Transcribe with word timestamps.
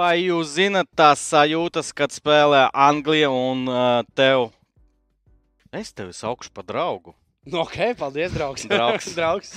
Vai 0.00 0.22
jūs 0.22 0.54
zinat 0.56 0.88
tās 0.96 1.20
sajūtas, 1.28 1.90
kad 1.92 2.14
spēlē 2.14 2.62
Anglija 2.72 3.28
un 3.28 3.66
uh, 3.68 4.00
tev? 4.16 4.46
Es 5.76 5.90
tevi 5.92 6.14
saukšu 6.16 6.54
par 6.56 6.64
draugu. 6.64 7.12
Nu, 7.48 7.62
ok, 7.64 7.76
paldies, 7.96 8.32
draugs. 8.36 8.66
Draugs. 8.68 9.06
draugs. 9.18 9.54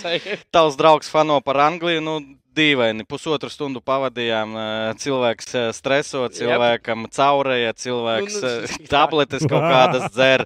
Tavs 0.55 0.78
draugs 0.79 1.10
fano 1.12 1.41
par 1.44 1.57
Angliju. 1.60 2.00
Nu, 2.02 2.13
dīvaini. 2.55 3.04
Pusotru 3.09 3.50
stundu 3.52 3.82
pavadījām. 3.84 4.52
eh, 4.55 4.94
Cilvēks 5.02 5.48
eh, 5.57 5.66
streso, 5.75 6.21
cilvēkam 6.32 7.07
caurēja, 7.11 7.73
cilvēks 7.75 8.36
Nu, 8.38 8.41
nu, 8.46 8.52
eh, 8.70 8.88
tabletes 8.93 9.43
kaut 9.50 9.66
kādas 9.68 10.05
dzer, 10.16 10.46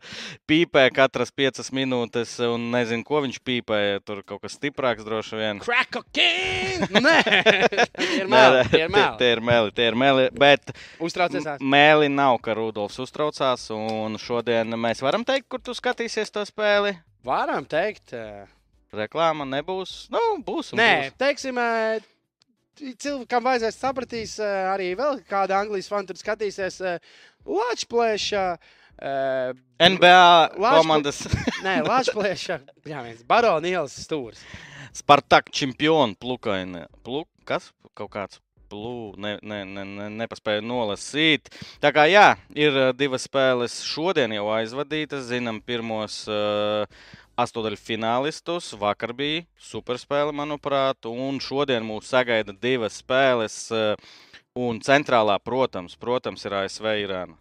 pīpē 0.50 0.88
katras 0.96 1.30
piecas 1.36 1.70
minūtes, 1.76 2.38
un 2.48 2.70
nezinu, 2.74 3.04
ko 3.06 3.22
viņš 3.28 3.38
pīpēja. 3.46 4.00
Tur 4.08 4.24
kaut 4.26 4.42
kas 4.48 4.56
stiprāks 4.58 5.06
droši 5.06 5.38
vien. 5.42 5.60
Crack 5.62 5.92
cocaine! 6.00 6.88
Nē, 6.96 7.18
tie 8.00 8.08
ir 8.24 8.32
meli. 8.32 8.64
Tie 8.72 8.82
ir 8.88 8.90
meli. 8.96 9.18
tie 9.22 9.30
ir 9.36 9.44
meli, 9.52 9.76
tie 9.78 9.90
ir 9.92 10.00
meli. 10.00 10.30
Bet 10.34 10.74
Uztraucies. 11.04 11.46
m- 11.46 11.70
mēli 11.76 12.10
nav, 12.10 12.40
ka 12.42 12.56
Rudolfs 12.58 12.98
uztraucās. 13.04 13.68
Un 13.76 14.16
šodien 14.22 14.74
mēs 14.80 15.04
varam 15.06 15.28
teikt, 15.28 15.50
kur 15.52 15.60
tu 15.62 15.76
skatīsies 15.78 16.32
to 16.34 16.48
spēli. 16.50 16.96
Varam 17.28 17.66
teikt. 17.68 18.14
Reklāma 18.96 19.44
nebūs. 19.44 20.06
Nu, 20.14 20.22
būs. 20.48 20.72
Nē, 20.78 20.92
būs. 21.10 21.18
teiksim, 21.20 21.60
cilvēkam 23.04 23.44
vajadzēs 23.50 23.80
sapratīs, 23.82 24.38
arī 24.40 24.94
vēl 24.96 25.20
kāda 25.28 25.58
Anglijas 25.60 25.90
fani 25.92 26.08
tur 26.08 26.20
skatīsies. 26.20 26.80
Latvijas 27.48 28.58
NBA 29.78 30.56
Lāčku- 30.58 30.80
komandas 30.82 31.20
Nē, 31.66 31.82
Latvijas 31.86 32.48
Jā, 32.88 33.04
viens 33.06 33.22
Barona 33.28 33.68
ielas 33.70 33.94
stūris. 34.08 34.42
Spartak 34.96 35.52
čempionu 35.54 36.16
plukaini. 36.18 36.88
Pluk, 37.06 37.28
kas? 37.46 37.72
Kaut 37.98 38.10
kāds. 38.16 38.40
Plū, 38.68 39.14
ne, 39.16 39.38
ne, 39.48 39.62
ne, 39.64 39.84
ne, 39.88 40.08
nepaspēju 40.24 40.66
nolasīt. 40.68 41.48
Tā 41.80 41.94
kā 41.96 42.04
jā, 42.12 42.34
ir 42.52 42.76
uh, 42.76 42.90
divas 42.92 43.24
spēles 43.30 43.78
šodien 43.88 44.34
jau 44.36 44.50
aizvadītas. 44.58 45.30
Zinām, 45.30 45.62
pirmos 45.64 46.26
uh, 46.28 46.84
astotdaļu 47.38 47.80
finālistus. 47.80 48.72
Vakar 48.78 49.14
bija 49.18 49.46
superspēle, 49.62 50.34
manuprāt, 50.36 51.06
un 51.10 51.42
šodien 51.44 51.86
mūs 51.86 52.10
sagaida 52.12 52.56
divas 52.56 53.00
spēles. 53.04 53.60
Uh, 53.72 54.16
un 54.58 54.82
centrālā, 54.82 55.38
protams, 55.44 55.96
protams 56.00 56.46
ir 56.48 56.56
ASV 56.64 56.90
Irāna. 57.04 57.38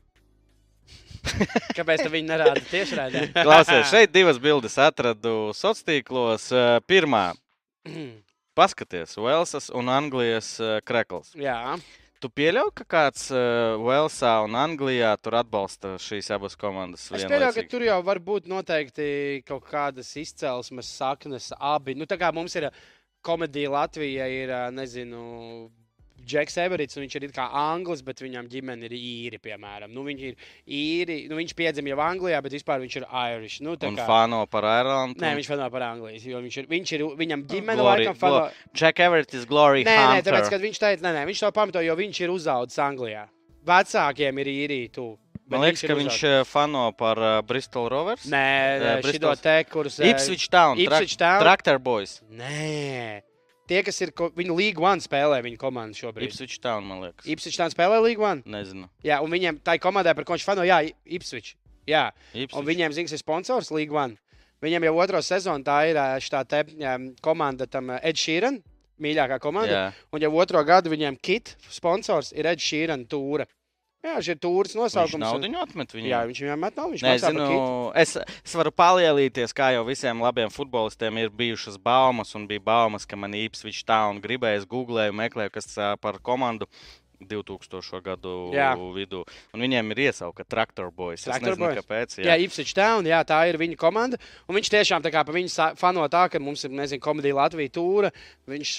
Kāpēc 1.78 2.04
nerādi 2.22 2.62
tieši 2.70 2.98
redzē? 2.98 3.22
Klausies, 3.46 3.88
šeit 3.90 4.12
divas 4.14 4.38
bildes 4.42 4.76
atradu 4.78 5.50
sociālos 5.56 5.86
tīklos. 5.86 6.48
Uh, 6.54 6.78
Pirmā, 6.86 7.30
paskaties, 8.58 9.16
Velsas 9.18 9.70
un 9.74 9.90
Anglijas 9.92 10.56
uh, 10.62 10.78
krekls. 10.86 11.32
Jā, 11.40 11.76
Tu 12.26 12.32
pieļauj, 12.34 12.72
ka 12.74 12.84
kāds 12.90 13.28
uh, 13.30 13.76
Velsā 13.86 14.32
un 14.42 14.56
Anglijā 14.58 15.12
tur 15.22 15.36
atbalsta 15.38 15.92
šīs 16.02 16.26
abas 16.34 16.56
komandas? 16.58 17.04
es 17.14 17.22
pieļauju, 17.22 17.54
ka 17.54 17.62
tur 17.70 17.84
jau 17.86 17.98
var 18.02 18.18
būt 18.18 18.48
noteikti 18.50 19.06
kaut 19.46 19.68
kādas 19.70 20.10
izcelsmes 20.18 20.90
saknes 20.90 21.52
abi. 21.54 21.94
Nu, 21.94 22.08
tā 22.10 22.18
kā 22.18 22.32
mums 22.34 22.58
ir 22.58 22.66
komēdija 23.22 23.70
Latvijā, 23.70 24.26
ir, 24.40 24.50
ā, 24.50 24.64
nezinu, 24.74 25.20
Džeks 26.26 26.56
Everits, 26.58 26.96
viņš 26.96 27.14
ir 27.20 27.28
kā 27.30 27.44
anglis, 27.52 28.00
bet 28.02 28.18
viņam 28.18 28.48
ģimene 28.50 28.84
ir 28.88 28.94
īri, 28.96 29.38
piemēram. 29.38 29.90
Nu, 29.94 30.02
viņš 30.02 30.22
ir 30.26 30.34
īri, 30.66 31.28
nu, 31.28 31.36
viņš 31.36 31.52
piedzima 31.54 31.88
jau 31.92 31.98
Anglijā, 32.02 32.40
bet 32.42 32.52
vispār 32.56 32.80
viņš 32.82 32.96
ir 32.96 33.04
Irish. 33.06 33.60
Nu, 33.60 33.76
tā 33.76 33.86
Un 33.88 33.96
kā- 33.96 34.06
fāno 34.08 34.40
par 34.50 34.64
Irelandu. 34.64 35.20
Nē, 35.20 35.34
viņš 35.36 35.46
fano 35.46 35.70
par 35.70 35.82
Anglijas, 35.82 36.24
jo 36.24 36.40
viņš 36.42 36.56
ir, 36.62 36.66
viņš 36.66 36.92
ir 36.92 37.00
viņam 37.20 37.44
ģimene 37.46 37.76
Glory- 37.78 38.06
laikam 38.06 38.16
fano. 38.16 38.50
Jack 38.74 38.98
Everett 39.00 39.34
is 39.34 39.44
Glory 39.46 39.84
Nē, 39.84 39.94
nē, 39.96 40.14
Hunter. 40.16 40.32
tāpēc, 40.32 40.50
kad 40.50 40.60
viņš 40.60 40.78
teica, 40.78 41.02
nē, 41.02 41.12
nē, 41.14 41.26
viņš 41.30 41.40
to 41.40 41.52
pamato, 41.52 41.80
jo 41.84 41.94
viņš 41.96 42.20
ir 42.20 42.28
uzaugusi 42.30 42.80
Anglijā. 42.82 43.28
Vecākiem 43.64 44.38
ir 44.40 44.46
īrija 44.46 44.92
tu. 44.92 45.18
Man 45.48 45.60
liekas, 45.60 45.82
ka 45.86 45.94
viņš 45.94 46.40
uh, 46.40 46.44
fano 46.44 46.90
par 46.92 47.16
uh, 47.18 47.40
Bristol 47.42 47.88
Rovers. 47.88 48.26
Nē, 48.26 48.42
Eh, 48.82 49.02
šito 49.02 49.30
Bristols- 49.30 49.40
te, 49.42 49.64
kurus. 49.70 50.00
eh, 50.00 50.10
Ipswich 50.10 50.48
Town. 50.50 50.76
Ipswich 50.76 51.16
Town. 51.16 51.40
Traktor 51.40 51.78
Boys. 51.78 52.20
Nē, 52.32 53.22
tie, 53.68 53.82
kas 53.86 53.98
ir, 54.04 54.12
viņu 54.14 54.56
League 54.56 54.82
One 54.82 55.02
spēlē, 55.04 55.40
viņa 55.44 55.60
komanda 55.60 55.98
šobrīd. 55.98 56.30
Ipswich 56.30 56.60
Town, 56.62 56.86
man 56.88 57.02
liekas. 57.04 57.26
Ipswich 57.28 57.58
Town 57.58 57.72
spēlē 57.74 58.00
League 58.04 58.22
One. 58.22 58.44
Nezinu. 58.46 58.88
Jā, 59.06 59.20
un 59.24 59.32
viņiem 59.32 59.60
tā 59.66 59.76
ir 59.76 59.82
komandai, 59.84 60.14
par 60.16 60.26
ko 60.28 60.36
viņš 60.36 60.46
fano, 60.46 60.66
jā, 60.66 60.82
Ipswich. 61.04 61.54
Jā, 61.86 62.08
Ipswich. 62.32 62.56
un 62.58 62.66
viņiem, 62.66 62.94
zināms, 62.96 63.14
ir 63.14 63.22
sponsors 63.22 63.72
League 63.74 63.94
One. 63.94 64.18
Viņiem 64.64 64.86
jau 64.88 64.94
otro 65.02 65.20
sezonu 65.20 65.66
tā 65.66 65.82
ir 65.90 65.98
ā, 66.00 66.06
šitā 66.22 66.40
te 66.48 66.62
komanda, 67.22 67.66
tam 67.68 67.92
ā, 67.92 68.00
Ed 68.08 68.16
Sheeran, 68.16 68.56
mīļākā 69.02 69.38
komanda. 69.42 69.72
Jā. 69.72 69.86
Un 70.14 70.24
jau 70.24 70.32
otro 70.40 70.62
gadu 70.64 70.90
viņiem 70.92 71.18
kit 71.20 71.56
sponsors 71.68 72.32
ir 72.32 72.48
Ed 72.48 72.62
Sheeran 72.64 73.04
tūra. 73.10 73.44
Jā, 74.04 74.18
šis 74.20 74.28
ir 74.34 74.38
tūris 74.38 74.74
Viņš 74.74 74.80
nosaukums. 74.82 75.22
naudu 75.22 75.48
atmet 75.58 75.92
viņam. 75.96 76.08
Jā, 76.10 76.20
viņš 76.28 76.40
viņam 76.44 76.60
met 76.62 76.76
nav. 76.76 76.90
Viņš 76.92 77.02
Nezinu, 77.02 77.46
kitu. 77.48 77.92
es, 78.02 78.12
es 78.44 78.54
varu 78.54 78.70
palielīties, 78.70 79.54
kā 79.56 79.72
jau 79.74 79.84
visiem 79.88 80.20
labiem 80.22 80.52
futbolistiem 80.52 81.16
ir 81.18 81.30
bijušas 81.30 81.78
baumas, 81.78 82.34
un 82.38 82.46
bija 82.46 82.60
baumas, 82.60 83.06
ka 83.08 83.16
man 83.16 83.32
īpaši 83.32 83.82
tā 83.88 84.02
un 84.10 84.20
gribēju, 84.22 84.62
es 84.62 84.68
googlēju, 84.68 85.16
meklēju, 85.16 85.50
kas 85.56 85.72
par 86.00 86.20
komandu 86.22 86.68
2000. 87.20 88.00
gadu 88.04 88.52
Jā. 88.52 88.74
vidū. 88.94 89.22
Un 89.54 89.60
viņiem 89.60 89.90
ir 89.94 90.00
iesaukta 90.10 90.44
Traktor 90.44 90.90
Boys. 90.92 91.24
Traktor 91.24 91.52
es 91.52 91.58
nezinu, 91.58 91.66
Boys. 91.66 91.78
kāpēc. 91.80 92.16
Jā, 92.24 92.36
Ipswich 92.44 92.74
Town, 92.76 93.04
jā, 93.08 93.22
tā 93.24 93.38
ir 93.48 93.56
viņa 93.56 93.76
komanda. 93.76 94.18
Un 94.48 94.56
viņš 94.56 94.68
tiešām 94.74 95.02
tā 95.02 95.10
kā 95.14 95.24
pa 95.24 95.32
viņu 95.32 95.76
fano 95.76 96.04
tā, 96.08 96.28
ka 96.30 96.38
mums 96.38 96.64
ir, 96.64 96.70
nezinu, 96.70 97.00
komēdija 97.00 97.34
Latvija 97.38 97.70
tūra. 97.72 98.10
Viņš, 98.46 98.72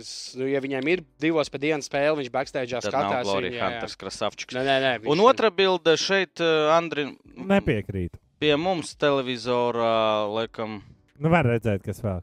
s- 0.00 0.34
nu, 0.38 0.46
ja 0.46 0.60
viņiem 0.60 0.88
ir 0.88 1.02
divos 1.20 1.48
pa 1.50 1.58
dienu 1.58 1.82
spēle, 1.82 2.16
viņš 2.22 2.30
backstage'ā 2.30 2.78
nav 2.78 2.86
skatās. 2.86 3.26
Jā, 3.26 3.50
jā. 3.50 3.68
Hunters 3.70 3.96
Krasavčiks. 3.96 4.54
Nē, 4.54 4.62
nē, 4.64 4.76
nē. 4.86 4.92
viņš 5.02 5.10
Un 5.12 5.18
otra 5.26 5.50
bilde 5.50 5.96
šeit, 5.96 6.40
uh, 6.40 6.70
Andri, 6.76 7.16
Nepiekrītu. 7.36 8.16
pie 8.40 8.56
mums 8.56 8.94
televizorā, 8.96 10.26
laikam, 10.30 10.82
Nu, 11.22 11.28
var 11.30 11.44
redzēt, 11.46 11.82
kas 11.84 12.00
vēl. 12.02 12.22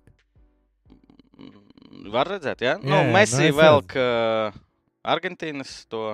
mm, 1.40 2.10
var 2.12 2.28
redzēt, 2.28 2.62
ja? 2.62 2.74
Jā, 2.78 2.84
Nu, 2.84 2.96
jā, 2.96 3.12
Messi 3.14 3.38
nu, 3.44 3.48
es 3.50 3.56
velk 3.56 3.96
uh, 3.96 4.52
Argentīnas 5.10 5.84
to 5.92 6.14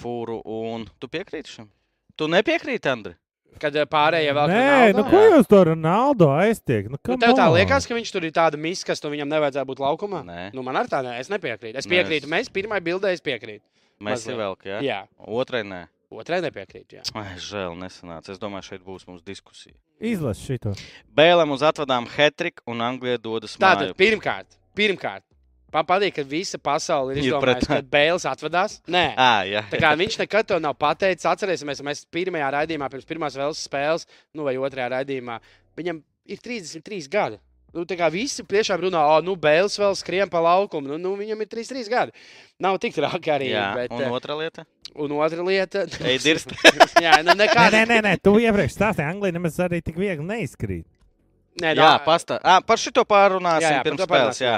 fūru, 0.00 0.40
un 0.44 0.86
tu 1.00 1.08
piekrīti 1.12 1.56
šim? 1.58 1.70
Tu 2.16 2.28
nepiekrīti, 2.32 2.90
Andri? 2.92 3.14
Kad 3.56 3.72
ā, 3.80 3.86
pārējie 3.88 4.32
vēl 4.36 4.50
Nē, 4.52 4.94
nu 4.98 5.02
ko 5.08 5.20
jūs 5.32 5.46
to 5.48 5.62
Ronaldo 5.70 6.26
aiztiek? 6.34 6.90
Nu, 6.92 6.98
Nu, 7.08 7.16
tev 7.20 7.32
tā 7.38 7.46
liekas, 7.54 7.86
ka 7.88 7.96
viņš 7.96 8.10
tur 8.12 8.26
ir 8.28 8.34
tāda 8.36 8.58
misa, 8.60 8.84
kas 8.90 9.00
tu 9.00 9.08
viņam 9.08 9.30
nevajadzētu 9.32 9.70
būt 9.70 9.80
laukumā? 9.80 10.20
Nē. 10.28 10.42
Nu, 10.52 10.60
man 10.66 10.76
ar 10.76 10.90
tā 10.92 11.00
nē, 11.06 11.14
es 11.22 11.30
nepiekrītu. 11.32 11.78
Es 11.80 11.88
piekrītu. 11.88 12.28
Mēs 12.28 12.50
pirmai 12.52 12.82
bildē 12.84 13.14
es 13.16 13.24
piekrītu. 13.24 13.64
Messi 13.96 14.28
Mazliet. 14.28 14.36
velk, 14.42 14.66
ja? 14.68 14.80
Jā, 14.84 14.98
Otrai 15.24 15.62
nē. 15.64 15.86
otrai 16.12 16.42
nepiekrītu. 16.44 16.98
Jā. 16.98 17.06
Ai, 17.16 17.38
žēl, 17.40 17.72
nesanāca. 17.80 18.28
Es 18.34 18.38
domāju, 18.42 18.68
šeit 18.68 18.84
būs 18.84 19.06
mums 19.08 19.24
diskusija. 19.24 19.72
Izlaš 20.04 20.44
šito. 20.44 20.74
Bēlēm 21.16 21.56
uz 21.56 21.64
atvadām 21.64 22.04
Hetriku 22.12 22.60
un 22.68 22.84
Anglija 22.84 23.16
dodas 23.16 23.56
Tātad, 23.56 23.94
māju. 23.94 23.96
pirmkārt, 23.96 24.58
pirmkārt, 24.76 25.24
man 25.76 25.86
patīk, 25.88 26.16
ka 26.16 26.24
visa 26.26 26.58
pasaule 26.58 27.14
ir 27.14 27.22
izdomājusi, 27.26 27.68
pret- 27.68 27.68
ka 27.68 27.96
Bēls 27.96 28.24
atvadās. 28.32 28.78
Nē, 28.90 29.06
Ah, 29.28 29.42
jā. 29.48 29.62
Tā 29.70 29.80
kā 29.84 29.92
viņš 30.00 30.18
nekad 30.24 30.48
to 30.50 30.60
nav 30.64 30.74
pateicis, 30.80 31.28
atcerēsimies, 31.28 31.84
mēs 31.86 32.04
pirmajā 32.12 32.48
raidījumā, 32.58 32.88
pirms 32.92 33.08
pirmās 33.08 33.36
vēlas 33.38 33.60
spēles, 33.68 34.08
nu 34.34 34.48
vai 34.48 34.56
otrajā 34.56 34.88
raidījumā, 34.98 35.38
viņam 35.78 36.00
ir 36.32 36.40
33 36.42 37.10
gadi. 37.12 37.38
Nu, 37.76 37.82
tā 37.84 37.92
kā 37.98 38.06
visi 38.08 38.40
tiešām 38.48 38.86
runā, 38.86 39.00
o, 39.12 39.16
nu, 39.20 39.34
Bēls 39.36 39.74
vēl 39.76 39.92
skrien 40.00 40.30
pa 40.32 40.40
laukumu. 40.40 40.94
Nu, 40.94 40.96
nu, 40.96 41.10
viņam 41.18 41.42
ir 41.44 41.48
33 41.50 41.90
gadi. 41.92 42.14
Nav 42.64 42.78
tik 42.80 42.94
traki 42.96 43.32
arī. 43.34 43.50
jā. 43.52 43.66
Bet, 43.76 43.92
Un 43.92 44.06
eh, 44.06 44.14
otra 44.16 44.32
lieta? 44.38 44.64
un 44.96 45.12
otra 45.18 45.44
lieta. 45.44 45.82
Ej, 46.00 46.16
dirst. 46.24 46.54
jā, 47.04 47.18
nu, 47.26 47.34
Nē, 47.34 47.42
nekā. 47.42 47.66
nē, 47.74 47.82
nē, 47.90 47.98
nē, 48.06 48.14
tu 48.24 48.32
iepriekš 48.40 48.78
stāstīji, 48.78 49.10
Anglija 49.12 49.36
nemaz 49.36 49.58
arī 49.60 49.82
tik 49.84 49.98
viegli 50.00 50.24
neizkrīt. 50.24 50.86
Nē, 51.62 51.72
Jā, 51.78 51.92
pastā. 52.04 52.36
Ah, 52.44 52.60
par 52.60 52.80
šito 52.80 53.00
pārunāsim 53.08 53.64
Jā, 53.64 53.76
jā, 53.78 53.84
pirms 53.86 54.02
spēles. 54.04 54.40
Jā. 54.42 54.56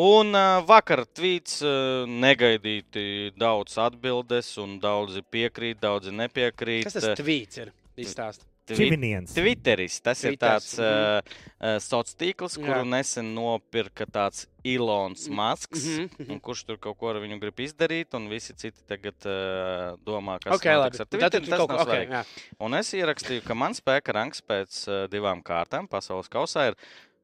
Un 0.00 0.32
uh, 0.32 0.62
vakar 0.64 1.02
tvīts 1.04 1.58
uh, 1.60 2.08
negaidīti 2.08 3.34
daudz 3.36 3.76
atbildes, 3.84 4.54
un 4.62 4.78
daudzi 4.80 5.20
piekrīt, 5.20 5.82
daudzi 5.82 6.14
nepiekrīt. 6.16 6.86
Kas 6.88 6.96
tas 6.96 7.12
tvīts 7.20 7.60
ir? 7.60 7.74
Izstāst. 8.00 8.49
Čiviniens. 8.68 9.32
Twitteris. 9.34 9.96
Tas 10.04 10.20
ir 10.24 10.36
Twitters, 10.36 10.68
tāds 10.76 10.78
uh, 10.78 11.18
uh, 11.58 11.78
sociāls 11.82 12.14
tīkls, 12.20 12.54
Jā. 12.58 12.62
kuru 12.66 12.84
nesen 12.86 13.32
nopirka 13.34 14.06
tāds 14.06 14.44
Ilons 14.62 15.26
Masks. 15.32 15.84
Mhm, 15.88 16.08
mhm. 16.20 16.30
un 16.36 16.40
Kurš 16.44 16.64
tur 16.68 16.78
kaut 16.78 16.98
ko 17.00 17.10
ar 17.10 17.20
viņu 17.24 17.40
grib 17.42 17.62
izdarīt, 17.66 18.14
un 18.14 18.28
visi 18.30 18.54
citi 18.54 18.78
tagad 18.86 19.16
uh, 19.26 19.96
domā, 20.06 20.38
kas 20.44 20.54
Ok, 20.58 20.66
labi. 20.70 20.84
notiks 20.86 21.00
ar 21.00 21.06
Tad 21.06 21.18
Twitter. 21.18 21.40
tu 21.40 21.50
Tas 21.50 21.58
nav 21.58 21.66
ko, 21.66 21.74
ok, 21.80 21.86
svarīgi. 21.88 22.10
jā. 22.18 22.24
Un 22.60 22.74
es 22.78 22.92
ierakstīju, 22.94 23.44
ka 23.48 23.54
mans 23.58 23.80
spēka 23.82 24.14
rangs 24.14 24.40
pēc 24.46 24.82
uh, 24.88 25.06
divām 25.10 25.42
kārtām 25.42 25.88
pasaules 25.90 26.28
kausā 26.30 26.70
ir 26.70 26.78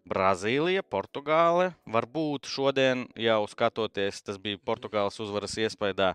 Brazīlija, 0.06 0.84
Portugāle. 0.86 1.72
Varbūt 1.90 2.46
šodien 2.46 3.06
jau 3.18 3.40
skatoties, 3.50 4.20
tas 4.22 4.38
bija 4.38 4.58
Portugāles 4.62 5.18
uzvaras 5.18 5.56
iespējā. 5.58 6.12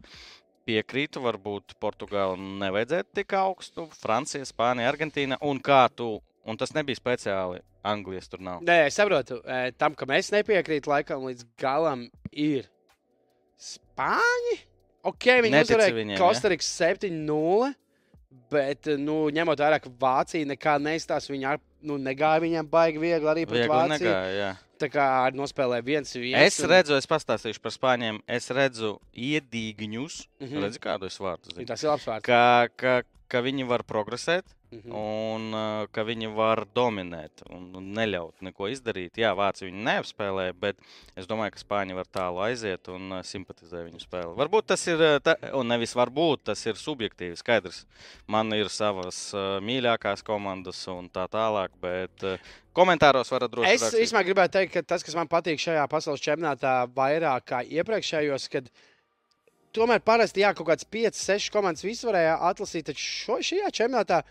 Piekrītu, 0.71 1.19
varbūt 1.25 1.73
Portugāla 1.83 2.37
nevajadzētu 2.39 3.17
tik 3.19 3.33
augstu, 3.35 3.89
Francija, 3.99 4.45
Spānija, 4.47 4.87
Argentīna. 4.93 5.37
Un 5.43 5.59
kā 5.59 5.83
tu, 5.91 6.13
un 6.47 6.57
tas 6.59 6.71
nebija 6.77 6.95
speciāli, 6.99 7.59
Anglijas 7.83 8.29
tur 8.31 8.39
nav. 8.45 8.61
Nē, 8.63 8.85
es 8.87 8.95
saprotu, 8.95 9.41
e, 9.43 9.71
tam, 9.75 9.95
kam 9.97 10.13
es 10.15 10.29
nepiekrītu, 10.31 10.87
laikam 10.93 11.25
līdz 11.27 11.43
galam 11.59 12.05
ir 12.31 12.69
Spāņi. 13.61 14.55
Ok, 15.09 15.27
viņi 15.43 15.53
Netici 15.53 15.73
uzvarēja 15.75 15.95
viņiem, 15.97 16.15
ja? 16.15 16.19
Kostarikas 16.21 16.69
7-0. 16.79 17.71
Bet, 18.51 18.87
nu, 18.99 19.25
ņemot 19.33 19.59
vērā, 19.59 19.77
ka 19.83 19.89
Vācija 19.99 20.47
nekā 20.47 20.77
neizstāsta, 20.83 21.31
viņa 21.33 21.53
ar- 21.55 21.61
nu, 21.83 21.97
negāja 21.99 22.39
viņiem 22.43 22.67
baigi 22.71 22.99
viegli 22.99 23.27
arī 23.31 23.43
pret 23.47 23.63
Viegli 23.65 23.71
Vāciju. 23.73 23.97
negāja, 23.99 24.31
jā. 24.37 24.51
Tā 24.81 24.89
kā 24.89 25.07
nospēlēja 25.37 25.85
viens 25.85 26.15
viens. 26.17 26.41
Es 26.41 26.57
redzu, 26.65 26.95
es 26.97 27.09
pastāstīšu 27.09 27.61
par 27.61 27.75
spāņiem. 27.75 28.21
Es 28.25 28.49
redzu 28.49 28.95
iedīgņus. 29.13 30.23
Mm. 30.39 30.47
-hmm. 30.47 30.65
Redzi, 30.65 30.81
kādu 30.81 31.09
es 31.11 31.19
vārdu 31.21 31.53
zinu. 31.53 31.67
Tas 31.69 31.83
ir 31.83 31.91
labs 31.91 32.07
vārds. 32.09 32.25
Ka, 32.25 32.67
ka, 32.75 33.01
ka 33.29 33.43
viņi 33.45 33.67
var 33.69 33.85
progresēt 33.85 34.55
Mhm. 34.71 34.91
un 34.95 35.47
uh, 35.51 35.85
ka 35.91 36.05
viņi 36.07 36.29
var 36.31 36.61
dominēt 36.71 37.41
un, 37.51 37.65
neļaut 37.91 38.39
neko 38.47 38.69
izdarīt. 38.71 39.17
Jā, 39.19 39.33
Vācija 39.35 39.67
viņu 39.67 39.81
neapspēlē, 39.83 40.45
bet 40.55 40.77
es 41.19 41.27
domāju, 41.27 41.51
ka 41.51 41.59
Spāņi 41.59 41.97
var 41.97 42.07
tālu 42.07 42.39
aiziet 42.45 42.87
un 42.87 43.17
uh, 43.17 43.23
simpatizē 43.27 43.81
viņu 43.89 43.99
spēli. 43.99 44.31
Varbūt 44.39 44.69
tas 44.71 44.85
ir, 44.87 45.01
uh, 45.03 45.17
ta, 45.19 45.33
un 45.59 45.67
nevis 45.67 45.91
varbūt 45.97 46.45
tas 46.53 46.63
ir 46.63 46.79
subjektīvi 46.79 47.35
skaidrs. 47.41 47.81
Man 48.31 48.55
ir 48.55 48.71
savas 48.71 49.19
uh, 49.35 49.57
mīļākās 49.59 50.23
komandas 50.23 50.79
un 50.93 51.09
tā 51.11 51.25
tālāk, 51.33 51.75
bet 51.83 52.23
uh, 52.23 52.53
komentāros 52.71 53.31
varat 53.33 53.51
droši 53.51 53.73
Es 53.75 53.83
īstenībā 53.89 54.21
gribētu 54.29 54.55
teikt, 54.55 54.71
ka 54.77 54.85
tas, 54.93 55.03
kas 55.03 55.17
man 55.19 55.27
patīk 55.27 55.59
šajā 55.59 55.83
pasaules 55.91 56.23
čempionātā, 56.23 56.85
vairāk 56.95 57.49
kā 57.51 57.59
iepriekšējos, 57.67 58.47
kad 58.55 58.71
tomēr 59.75 59.99
parasti 59.99 60.45
jā, 60.45 60.53
kaut 60.55 60.69
kāds 60.71 60.87
5, 60.87 61.19
6 61.19 61.51
komandas 61.51 61.83
visu 61.83 62.07
varēja 62.07 62.37
atlasīt. 62.53 62.87
Taču 62.87 63.03
šo, 63.03 63.37
šajā 63.51 63.73
čempionātā 63.81 64.21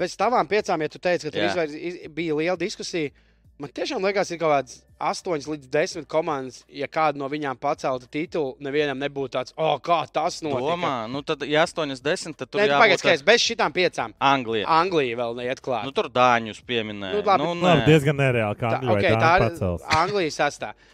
bez 0.00 0.16
tavām 0.20 0.48
piecām, 0.50 0.80
ja 0.82 0.92
tu 0.92 0.98
teici, 1.02 1.28
ka 1.28 1.34
tur 1.34 1.44
Jā. 1.44 1.50
izvēr, 1.52 1.74
iz, 1.76 1.98
bija 2.16 2.38
liela 2.38 2.56
diskusija, 2.60 3.12
man 3.60 3.72
tiešām 3.76 4.00
liekas, 4.08 4.30
ir 4.32 4.40
kaut 4.40 4.54
kāds 4.56 4.78
8 5.00 5.46
līdz 5.48 5.68
10 5.72 6.06
komandas. 6.08 6.58
Ja 6.68 6.84
kāda 6.92 7.20
no 7.20 7.28
viņām 7.32 7.56
paceltu 7.60 8.08
titulu, 8.12 8.54
nevienam 8.64 8.98
nebūtu 9.00 9.32
tāds, 9.36 9.54
oh, 9.56 9.74
kā 9.84 9.98
tas 10.12 10.40
notika. 10.44 10.60
Domā, 10.72 10.92
nu 11.12 11.22
tad, 11.24 11.44
ja 11.48 11.64
80, 11.68 12.36
tad 12.36 12.48
tur 12.48 12.60
Nē, 12.60 12.66
jābūt 12.68 12.82
pagaidiet, 12.84 13.02
skaidrs, 13.04 13.24
bez 13.28 13.44
šitām 13.44 13.76
piecām. 13.76 14.16
Anglijā. 14.20 14.64
Anglija 14.68 15.20
vēl 15.20 15.36
neiet 15.40 15.60
klāt. 15.64 15.88
Nu, 15.88 15.94
tur 15.96 16.10
dāņus 16.12 16.60
pieminēja. 16.68 17.16
Nu, 17.16 17.22
labi. 17.24 17.44
nu, 17.46 17.54
Labi, 17.64 17.84
nē. 17.84 17.88
diezgan 17.88 18.20
nereāli, 18.20 18.60
kā 18.60 18.74
Angļu 18.78 18.96
okay, 18.96 19.16
tā 19.24 19.32
ir 19.36 19.46
pacels. 19.46 19.86
Anglijas 20.02 20.40
sastāvā. 20.40 20.90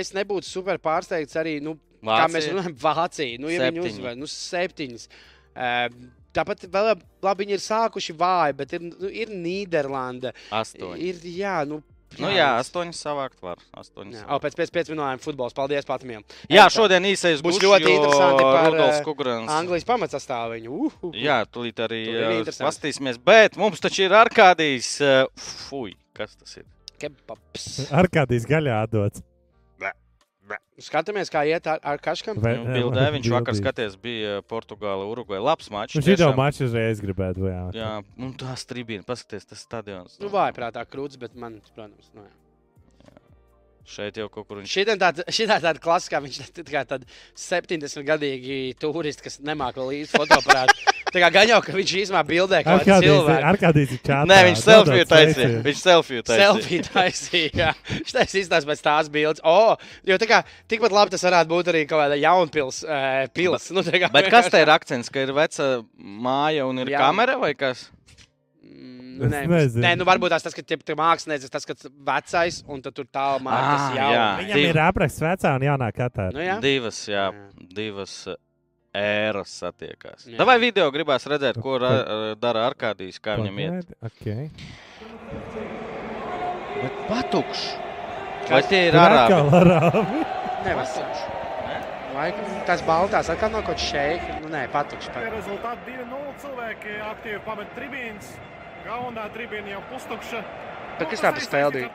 Es 0.00 0.12
nebūtu 0.16 0.48
super 0.48 0.80
pārsteigts 0.84 1.36
arī, 1.40 1.58
nu, 1.64 1.76
kā 2.04 2.24
mēs 2.28 2.48
Vācija? 2.48 2.54
runājam, 2.56 2.78
Vācija. 2.84 3.40
Nu, 3.42 3.52
ja 3.52 3.66
viņi 3.66 3.82
Septiņi. 3.82 3.98
uzvar, 4.00 4.16
nu, 4.20 4.28
septiņas. 4.32 5.08
Eh, 5.58 5.84
Tāpat 6.38 6.66
vēl 6.70 6.90
labi, 6.94 7.44
viņi 7.44 7.56
ir 7.58 7.62
sākuši 7.64 8.16
vāji, 8.18 8.58
bet 8.62 8.74
ir, 8.78 8.88
nu, 8.88 9.10
ir 9.10 9.32
Nīderlanda. 9.34 10.34
Astoņi. 10.54 10.98
Ir, 11.10 11.24
jā, 11.38 11.60
nu, 11.68 11.82
Nu, 12.16 12.30
jā, 12.32 12.46
astoņi 12.56 12.94
savākt 12.96 13.42
var. 13.44 13.60
Astoņi 13.76 14.16
Jā, 14.16 14.22
savākt. 14.22 14.32
o, 14.32 14.38
pēc 14.56 14.72
5 14.72 14.90
minūtēm 14.94 15.20
futbols. 15.20 15.52
Paldies, 15.54 15.84
Patmiem. 15.86 16.22
Jā, 16.50 16.64
šodien 16.72 17.04
īsais 17.04 17.42
Būs 17.44 17.60
ļoti 17.60 17.84
interesanti 17.92 18.46
par, 18.46 18.70
Rudolfs 18.72 18.96
eh, 18.96 19.04
Kugrans. 19.04 19.52
Anglijas 19.52 19.84
pamatsastāviņu. 19.90 20.72
Uh, 20.72 20.96
uh, 21.02 21.10
uh. 21.10 21.18
Jā, 21.20 21.42
tūlīt 21.52 21.82
arī 21.84 22.00
interesanti. 22.08 22.64
pastīsimies. 22.64 23.20
Bet 23.28 23.60
mums 23.60 23.84
taču 23.84 24.06
ir 24.06 24.16
Arkādijs. 24.16 24.94
uh, 25.04 25.28
Fui, 25.68 25.92
kas 26.16 26.32
tas 26.40 26.56
ir? 26.62 26.66
Kebaps. 26.98 27.68
Ar 27.94 28.08
kādīs 28.10 28.48
gaļā 28.48 28.80
dots. 28.90 29.22
Skatāmies, 30.80 31.28
kā 31.32 31.42
iet 31.48 31.66
ar, 31.66 31.78
ar 31.82 31.98
kaškam. 31.98 32.38
Vai- 32.40 32.56
Nu, 32.58 32.72
Bildē 32.72 33.08
viņš 33.16 33.28
vakar 33.30 33.52
Bildīši. 33.54 33.62
skaties, 33.62 33.96
bija 34.00 34.42
Portugāla, 34.42 35.04
Urugvai. 35.10 35.40
Labs 35.42 35.68
mačs. 35.70 35.94
Nu, 35.94 36.02
šī 36.02 36.16
jau 36.18 36.32
maču 36.36 36.64
uzreiz 36.64 37.00
gribētu. 37.00 37.48
Jā, 37.50 37.62
Jā, 37.74 37.92
un 38.18 38.32
tā 38.34 38.54
strībīna, 38.56 39.04
paskaties, 39.04 39.44
tas 39.46 39.58
stadions. 39.66 40.18
Nu, 40.20 40.28
vājprātā 40.28 40.84
krūts, 40.86 41.18
bet 41.18 41.34
man, 41.34 41.60
protams, 41.74 42.10
nu, 42.14 42.22
jā. 42.22 42.34
Šeit 43.88 44.18
jau 44.20 44.28
kaut 44.28 44.46
kur 44.48 44.58
viņš. 44.60 44.68
Šī 44.68 44.82
ir 44.84 44.98
tāda, 45.00 45.24
šitā 45.32 45.56
tāda 45.64 45.80
klasiskā, 45.80 46.20
viņš 46.20 46.40
ir 46.44 46.50
tā 46.58 46.64
kā 46.68 46.82
tāda 46.84 47.06
70 47.34 48.04
gadīgi 48.04 48.76
turisti, 48.78 49.22
kas 49.24 49.38
nemāca 49.40 49.80
īsti 49.80 50.12
fotoaparātu. 50.12 50.76
Tā 51.08 51.20
kā 51.22 51.28
gan 51.32 51.48
jau, 51.48 51.58
ka 51.64 51.72
viņš 51.72 51.92
īstenībā 52.02 52.20
bildē 52.28 52.58
kā 52.66 52.74
Ar 52.76 52.82
kādīs, 52.84 53.06
cilvēku. 53.08 53.44
ar 53.50 53.58
kādīs 53.62 53.92
ir 53.96 54.00
čāta. 54.04 54.26
Nē, 54.28 54.38
viņš 54.48 54.62
selfiju 54.64 55.06
taisīja. 55.08 55.60
Viņš 55.64 55.82
selfiju 55.84 56.24
taisīja. 56.28 56.48
Selfie 56.52 56.80
taisīja. 56.88 57.50
jā. 57.62 57.70
Viņš 57.94 58.14
taisīja 58.18 58.42
izstāst 58.44 58.68
pēc 58.68 58.82
tās 58.84 59.08
bildes. 59.14 59.40
O, 59.48 59.76
jo 60.10 60.18
tā 60.20 60.28
kā 60.28 60.42
tikpat 60.68 60.92
labi 60.92 61.14
tas 61.14 61.24
varētu 61.24 61.48
būt 61.54 61.70
arī 61.72 61.84
kaut 61.88 62.02
kāda 62.04 62.18
jaunpils 62.20 62.82
uh, 62.84 63.22
pils. 63.32 63.70
Nu, 63.72 63.84
tā 63.86 63.96
kā, 64.02 64.10
Bet 64.12 64.28
kas 64.32 64.50
te 64.52 64.60
ir 64.60 64.72
akcents, 64.74 65.08
ka 65.12 65.24
ir 65.24 65.32
veca 65.36 65.70
māja 65.96 66.66
un 66.68 66.84
ir 66.84 66.92
Jā. 66.92 67.00
kamera 67.06 67.38
vai 67.40 67.54
kas? 67.58 67.88
Es 69.18 69.32
Nē, 69.32 69.40
nē, 69.82 69.92
nu 69.98 70.04
varbūt 70.06 70.30
tas, 70.30 70.54
ka 70.54 70.62
tie 70.62 70.76
mākslinieks, 70.94 71.48
tas, 71.50 71.64
kas 71.66 71.88
vecais 72.06 72.60
un 72.70 72.78
tad 72.84 72.94
tur 72.94 73.08
tālu 73.10 73.40
mākslinieks 73.42 73.88
Ah, 73.88 73.96
jau. 73.96 74.10
jā. 74.14 74.26
Viņam 74.44 74.60
ir 74.68 74.78
apraksts 74.84 75.24
vecā 75.24 75.54
un 75.58 75.64
jaunā 75.66 75.88
katā. 75.96 76.28
Nu, 76.36 76.44
jā. 76.44 76.60
Divas, 76.62 77.00
jā, 77.10 77.24
Jā. 77.34 77.66
divas 77.74 78.12
uh, 78.30 78.36
ēras 78.96 79.52
satiekās. 79.60 80.26
Jā. 80.30 80.44
Vai 80.48 80.58
video 80.62 80.88
gribās 80.94 81.26
redzēt, 81.28 81.60
ko 81.62 81.78
ra, 81.82 81.90
uh, 81.98 82.28
dara 82.40 82.66
Arkādijs, 82.70 83.20
kā 83.22 83.36
viņam 83.40 83.58
iet? 83.64 83.92
Okay. 84.10 84.48
Bet 86.78 87.02
patukš! 87.08 87.64
Vai 88.48 88.62
tie 88.64 88.86
ir 88.88 88.96
arābi? 88.96 89.34
atkal 89.34 89.58
arābi. 89.60 90.22
Nevasaras. 90.64 91.26
Vai 92.14 92.30
tās 92.66 92.80
baltās 92.86 93.28
atkal 93.30 93.52
nav 93.52 93.66
kaut 93.66 93.76
kas 93.78 93.90
šeit? 93.92 94.24
Nu, 94.42 94.48
nē, 94.50 94.64
patukši. 94.72 95.10
Tie 95.12 95.20
Pat. 95.20 95.34
rezultāti 95.36 95.92
2-0 95.98 96.32
cilvēki 96.42 96.96
aktīvi 97.10 97.42
pamet 97.44 97.76
tribīnas. 97.76 98.32
Galvenā 98.86 99.28
tribīna 99.34 99.74
jau 99.76 99.82
pustukša. 99.92 100.40
Bet 100.98 101.12
kas 101.12 101.22
tā 101.22 101.30
par 101.36 101.44
spēli 101.44 101.84
bija? 101.84 101.90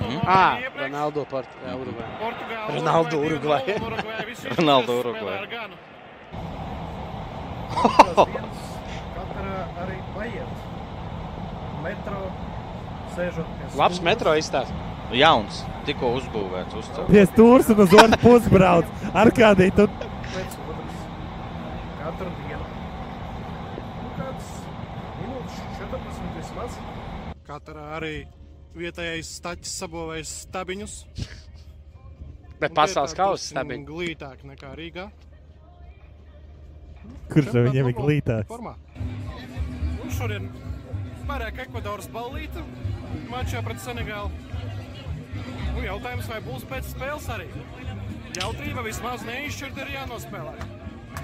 Mhm. 0.00 0.18
Ah, 0.26 0.58
Ronaldo 0.80 1.26
par 1.30 1.46
Urugvai. 1.70 2.08
Ronaldo 2.74 3.20
Urugvai. 3.28 3.62
Ronaldo 4.58 4.98
Urugvai. 5.04 5.36
Katra 9.14 9.56
arī 9.84 9.98
paiet. 10.16 10.64
Metro 11.84 12.20
sēžot 13.14 13.46
pie 13.58 13.68
Labs 13.78 13.98
stūres. 13.98 14.04
metro 14.04 14.34
izstāsts. 14.38 14.74
Jauns, 15.16 15.62
tikko 15.88 16.12
uzbūvēts. 16.20 16.76
Uzcelts. 16.78 17.10
Pie 17.10 17.24
stūres 17.32 17.70
un 17.72 17.80
uz 17.82 17.94
otru 17.98 18.18
pusi 18.22 18.52
brauc. 18.52 18.90
Ar 19.14 19.30
kādī 19.34 19.70
tu 19.74 19.86
pēc 19.90 20.58
otras. 20.66 21.00
Katru 22.02 22.28
dienu. 22.42 22.66
Nu, 24.02 24.12
kāds 24.18 24.52
minūtes 25.22 25.56
14 25.80 26.36
vismaz. 26.36 26.78
Katra 27.48 27.88
arī 27.96 28.14
vietējais 28.78 29.32
staķis 29.40 29.72
sabūvējis 29.82 30.34
stabiņus. 30.44 30.94
Bet 32.60 32.76
pasaules 32.76 33.16
kausa 33.18 33.50
stabiņi. 33.54 33.86
Glītāk 33.88 34.44
nekā 34.46 34.76
Rīgā. 34.78 35.08
Kurš 37.32 37.52
no 37.54 37.64
viņiem 37.68 37.90
ir 37.90 37.96
glītās? 37.98 38.50
Un 38.50 40.14
šodien 40.16 40.50
vairāk 41.28 41.62
Ekvadoras 41.66 42.10
ballīte 42.12 42.64
mačā 43.30 43.62
pret 43.66 43.80
Senegālu. 43.82 44.30
Nu, 45.70 45.84
jautājums, 45.84 46.28
vai 46.30 46.40
būs 46.44 46.66
pēc 46.68 46.90
spēles 46.90 47.28
arī? 47.30 47.48
Jautrība 48.36 48.82
vismaz 48.86 49.22
neizšķirt 49.26 49.78
ir 49.82 49.92
jānospēlē. 49.94 50.54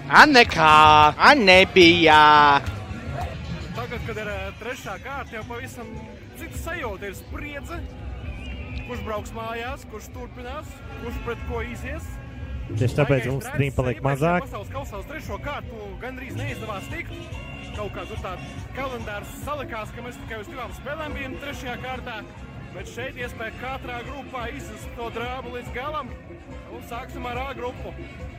A, 0.07 0.25
nekā! 0.31 0.73
A, 1.19 1.35
nebija! 1.39 2.21
Tagad, 3.77 4.03
kad 4.07 4.19
ir 4.23 4.31
eh, 4.33 4.45
trešā 4.61 4.97
kārta, 5.05 5.37
jau 5.37 5.43
pavisam 5.51 5.91
cita 6.39 6.61
sajūta 6.63 7.11
ir 7.11 7.17
spriedze. 7.19 7.81
Kurš 8.87 9.03
brauks 9.07 9.35
mājās, 9.35 9.85
kurš 9.91 10.09
turpinās, 10.15 10.71
kurš 11.03 11.19
pret 11.27 11.43
ko 11.51 11.63
izies. 11.67 12.07
Tieši 12.67 12.97
tāpēc 12.99 13.29
mums 13.31 13.47
stream 13.47 13.75
paliek 13.77 14.01
mazāk. 14.03 14.47
Pasaules 14.49 14.73
kausā 14.75 14.99
uz 14.99 15.07
trešo 15.07 15.39
kārtu 15.45 15.91
gandrīz 16.03 16.35
neizdevās 16.39 16.89
tikt. 16.91 17.15
Kaut 17.77 17.93
kā 17.95 18.07
tur 18.09 18.19
tāds 18.25 18.67
kalendārs 18.75 19.33
salikās, 19.45 19.93
ka 19.95 20.03
mēs 20.03 20.19
tikai 20.25 20.41
uz 20.43 20.51
divām 20.51 20.75
spēlēm 20.81 21.15
bijām 21.15 21.37
trešajā 21.45 21.77
kārtā. 21.85 22.17
Bet 22.75 22.91
šeit 22.93 23.17
iespēja 23.21 23.55
katrā 23.61 24.01
grupā 24.05 24.49
izsist 24.53 24.89
to 24.99 25.07
drāmu 25.15 25.55
līdz 25.55 25.71
galam. 25.77 26.11
Un 26.75 26.83
sāksim 26.91 27.25
ar 27.31 27.39
A 27.41 27.47
grupu. 27.57 27.95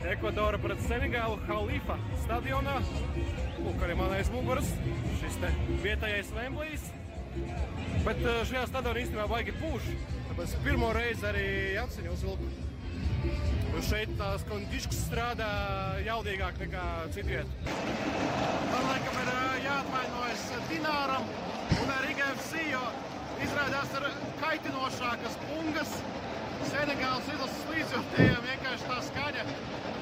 Ekvadora 0.06 0.60
pret 0.62 0.84
Senegālu 0.84 1.40
Halifa 1.48 1.96
stadionā. 2.26 2.76
Lūk, 3.64 3.82
arī 3.82 3.96
man 3.98 4.14
aiz 4.14 4.30
muguras 4.34 4.68
šis 5.22 5.40
te 5.42 5.50
vietējais 5.82 6.30
Vemblijs. 6.36 6.90
Bet 8.04 8.20
eh, 8.22 8.40
šajā 8.52 8.68
stadionā 8.70 9.02
īstenībā 9.06 9.26
baigi 9.32 9.56
pūš. 9.58 9.90
Tāpēc 10.28 10.58
pirmo 10.66 10.92
reizi 10.94 11.26
arī 11.32 11.48
apziņu 11.82 12.14
uzvilku. 12.14 12.52
Jo 13.72 13.82
šeit 13.84 14.14
tās 14.18 14.44
kondiškas 14.48 15.02
strādā 15.06 15.48
jaudīgāk 16.06 16.58
nekā 16.64 16.84
citviet. 17.14 17.50
Man 17.68 18.86
laikam 18.88 19.20
ir 19.22 19.32
jāatvainojas 19.66 20.46
Dināram 20.70 21.28
un 21.78 21.92
arī 21.98 22.14
IGFC, 22.16 22.64
jo 22.72 22.84
izrādās 23.44 23.92
ir 24.00 24.08
kaitinošākas 24.42 25.38
pungas. 25.46 25.98
Senegāls 26.68 27.28
izlases 27.32 27.68
līdzjūtējiem 27.70 28.40
vienkārši 28.48 28.88
tā 28.88 28.98
skaņa, 29.08 29.44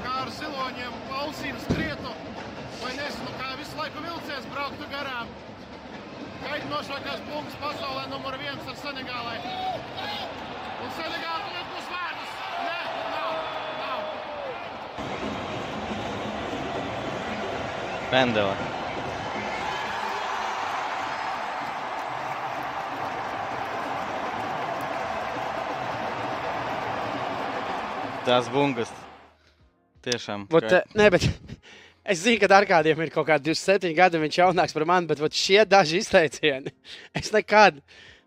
kā 0.05 0.15
ar 0.23 0.31
siloņiem 0.39 0.95
ausīm 1.21 1.59
skrietu. 1.67 2.15
Vai 2.81 2.93
nezinu, 2.97 3.35
kā 3.41 3.51
visu 3.61 3.77
laiku 3.79 4.03
vilcies 4.05 4.49
brauktu 4.55 4.89
garām. 4.93 5.29
Kaitinošākās 6.47 7.21
pungas 7.29 7.57
pasaulē 7.61 8.05
numur 8.11 8.37
viens 8.41 8.69
ar 8.71 8.77
Senegālai. 8.83 9.39
Un 10.85 10.91
Senegāla 10.97 11.41
tagad 11.47 11.67
būs 11.73 11.89
vārdas. 11.93 12.33
Nē, 12.67 12.81
nav, 13.13 13.33
nav. 13.83 14.01
Pendela. 18.11 18.57
Tas 28.27 28.49
bungas. 28.51 28.91
Tiešām. 30.03 30.47
Vot, 30.51 30.67
ka- 30.67 30.83
eh, 30.83 30.97
ne, 30.99 31.09
bet 31.15 31.27
es 32.11 32.23
zinu, 32.25 32.41
ka 32.43 32.49
Arkādiem 32.59 33.01
ir 33.05 33.13
kaut 33.15 33.29
kādi 33.29 33.53
27 33.53 33.95
gadi, 33.99 34.21
viņš 34.23 34.39
jaunāks 34.41 34.75
par 34.75 34.87
mani, 34.89 35.07
bet 35.11 35.23
vot 35.23 35.35
šie 35.35 35.63
daži 35.67 36.03
izteicieni 36.03 36.73
es 37.19 37.33
nekad. 37.35 37.81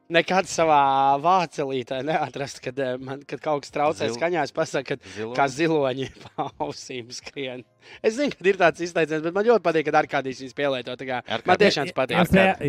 Nekad 0.09 0.47
savā 0.49 0.77
vācelītē 1.21 1.99
neatrastu, 2.07 2.63
kad, 2.65 2.79
eh, 2.81 2.95
man, 2.97 3.19
kad 3.29 3.41
kaut 3.45 3.61
kas 3.61 3.69
traucē 3.75 4.07
Zil- 4.07 4.15
skaņā. 4.17 4.41
Es 4.47 4.51
pasaku, 4.57 4.95
ka 4.97 5.11
Ziloņi? 5.13 5.35
kā 5.37 5.45
ziloņi 5.53 6.07
pa 6.23 6.47
ausīm 6.65 7.11
skrien. 7.13 7.61
Es 8.01 8.15
zinu, 8.17 8.33
ka 8.33 8.47
ir 8.49 8.57
tāds 8.57 8.81
izteiciens, 8.81 9.21
bet 9.21 9.35
man 9.37 9.45
ļoti 9.45 9.61
patīk, 9.67 9.85
kad 9.85 9.99
Arkādijas 10.01 10.41
viņas 10.41 10.57
pielieto. 10.57 10.95
tā 10.97 11.05
kā 11.11 11.21
Man 11.45 11.61
tiešām 11.61 11.93
patīk. 11.93 12.17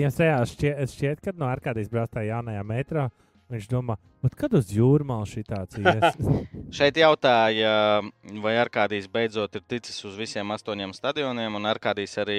Jums 0.03 0.21
reāli 0.21 0.51
šķiet, 0.53 0.93
šķiet, 0.99 1.25
ka 1.25 1.33
no 1.41 1.49
Arkādijas 1.49 1.89
brauc 1.89 2.13
tajā 2.13 2.29
jaunajā 2.35 2.67
metrā. 2.75 3.09
Viņš 3.51 3.67
domā, 3.67 3.97
"Vat 4.23 4.35
kad 4.39 4.53
uz 4.55 4.69
jūrmālu 4.71 5.27
šī 5.27 5.43
tāds 5.43 5.75
ies. 5.81 6.15
Šeit 6.79 6.95
jautāja, 6.95 7.99
vai 8.43 8.53
Arkādijs 8.63 9.09
beidzot 9.11 9.57
ir 9.59 9.65
ticis 9.67 9.99
uz 10.07 10.15
visiem 10.15 10.47
astoņiem 10.55 10.93
stadioniem, 10.95 11.57
un 11.59 11.67
Arkādijs 11.67 12.15
arī 12.23 12.37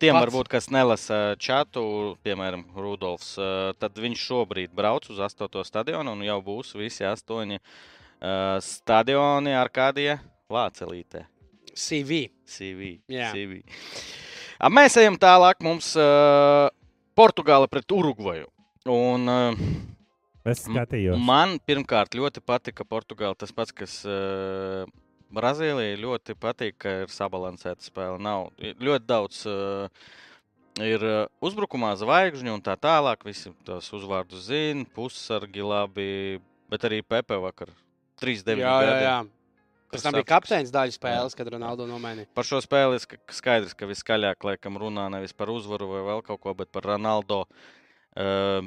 tiem, 0.00 0.16
Pats. 0.16 0.24
varbūt, 0.24 0.48
kas 0.50 0.66
nelasa 0.74 1.36
čatu, 1.38 2.16
piemēram, 2.26 2.64
Rudolfs, 2.74 3.36
tad 3.78 3.94
viņš 3.94 4.24
šobrīd 4.26 4.74
brauc 4.74 5.06
uz 5.10 5.20
astoto 5.22 5.62
stadionu, 5.62 6.16
un 6.18 6.26
jau 6.26 6.40
būs 6.42 6.74
visi 6.74 7.06
astoņi 7.06 7.60
uh, 7.60 8.58
stadioni 8.58 9.54
Arkādija 9.54 10.18
Vācelītē. 10.50 11.26
CV. 11.74 12.24
CV. 12.44 12.96
Jā. 13.06 13.30
CV. 13.30 13.62
A, 14.58 14.68
Mēs 14.68 14.98
ejam 14.98 15.14
tālāk. 15.16 15.62
Mums 15.62 15.94
uh, 15.96 16.66
Portugāla 17.16 17.68
pret 17.70 17.86
Urugvaju. 17.94 18.50
Un, 18.90 19.28
uh, 19.28 19.54
Es 20.48 20.64
skatījos. 20.64 21.20
Man 21.20 21.58
pirmkārt 21.68 22.16
ļoti 22.16 22.42
patika 22.44 22.86
Portugāla. 22.88 23.36
Tas 23.38 23.52
pats, 23.52 23.74
kas 23.76 23.98
uh, 24.08 24.88
Brazīlijai 25.34 25.98
ļoti 26.00 26.36
patīk, 26.40 26.78
ka 26.80 26.94
ir 27.04 27.12
sabalansēta 27.12 27.84
spēle. 27.84 28.16
Nav 28.22 28.50
ir 28.58 28.80
ļoti 28.80 29.08
daudz. 29.10 29.44
Uh, 29.50 30.28
Ir 30.80 31.02
uh, 31.02 31.26
uzbrukumā 31.44 31.90
zvaigžņu 31.98 32.54
un 32.54 32.62
tā 32.64 32.76
tālāk. 32.78 33.24
Visi 33.26 33.50
tos 33.66 33.90
uzvārdus 33.96 34.46
zina, 34.46 34.86
pussargi 34.94 35.64
labi, 35.66 36.38
bet 36.70 36.86
arī 36.88 37.02
Pepe 37.02 37.36
vakar. 37.42 37.72
3-9 38.22 38.62
Jā, 38.62 38.74
jā, 38.86 38.96
jā. 39.02 39.18
Pēc 39.90 40.04
tam 40.06 40.14
bija 40.14 40.28
kapteinis 40.28 40.70
daļa 40.70 40.94
spēles, 40.94 41.34
kad 41.34 41.48
Ronaldo 41.50 41.88
nomainīja. 41.90 42.30
Par 42.36 42.46
šo 42.46 42.60
spēli 42.62 43.00
skaidrs, 43.02 43.74
ka 43.74 43.88
viskaļāk 43.90 44.46
laikam 44.46 44.78
runā 44.78 45.08
nevis 45.10 45.34
par 45.34 45.50
uzvaru 45.50 45.88
vai 45.90 46.02
vēl 46.06 46.22
kaut 46.28 46.40
ko, 46.44 46.54
bet 46.54 46.70
par 46.70 46.86
Ronaldo 46.92 47.40
uh, 47.42 48.62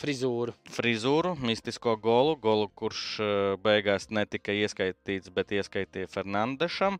Frizūru. 0.00 0.52
frizūru, 0.74 1.36
mistisko 1.38 1.94
golu, 2.02 2.34
golu, 2.36 2.66
kurš 2.74 3.04
uh, 3.22 3.28
beigās 3.62 4.08
netika 4.10 4.52
ieskaitīts, 4.52 5.30
bet 5.30 5.54
ieskaitīja 5.54 6.10
Fernandešam. 6.10 6.98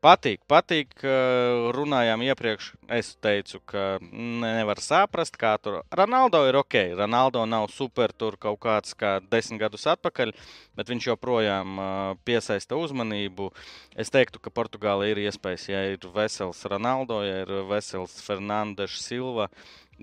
Patīk, 0.00 0.40
patīk. 0.48 0.94
uh, 1.04 1.66
Runājām 1.76 2.22
iepriekš. 2.24 2.70
Es 2.88 3.10
teicu, 3.20 3.58
ka 3.68 3.98
ne- 4.00 4.54
nevar 4.56 4.80
saprast, 4.80 5.36
kā 5.36 5.50
tur. 5.60 5.82
Ronaldo 5.92 6.40
ir 6.48 6.56
ok. 6.56 6.76
Ronaldo 6.96 7.42
nav 7.44 7.66
super, 7.68 8.08
tur 8.12 8.36
kaut 8.40 8.60
kāds 8.64 8.94
kā 8.96 9.18
desmit 9.20 9.60
gadus 9.60 9.84
atpakaļ, 9.92 10.32
bet 10.76 10.88
viņš 10.88 11.10
joprojām 11.10 11.76
uh, 11.76 12.16
piesaista 12.24 12.76
uzmanību. 12.80 13.50
Es 13.96 14.08
teiktu, 14.08 14.40
ka 14.40 14.48
Portugāla 14.48 15.08
ir 15.12 15.20
iespējas, 15.26 15.68
ja 15.68 15.84
ir 15.92 16.08
vesels 16.16 16.64
Ronaldo, 16.64 17.20
ja 17.24 17.42
ir 17.44 17.52
vesels 17.68 18.16
Fernandes 18.24 18.96
Silva, 19.04 19.50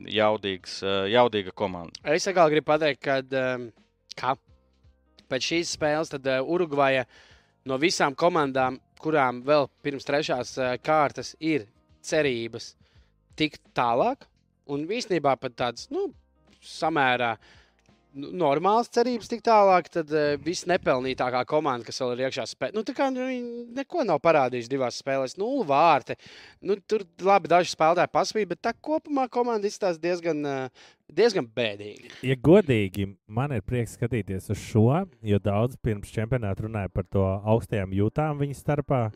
jaudīgs, 0.05 0.81
uh, 0.85 1.05
jaudīga 1.11 1.53
komanda. 1.55 1.93
Es 2.03 2.27
atkal 2.29 2.51
gribu 2.53 2.69
pateikt, 2.71 3.01
ka 3.03 3.21
um, 3.55 3.69
kā? 4.17 4.35
pēc 5.27 5.49
šīs 5.51 5.73
spēles 5.75 6.13
uh, 6.15 6.37
Urugvaja 6.47 7.05
no 7.67 7.77
visām 7.81 8.15
komandām, 8.15 8.79
kurām 9.01 9.43
vēl 9.45 9.67
pirms 9.83 10.07
trešās 10.07 10.55
uh, 10.59 10.75
kārtas 10.83 11.35
ir 11.39 11.67
cerības 12.03 12.75
tikt 13.37 13.61
tālāk, 13.75 14.25
un 14.71 14.87
īstenībā 14.87 15.35
pat 15.39 15.55
tāds 15.55 15.89
nu, 15.93 16.07
samērā 16.63 17.35
nu, 17.35 17.55
normāls 18.17 18.89
cerības 18.93 19.29
tik 19.31 19.43
tālāk, 19.45 19.89
tad 19.93 20.12
uh, 20.13 20.36
visnepelnītākā 20.43 21.43
komanda, 21.50 21.88
kas 21.88 22.01
vēl 22.01 22.15
ir 22.15 22.25
iekšā 22.27 22.47
spēlē, 22.50 22.75
nu, 22.75 22.83
tā 22.88 22.95
kā 22.97 23.09
nu, 23.13 23.25
viņi 23.29 23.65
neko 23.77 24.05
nav 24.07 24.21
parādījuši 24.25 24.71
divās 24.71 25.00
spēlēs, 25.01 25.38
nulle 25.39 25.65
vārti. 25.69 26.17
Nu, 26.65 26.77
tur 26.89 27.05
labi 27.24 27.51
daži 27.51 27.74
spēlētāji 27.74 28.13
paspīd, 28.13 28.50
bet 28.51 28.63
tā 28.65 28.74
kopumā 28.74 29.27
komanda 29.31 29.69
izstāsta 29.69 30.01
diezgan, 30.03 30.43
uh, 30.47 30.89
diezgan 31.13 31.47
bēdīgi. 31.57 32.12
Ja 32.27 32.38
godīgi, 32.50 33.12
man 33.27 33.55
ir 33.55 33.63
prieks 33.65 33.95
skatīties 34.00 34.51
uz 34.53 34.62
šo, 34.62 34.89
jo 35.25 35.41
daudz 35.43 35.79
pirms 35.83 36.12
čempionāta 36.13 36.67
runāja 36.67 36.93
par 36.93 37.07
to 37.12 37.25
augstajām 37.45 37.95
jūtām 37.95 38.41
viņa 38.41 38.62
starpā. 38.62 39.07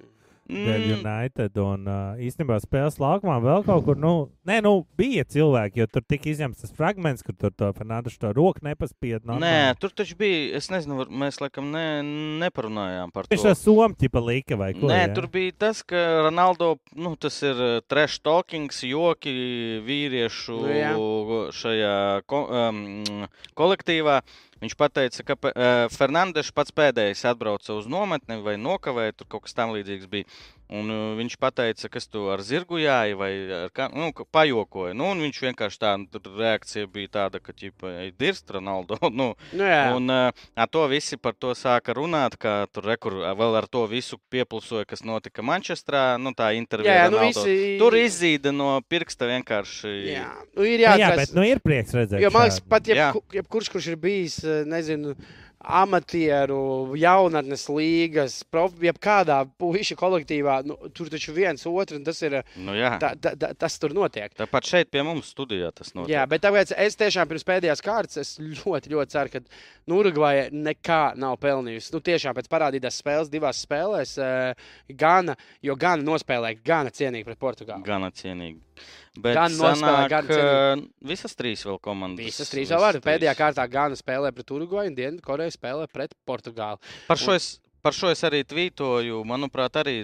Dēļ 0.51 0.81
Mm, 0.81 0.93
United. 0.97 1.57
Un 1.63 1.85
uh, 1.87 2.19
īstenībā 2.19 2.57
spēles 2.59 2.97
laukumā 2.99 3.37
vēl 3.43 3.63
kaut 3.63 3.85
kur, 3.87 3.95
nu, 3.95 4.11
nē, 4.47 4.57
nu, 4.65 4.73
bija 4.99 5.23
cilvēki, 5.23 5.79
jo 5.79 5.87
tur 5.87 6.03
tika 6.03 6.27
izņemts 6.27 6.65
tas 6.65 6.73
fragments, 6.75 7.23
kur 7.23 7.37
tur 7.39 7.53
to 7.55 7.69
Fernandes 7.77 8.17
to 8.19 8.33
roku 8.35 8.59
nepaspiedu. 8.67 9.37
Nē, 9.39 9.73
tur 9.79 9.93
taču 9.95 10.17
bija. 10.19 10.57
Es 10.59 10.67
nezinu, 10.73 10.97
var- 10.99 11.13
mēs 11.23 11.39
laikam 11.39 11.71
ne, 11.71 11.85
neparunājām 12.43 13.13
par 13.15 13.25
to. 13.29 13.35
Viņš 13.35 13.47
to 13.47 13.55
somu 13.55 13.95
tipa 13.95 14.19
lika 14.19 14.57
vai 14.59 14.73
ko? 14.75 14.89
Nē, 14.91 14.99
jā? 15.07 15.15
tur 15.15 15.29
bija 15.31 15.55
tas, 15.65 15.81
ka 15.87 16.03
Ronaldo, 16.27 16.73
nu, 16.99 17.15
tas 17.15 17.39
ir 17.47 17.55
trash 17.87 18.19
talkings, 18.19 18.83
joki 18.83 19.31
vīriešu 19.87 20.59
Nu, 20.61 20.75
jā. 20.75 20.91
šajā 21.55 21.95
ko, 22.27 22.43
um, 22.51 23.27
kolektīvā. 23.55 24.19
Viņš 24.61 24.75
teica, 24.93 25.23
ka 25.25 25.35
uh, 25.49 25.53
Fernandes 25.89 26.51
pats 26.53 26.73
pēdējais 26.77 27.23
atbrauca 27.31 27.73
uz 27.73 27.87
nometni 27.89 28.37
vai 28.45 28.59
nokavēja, 28.61 29.15
tur 29.17 29.29
kaut 29.31 29.47
kas 29.47 29.57
tam 29.57 29.73
līdzīgs 29.73 30.09
bija. 30.11 30.27
Un 30.71 30.91
uh, 30.91 30.99
viņš 31.19 31.37
teica, 31.55 31.89
kas 31.91 32.07
tu 32.07 32.27
ar 32.31 32.41
zirgu 32.45 32.79
jāja 32.81 33.15
vai 33.19 33.31
ar 33.63 33.71
kā, 33.75 33.89
nu, 33.93 34.11
pajokoja. 34.31 34.95
Nu, 34.97 35.09
un 35.11 35.23
viņš 35.23 35.41
vienkārši 35.47 35.79
tā, 35.81 35.93
tur 36.11 36.37
reakcija 36.39 36.87
bija 36.91 37.11
tāda, 37.17 37.41
ka, 37.43 37.53
ej, 37.53 38.11
dirst 38.19 38.49
Ronaldo. 38.51 38.97
nu, 39.11 39.31
Nu, 39.51 39.63
jā, 39.67 39.95
Un 39.95 40.09
uh, 40.11 40.43
ar 40.55 40.69
to 40.71 40.85
visi 40.91 41.17
par 41.17 41.35
to 41.35 41.51
sāka 41.57 41.95
runāt, 41.97 42.37
ka 42.41 42.65
tur 42.71 42.87
rekur, 42.87 43.19
vēl 43.37 43.57
ar 43.59 43.67
to 43.71 43.85
visu 43.91 44.19
pieplusoja, 44.31 44.85
kas 44.87 45.03
notika 45.03 45.43
Manchestrā. 45.45 46.17
Nu, 46.21 46.33
tā 46.35 46.51
intervija 46.57 46.95
jā, 46.95 47.05
ar 47.07 47.11
nu, 47.13 47.19
Ronaldo. 47.19 47.45
visi... 47.45 47.77
Tur 47.81 47.97
izzīda 47.99 48.53
no 48.55 48.73
pirksta 48.87 49.27
vienkārši. 49.29 49.93
Jā, 50.11 50.29
nu, 50.55 50.65
ir 50.67 50.81
Nu, 50.81 50.85
jā, 50.87 50.95
jāatcerās. 50.97 51.29
bet 51.29 51.37
nu, 51.37 51.45
ir 51.47 51.61
prieks 51.63 51.93
redzēt. 51.97 52.21
Jo 52.23 52.31
man 52.33 52.47
liekas, 52.47 52.61
pat 52.71 52.89
Jā. 52.89 52.97
jebku, 53.11 53.23
jebkurš, 53.37 53.69
kurš 53.75 53.89
ir 53.93 53.99
bijis, 54.01 54.39
nezinu, 54.69 55.13
amatieru, 55.61 56.95
jaunatnes 56.97 57.67
līgas, 57.69 58.39
jebkādā 58.81 59.41
puiša 59.61 59.97
kolektīvā, 59.99 60.57
nu, 60.67 60.77
tur 60.95 61.11
taču 61.13 61.35
viens 61.35 61.65
otru, 61.69 61.99
un 61.99 62.05
tas 62.07 62.21
ir, 62.25 62.39
eh, 62.41 62.55
Nu, 62.61 62.73
ta, 62.99 63.13
ta, 63.15 63.35
ta, 63.35 63.51
tas 63.53 63.77
tur 63.79 63.93
notiek. 63.93 64.33
Tāpat 64.37 64.67
šeit 64.67 64.91
pie 64.91 65.03
mums 65.05 65.31
studijā 65.31 65.71
tas 65.75 65.93
notiek. 65.93 66.15
Jā, 66.15 66.25
bet 66.29 66.43
tāpēc 66.45 66.73
es 66.77 66.97
tiešām 66.99 67.29
pirms 67.29 67.45
pēdējās 67.47 67.83
kārtas 67.85 68.21
es 68.21 68.33
ļoti, 68.39 68.93
ļoti 68.93 69.15
ceru, 69.15 69.33
ka 69.33 69.43
nu, 69.87 70.01
Urugvaja 70.01 70.49
nekā 70.51 71.15
nav 71.21 71.37
pelnījusi. 71.41 71.93
Nu, 71.93 72.01
tiešām 72.01 72.35
pēc 72.37 72.49
parādītās 72.51 72.97
spēles, 73.01 73.31
divās 73.31 73.61
spēlēs, 73.65 74.17
uh, 74.17 74.73
Gana, 74.97 75.37
jo 75.61 75.77
Gana 75.79 76.05
nospēlēja 76.07 76.61
Gana 76.65 76.89
cienīgi 76.89 77.27
pret 77.27 77.41
Portugāli. 77.41 77.85
Gana 77.85 78.11
cienīgi. 78.11 78.59
Bet 79.19 79.35
Gan 79.35 79.51
nospēlē, 79.51 80.07
sanāk, 80.07 80.09
gan 80.13 80.29
uh, 80.31 80.83
visas 81.03 81.33
trīs 81.35 81.65
vēl 81.67 81.79
komandas. 81.83 82.23
Visas 82.23 82.47
trīs 82.53 82.69
jau 82.71 82.77
var. 82.79 82.95
Pēdējā 83.03 83.33
kārtā 83.35 83.65
Gana 83.67 83.97
spēlē 83.99 84.29
pret 84.31 84.53
Urugvaju 84.55 84.87
un 84.87 84.95
Dienvidkoreja 84.95 85.51
spēlē 85.51 85.89
pret 85.91 86.13
Portugāli. 86.25 86.79
Par 87.09 87.19
šo 87.19 87.35
es, 87.35 87.49
par 87.83 87.91
šo 87.97 88.07
es 88.13 88.23
arī 88.23 88.39
tvītoju. 88.47 89.19
Manuprāt, 89.27 89.75
arī 89.81 89.97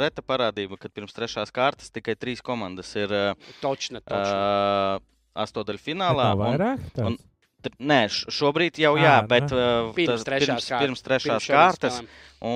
reta 0.00 0.24
parādība, 0.24 0.78
ka 0.80 0.88
pirms 0.88 1.12
trešās 1.12 1.52
kārtas 1.52 1.92
tikai 1.92 2.16
trīs 2.16 2.40
komandas 2.40 2.94
ir 2.96 3.12
uh, 3.12 3.52
Točna, 3.60 4.00
točna. 4.00 4.96
uh, 4.96 5.44
astotdaļfinālā. 5.44 6.30
Bet 6.32 6.40
un- 6.40 6.58
vairāk. 6.58 7.06
un- 7.10 7.18
Tr- 7.64 7.78
Nē, 7.80 8.00
šobrīd 8.28 8.76
jau 8.76 8.90
jā, 9.00 9.26
bet 9.26 9.46
nu. 9.48 9.56
uh, 9.56 9.94
Pirms 9.96 10.20
trešās 10.26 10.66
pirms, 10.68 10.80
pirms 10.82 11.02
trešās 11.06 11.46
Pirms 11.46 11.46
kārtas. 11.48 11.94
spēlēm. 11.96 12.08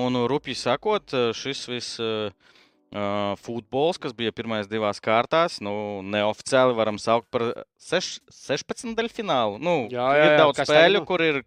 Un, 0.05 0.17
rupji 0.29 0.53
sakot, 0.53 1.09
šis 1.33 1.63
viss 1.71 1.95
uh, 1.99 2.29
uh, 2.93 3.35
futbols, 3.39 3.99
kas 4.01 4.13
bija 4.17 4.33
pirmais 4.35 4.69
divās 4.69 5.01
kārtās, 5.03 5.59
nu, 5.63 5.73
neoficiāli 6.05 6.75
varam 6.77 6.99
saukt 7.01 7.29
par 7.33 7.45
seš, 7.79 8.17
16 8.33 8.95
daļu 8.97 9.13
finālu. 9.13 9.61
Nu, 9.61 9.75
Jā, 9.91 10.09
jā, 10.17 10.25
ir 10.25 10.33
jā, 10.33 10.41
daudz 10.41 10.59
kas 10.59 10.69
tagad 10.69 10.81
spēļu, 10.81 11.03
kur 11.09 11.23
ir 11.25 11.41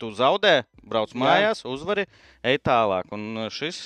tu 0.00 0.12
zaudē, 0.16 0.54
brauc 0.82 1.14
Jā. 1.14 1.20
mājās, 1.24 1.64
uzvari, 1.68 2.06
ej 2.44 2.60
tālāk. 2.64 3.10
Un 3.14 3.48
šis, 3.52 3.82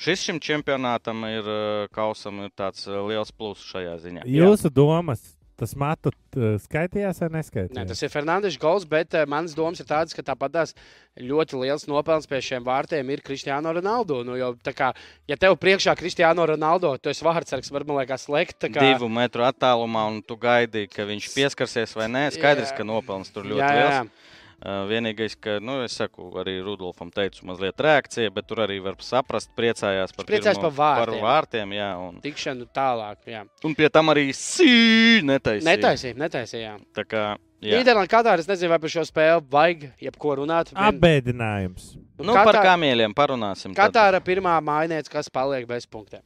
šis 0.00 0.26
šim 0.28 0.40
čempionātam 0.44 1.24
ir 1.30 1.52
kausam 1.96 2.44
ir 2.46 2.54
tāds 2.56 2.86
liels 2.86 3.32
pluss 3.32 3.68
šajā 3.72 3.96
ziņā. 4.04 4.26
Jūsu 4.28 4.72
domas, 4.74 5.24
tas 5.60 5.74
matu 5.78 6.10
t- 6.32 6.54
skaitījās 6.64 7.20
vai 7.22 7.28
neskaitījās? 7.36 7.76
Nē, 7.76 7.84
tas 7.90 8.00
ir 8.02 8.12
Fernandes 8.12 8.56
gols, 8.60 8.86
bet 8.88 9.14
uh, 9.18 9.26
manas 9.30 9.54
domas 9.58 9.82
ir 9.82 9.88
tādas, 9.88 10.16
ka 10.16 10.24
tāpat 10.26 10.54
tās 10.56 10.74
ļoti 11.20 11.60
liels 11.60 11.86
nopelns 11.90 12.28
pie 12.30 12.40
šiem 12.44 12.64
vārtiem 12.66 13.12
ir 13.12 13.22
Kristiāno 13.26 13.74
Ronaldo. 13.76 14.22
Nu, 14.26 14.38
jo, 14.40 14.52
tā 14.64 14.74
kā, 14.76 14.90
ja 15.30 15.38
tev 15.40 15.58
priekšā 15.60 15.94
Kristiāno 16.00 16.48
Ronaldo, 16.48 16.94
tu 16.98 17.12
esi 17.12 17.26
vārdsargs, 17.26 17.72
varbūt 17.76 18.00
liekas, 18.02 18.26
slēgt. 18.28 18.58
tā 18.64 18.72
Kā... 18.72 18.88
Divu 18.92 19.10
metru 19.12 19.44
attālumā, 19.46 20.08
un 20.10 20.20
tu 20.24 20.38
gaidīji, 20.40 20.90
ka 20.96 21.08
viņš 21.08 21.30
pieskarsies 21.36 21.96
vai 21.98 22.08
nē. 22.10 22.26
Skaidrs, 22.34 22.72
Jā. 22.72 22.80
ka 22.80 22.88
nopelns 22.88 23.32
tur 23.34 23.48
ļoti 23.48 23.62
Jā, 23.62 23.72
jā, 23.76 23.80
jā. 23.86 24.02
liels. 24.02 24.10
Uh, 24.10 24.36
Vienīgais, 24.60 25.34
ka, 25.40 25.54
nu, 25.64 25.78
es 25.86 25.94
saku, 25.96 26.26
arī 26.36 26.58
Rudolfam 26.60 27.08
teicu, 27.10 27.46
mazliet 27.48 27.80
reakcija, 27.80 28.28
bet 28.34 28.44
tur 28.46 28.58
arī 28.66 28.76
var 28.84 28.98
saprast, 29.00 29.48
priecājās 29.56 30.12
par, 30.12 30.26
Priecājās 30.28 30.58
pirmo- 30.58 30.68
par 30.68 31.06
vārtiem. 31.06 31.20
par 31.22 31.24
vārtiem 31.24 31.72
jā, 31.78 31.86
un, 32.08 32.18
Tikšanu 32.20 32.66
tālāk. 32.76 33.16
Jā. 33.26 33.44
un 33.64 33.74
pie 33.74 33.88
tam 33.88 34.12
arī 34.12 34.26
sī 34.36 35.22
netaisīja. 35.24 35.64
Netaisīja, 35.64 36.14
netaisīja. 36.20 36.60
jā. 36.60 36.74
Tā 36.92 37.04
kā, 37.08 37.24
jā. 37.62 37.80
Nīderlandē, 37.80 38.08
Katāra, 38.12 38.38
es 38.38 38.46
nezinu, 38.46 38.68
vai 38.68 38.78
par 38.78 38.90
šo 38.92 39.06
spēli 39.08 39.48
vajag 39.48 39.86
jebko 40.00 40.36
runāt. 40.42 40.74
Vien- 40.74 40.92
Apbēdinājums. 40.92 41.96
Nu, 42.20 42.34
par 42.34 42.52
kamieļiem 42.60 43.14
parunāsim. 43.16 43.72
tad. 43.74 43.94
Katāra 43.94 44.20
pirmā 44.20 44.60
mājniece, 44.60 45.08
kas 45.08 45.30
paliek 45.30 45.66
bez 45.66 45.86
punktiem. 45.86 46.20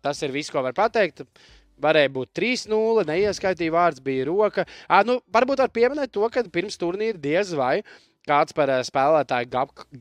Tas 0.00 0.22
ir 0.22 0.30
viss, 0.30 0.48
ko 0.50 0.62
var 0.62 0.72
pateikt. 0.72 1.26
Varēja 1.80 2.12
būt 2.12 2.32
3-0, 2.36 3.06
neieskaitīja 3.08 3.74
vārds, 3.74 4.04
bija 4.04 4.28
roka. 4.28 4.66
À, 4.88 5.02
nu, 5.06 5.18
varbūt 5.32 5.64
var 5.64 5.72
pieminēt 5.74 6.12
to, 6.14 6.26
ka 6.32 6.44
pirms 6.52 6.78
turnīra 6.80 7.20
diez 7.20 7.54
vai 7.56 7.80
kāds 8.28 8.54
par 8.56 8.70
ā, 8.72 8.78
spēlētāju 8.86 9.48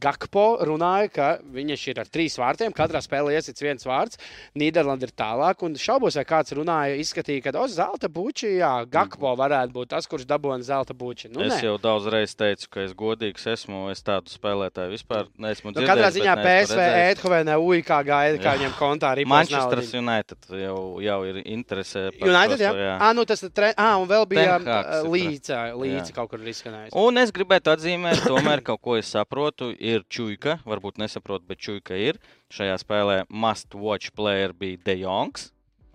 Gakpo 0.01 0.45
runāja, 0.67 1.09
ka 1.13 1.27
viņš 1.55 1.85
ir 1.93 2.01
ar 2.03 2.09
trīs 2.11 2.35
vārtiem. 2.39 2.73
Katrā 2.75 3.01
spēlē 3.03 3.35
iesits 3.37 3.63
viens 3.63 3.85
vārds. 3.87 4.19
Nīderlanda 4.59 5.07
ir 5.07 5.13
tālāk. 5.17 5.63
Un 5.65 5.77
šaubos, 5.79 6.17
vai 6.19 6.25
kāds 6.27 6.53
runāja, 6.57 6.97
izskatīja, 6.99 7.45
ka 7.47 7.53
uz 7.63 7.77
zelta 7.77 8.09
buči, 8.11 8.57
jā, 8.59 8.71
Gakpo 8.91 9.31
varētu 9.39 9.73
būt 9.75 9.91
tas, 9.95 10.07
kurš 10.09 10.27
dabūna 10.29 10.65
zelta 10.65 10.93
buči. 10.97 11.29
Nu, 11.31 11.41
es 11.45 11.55
nē. 11.55 11.61
jau 11.69 11.77
daudz 11.81 12.09
reizes 12.11 12.35
teicu, 12.39 12.69
ka 12.75 12.83
es 12.85 12.95
godīgs 12.97 13.47
esmu. 13.53 13.85
Es 13.93 14.03
tādu 14.05 14.31
spēlētāju 14.33 14.93
vispār 14.93 15.29
neesmu 15.37 15.69
Nu, 15.69 15.75
dzirdējis. 15.77 15.89
katrā 15.93 16.09
ziņā 16.15 16.35
PSV. 16.43 16.85
Eidhovenē 17.09 17.57
UIK 17.61 17.91
gaida, 18.09 18.41
kā 18.41 18.55
viņam 18.57 18.73
kontā 18.79 19.13
arī 19.13 19.25
Manchester 19.29 19.81
United 19.99 20.49
jau, 20.59 20.77
jau 21.03 21.19
ir 21.29 21.41
interesē. 21.45 22.07
United, 22.19 22.59
jā. 22.61 22.71
jā. 22.73 22.95
Ah, 22.99 23.13
nu 23.13 23.25
tas 23.29 23.43
tre... 23.53 23.71
ah, 23.77 23.97
un 24.01 24.07
vēl 24.09 24.25
bija 24.29 24.57
ir 24.57 24.65
līdzi, 25.09 25.53
līdzi 25.77 26.09
Jā. 26.09 26.15
kaut 26.15 26.31
kur 26.31 26.41
izskanējis. 26.49 26.95
Un 26.97 27.21
es 27.21 27.31
gribētu 27.35 27.69
atzīmēt, 27.75 28.08
tomēr 28.25 28.61
kaut 28.65 28.81
ko 28.81 28.95
es 28.99 29.09
saprotu. 29.13 29.71
Ir 29.79 30.03
čūka, 30.09 30.59
varbūt 30.65 30.97
nesaprotu, 31.01 31.45
bet 31.47 31.59
čūka 31.59 31.97
ir. 31.97 32.19
Šajā 32.53 32.75
spēlē 32.81 33.17
must 33.29 33.73
watch 33.75 34.11
player 34.15 34.53
bija 34.53 34.77
De 34.85 34.95
Jongs. 35.03 35.51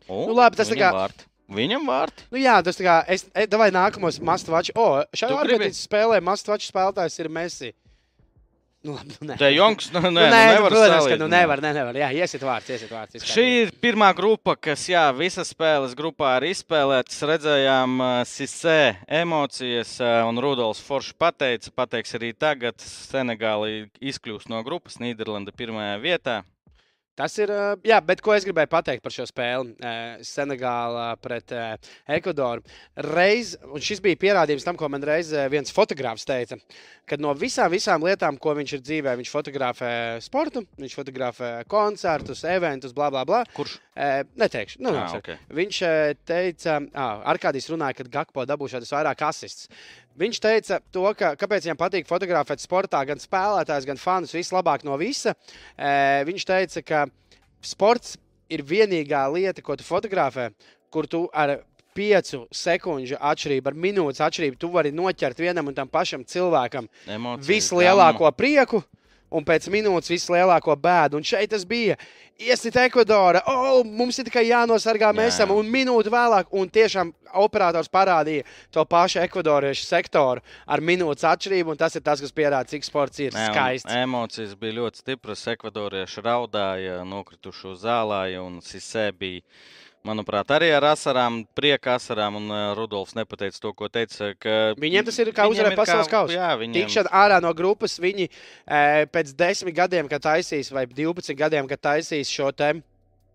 un 0.09 0.29
Nu, 0.29 0.35
labi, 0.35 0.57
tas 0.57 0.69
viņam 0.71 0.91
kā- 0.91 0.93
Vārti. 0.95 1.25
Viņam 1.55 1.83
vārti. 1.85 2.25
Nu, 2.33 2.39
jā, 2.41 2.55
tas 2.65 2.77
tā 2.79 2.85
kā 2.87 3.05
es, 3.09 3.27
e, 3.37 3.45
vai 3.61 3.71
nākamos 3.71 4.17
mastvaču. 4.25 4.73
O, 4.81 5.05
šajā? 5.13 5.37
Argentīnas 5.43 5.83
spēlē 5.87 6.21
mastvaču 6.25 6.71
spēlētājs 6.73 7.19
ir 7.21 7.29
Messi. 7.29 7.73
Nu, 8.85 8.93
labi, 8.93 9.15
nu. 9.25 9.35
De 9.41 9.49
Jongs, 9.55 9.87
nu, 9.95 10.01
nē, 10.01 10.11
Nu, 10.11 10.13
nu, 10.13 10.21
nē, 10.29 10.41
nevar 10.53 10.73
protams, 10.75 11.07
ka 11.09 11.17
nu 11.17 11.29
nevar, 11.33 11.61
ne, 11.65 11.71
nevar. 11.73 11.97
Jā, 11.97 12.11
iesiet 12.13 12.43
vārds, 12.45 12.69
iesiet 12.69 12.91
vārds. 12.93 13.17
izskaidro. 13.17 13.33
Šī 13.33 13.45
ir 13.63 13.73
pirmā 13.81 14.11
grupa, 14.13 14.53
kas, 14.61 14.85
jā, 14.93 15.07
visas 15.17 15.55
spēles 15.55 15.97
grupā 15.97 16.35
ir 16.37 16.51
izspēlētas. 16.51 17.23
Redzējām, 17.33 17.97
uh, 18.05 18.21
Sisē 18.29 18.97
emocijas, 19.09 19.97
uh, 20.05 20.29
un 20.29 20.37
Rudolfs 20.45 20.85
Foršs 20.85 21.17
pateica, 21.17 21.73
pateiks 21.73 22.13
arī 22.21 22.35
tagad, 22.37 22.77
Senegāli 22.85 23.87
izkļūst 24.05 24.53
no 24.53 24.61
grupas, 24.67 25.01
Nīderlanda 25.01 25.57
pirmajā 25.57 25.97
vietā. 26.05 26.43
Tas 27.15 27.37
ir. 27.39 27.51
ā, 27.55 27.77
Jā, 27.87 28.01
bet 28.03 28.21
ko 28.25 28.33
es 28.35 28.43
gribēju 28.47 28.71
pateikt 28.73 29.05
par 29.05 29.15
šo 29.15 29.27
spēli? 29.29 29.75
Ā, 29.79 29.93
Senegālā 30.27 31.07
pret 31.23 31.53
ā, 31.55 31.67
Ekvadoru. 32.17 32.65
Reiz, 33.15 33.55
un 33.71 33.83
šis 33.85 34.03
bija 34.05 34.19
pierādījums 34.19 34.67
tam, 34.67 34.79
ko 34.81 34.89
man 34.91 35.05
reiz 35.07 35.31
viens 35.53 35.71
fotogrāfs 35.75 36.27
teica, 36.27 36.59
ka 37.07 37.19
no 37.21 37.31
visām, 37.39 37.71
visām 37.75 38.03
lietām, 38.07 38.39
ko 38.43 38.55
viņš 38.59 38.77
ir 38.79 38.83
dzīvē, 38.89 39.15
viņš 39.21 39.31
fotografē 39.31 39.93
sportu, 40.25 40.65
viņš 40.81 40.97
fotografē 40.99 41.51
koncertus, 41.71 42.43
eventus, 42.51 42.95
bla, 42.97 43.11
bla, 43.15 43.23
bla. 43.29 43.45
Kurš? 43.55 43.79
Neteikšu. 44.35 44.81
Nu, 44.83 44.91
Ah, 44.95 45.07
ah, 45.07 45.19
ok. 45.21 45.29
Viņš 45.55 45.79
ā, 45.87 45.93
teica, 46.27 46.81
ah, 46.99 47.23
Arkādijs 47.35 47.71
runāja, 47.71 48.01
ka 48.01 48.11
Gakpo 48.11 48.43
dabūšās 48.47 48.91
vairāk 48.91 49.23
asists. 49.29 49.69
Viņš 50.21 50.39
teica, 50.39 50.79
to, 50.95 51.05
ka, 51.19 51.33
kāpēc 51.39 51.67
viņam 51.67 51.79
patīk 51.81 52.07
fotografēt 52.07 52.63
sportā, 52.63 53.01
gan 53.09 53.19
spēlētājs, 53.19 53.87
gan 53.89 53.99
fanus, 53.99 54.35
vislabāk 54.37 54.85
no 54.87 54.95
visa. 55.01 55.35
Viņš 55.75 56.47
teica, 56.47 56.83
ka 56.87 57.05
sports 57.65 58.15
ir 58.53 58.63
vienīgā 58.63 59.25
lieta, 59.35 59.65
ko 59.65 59.75
tu 59.75 59.87
fotografē, 59.87 60.51
kur 60.95 61.09
tu 61.11 61.25
ar 61.35 61.57
piecu 61.95 62.45
sekundžu 62.55 63.19
atšķirību, 63.23 63.71
ar 63.71 63.79
minūtes 63.87 64.23
atšķirību, 64.27 64.59
tu 64.59 64.71
vari 64.75 64.93
noķert 64.95 65.41
vienam 65.43 65.71
un 65.71 65.77
tam 65.77 65.91
pašam 65.91 66.25
cilvēkam 66.27 66.89
Emocijas, 67.07 67.49
vislielāko 67.49 68.31
prieku. 68.35 68.83
Un 69.35 69.43
pēc 69.47 69.67
minūtes 69.73 70.11
vislielāko 70.13 70.77
bēdu. 70.79 71.17
Un 71.19 71.25
šeit 71.27 71.51
tas 71.51 71.65
bija. 71.67 71.97
Iesit 72.39 72.75
Ekvadora. 72.77 73.41
Oh, 73.47 73.85
mums 73.87 74.19
ir 74.19 74.27
tikai 74.27 74.43
jānosargā. 74.49 75.13
Mēs 75.15 75.37
Jā, 75.37 75.45
esam. 75.45 75.53
jā. 75.55 75.59
Un 75.63 75.69
minūti 75.71 76.11
vēlāk, 76.11 76.49
un 76.51 76.67
tiešām 76.71 77.13
operators 77.39 77.87
parādīja 77.91 78.43
to 78.75 78.83
pašu 78.91 79.21
ekvadoriešu 79.23 79.87
sektoru 79.87 80.43
ar 80.67 80.83
minūtes 80.83 81.27
atšķirību. 81.31 81.75
Un 81.75 81.79
tas 81.79 81.95
ir 81.95 82.03
tas, 82.03 82.21
kas 82.23 82.35
pierāda, 82.35 82.67
cik 82.71 82.87
sports 82.87 83.23
ir 83.23 83.35
un 83.35 83.39
skaists. 83.53 83.91
Emocijas 84.03 84.55
bija 84.59 84.81
ļoti 84.81 85.03
stipras. 85.05 85.47
Ekvadorieši 85.55 86.27
raudāja, 86.27 87.01
nokrituši 87.07 87.71
uz 87.71 87.83
zālāja, 87.87 88.43
un 88.43 88.59
Sisē 88.67 89.13
bija, 89.15 89.43
manuprāt, 90.07 90.53
arī 90.55 90.71
ar 90.77 90.91
asarām, 90.93 91.43
prieka 91.57 91.97
asarām. 91.99 92.39
Un 92.41 92.49
uh, 92.53 92.63
Rudolfs 92.79 93.17
nepateica 93.17 93.61
to, 93.63 93.73
ko 93.77 93.89
teica. 93.93 94.33
Viņiem 94.81 95.09
tas 95.09 95.21
ir 95.23 95.33
kā 95.37 95.49
uzvarēt 95.51 95.79
pasaules 95.81 96.11
kausu. 96.13 96.37
Jā, 96.37 96.53
viņiem 96.61 96.77
Tikšana 96.79 97.13
ārā 97.25 97.41
no 97.45 97.53
grupas, 97.57 97.97
viņi 98.03 98.29
e, 98.29 99.07
pēc 99.13 99.33
desmit 99.39 99.77
gadiem, 99.77 100.09
kad 100.11 100.25
taisīs, 100.25 100.73
vai 100.75 100.87
12 100.91 101.39
gadiem, 101.39 101.71
kad 101.71 101.83
taisīs 101.91 102.33
šo 102.33 102.51
te. 102.57 102.75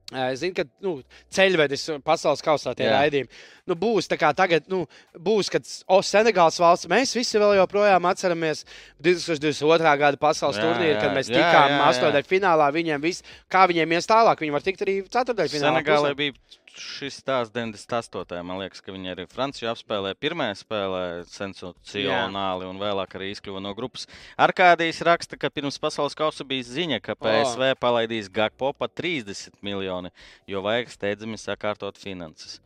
Es 0.09 0.39
zinu, 0.41 0.55
ka 0.57 0.63
nu, 0.81 0.95
ceļvedis 1.37 1.83
pasaules 2.01 2.41
kausā 2.41 2.73
tie 2.77 2.87
raidījumi. 2.89 3.29
Nu, 3.69 3.77
būs 3.79 4.09
tā 4.09 4.17
kā 4.19 4.31
tagad, 4.35 4.65
nu, 4.71 4.83
būs, 5.13 5.51
kad 5.53 5.67
o, 5.85 5.99
Senegāls 6.05 6.59
valsts, 6.61 6.89
mēs 6.89 7.13
visi 7.17 7.41
vēl 7.41 7.59
joprojām 7.59 8.07
atceramies 8.09 8.65
2022. 9.05 9.95
gada 10.03 10.21
pasaules 10.21 10.57
turnīru, 10.59 10.97
kad 11.01 11.13
mēs 11.17 11.29
Jā, 11.29 11.37
tikām 11.37 11.75
astoņdaļ 11.89 12.29
finālā. 12.29 12.71
Viņiem 12.73 13.03
viss, 13.03 13.25
kā 13.51 13.67
viņiem 13.69 13.97
ies 13.97 14.09
tālāk, 14.09 14.41
viņi 14.41 14.55
var 14.55 14.65
tikt 14.65 14.85
arī 14.87 15.01
ceturdaļ 15.05 15.53
finālā. 15.53 15.77
Senegālē 15.79 16.15
bija 16.17 16.59
šis 16.79 17.19
stāsts 17.19 17.53
98. 17.55 18.39
Man 18.45 18.59
liekas, 18.61 18.81
ka 18.83 18.93
viņi 18.93 19.11
arī 19.13 19.25
Franciju 19.29 19.69
apspēlēja 19.71 20.17
pirmajā 20.19 20.55
spēlē 20.61 21.03
sensacionāli 21.29 22.69
un 22.69 22.79
vēlāk 22.81 23.15
arī 23.17 23.31
izkļuva 23.33 23.61
no 23.63 23.73
grupas. 23.77 24.07
Arkādijs 24.39 25.01
raksta, 25.05 25.39
ka 25.39 25.51
pirms 25.53 25.79
pasaules 25.81 26.17
kausa 26.17 26.47
bija 26.47 26.67
ziņa, 26.67 27.01
ka 27.03 27.17
PSV 27.19 27.73
palaidīs 27.81 28.31
Gakpo 28.33 28.71
pa 28.73 28.89
30 28.89 29.59
miljoni, 29.65 30.13
jo 30.49 30.63
vajag 30.65 30.93
steidzami 30.95 31.39
sakārtot 31.41 31.99
finanses. 31.99 32.59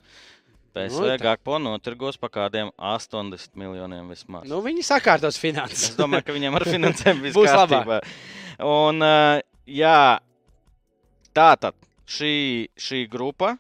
PSV. 0.73 1.15
Gakpo 1.21 1.59
notirgos 1.61 2.17
pa 2.21 2.29
kādiem 2.33 2.71
80 2.77 3.53
miljoniem 3.59 4.09
vismaz. 4.11 4.47
Nu, 4.49 4.61
viņi 4.65 4.85
sakārtos 4.87 5.39
finanses. 5.41 5.91
Es 5.91 5.97
domāju, 5.99 6.27
ka 6.27 6.35
viņiem 6.35 6.59
ar 6.59 6.67
finansēm 6.75 7.23
viss 7.23 7.37
Būs 7.37 7.51
kārtībā. 7.53 7.99
Un, 8.63 9.01
uh, 9.05 9.39
jā, 9.69 9.99
tā 11.33 11.49
tad 11.61 11.77
šī, 12.09 12.33
šī 12.79 13.05
grupa 13.11 13.55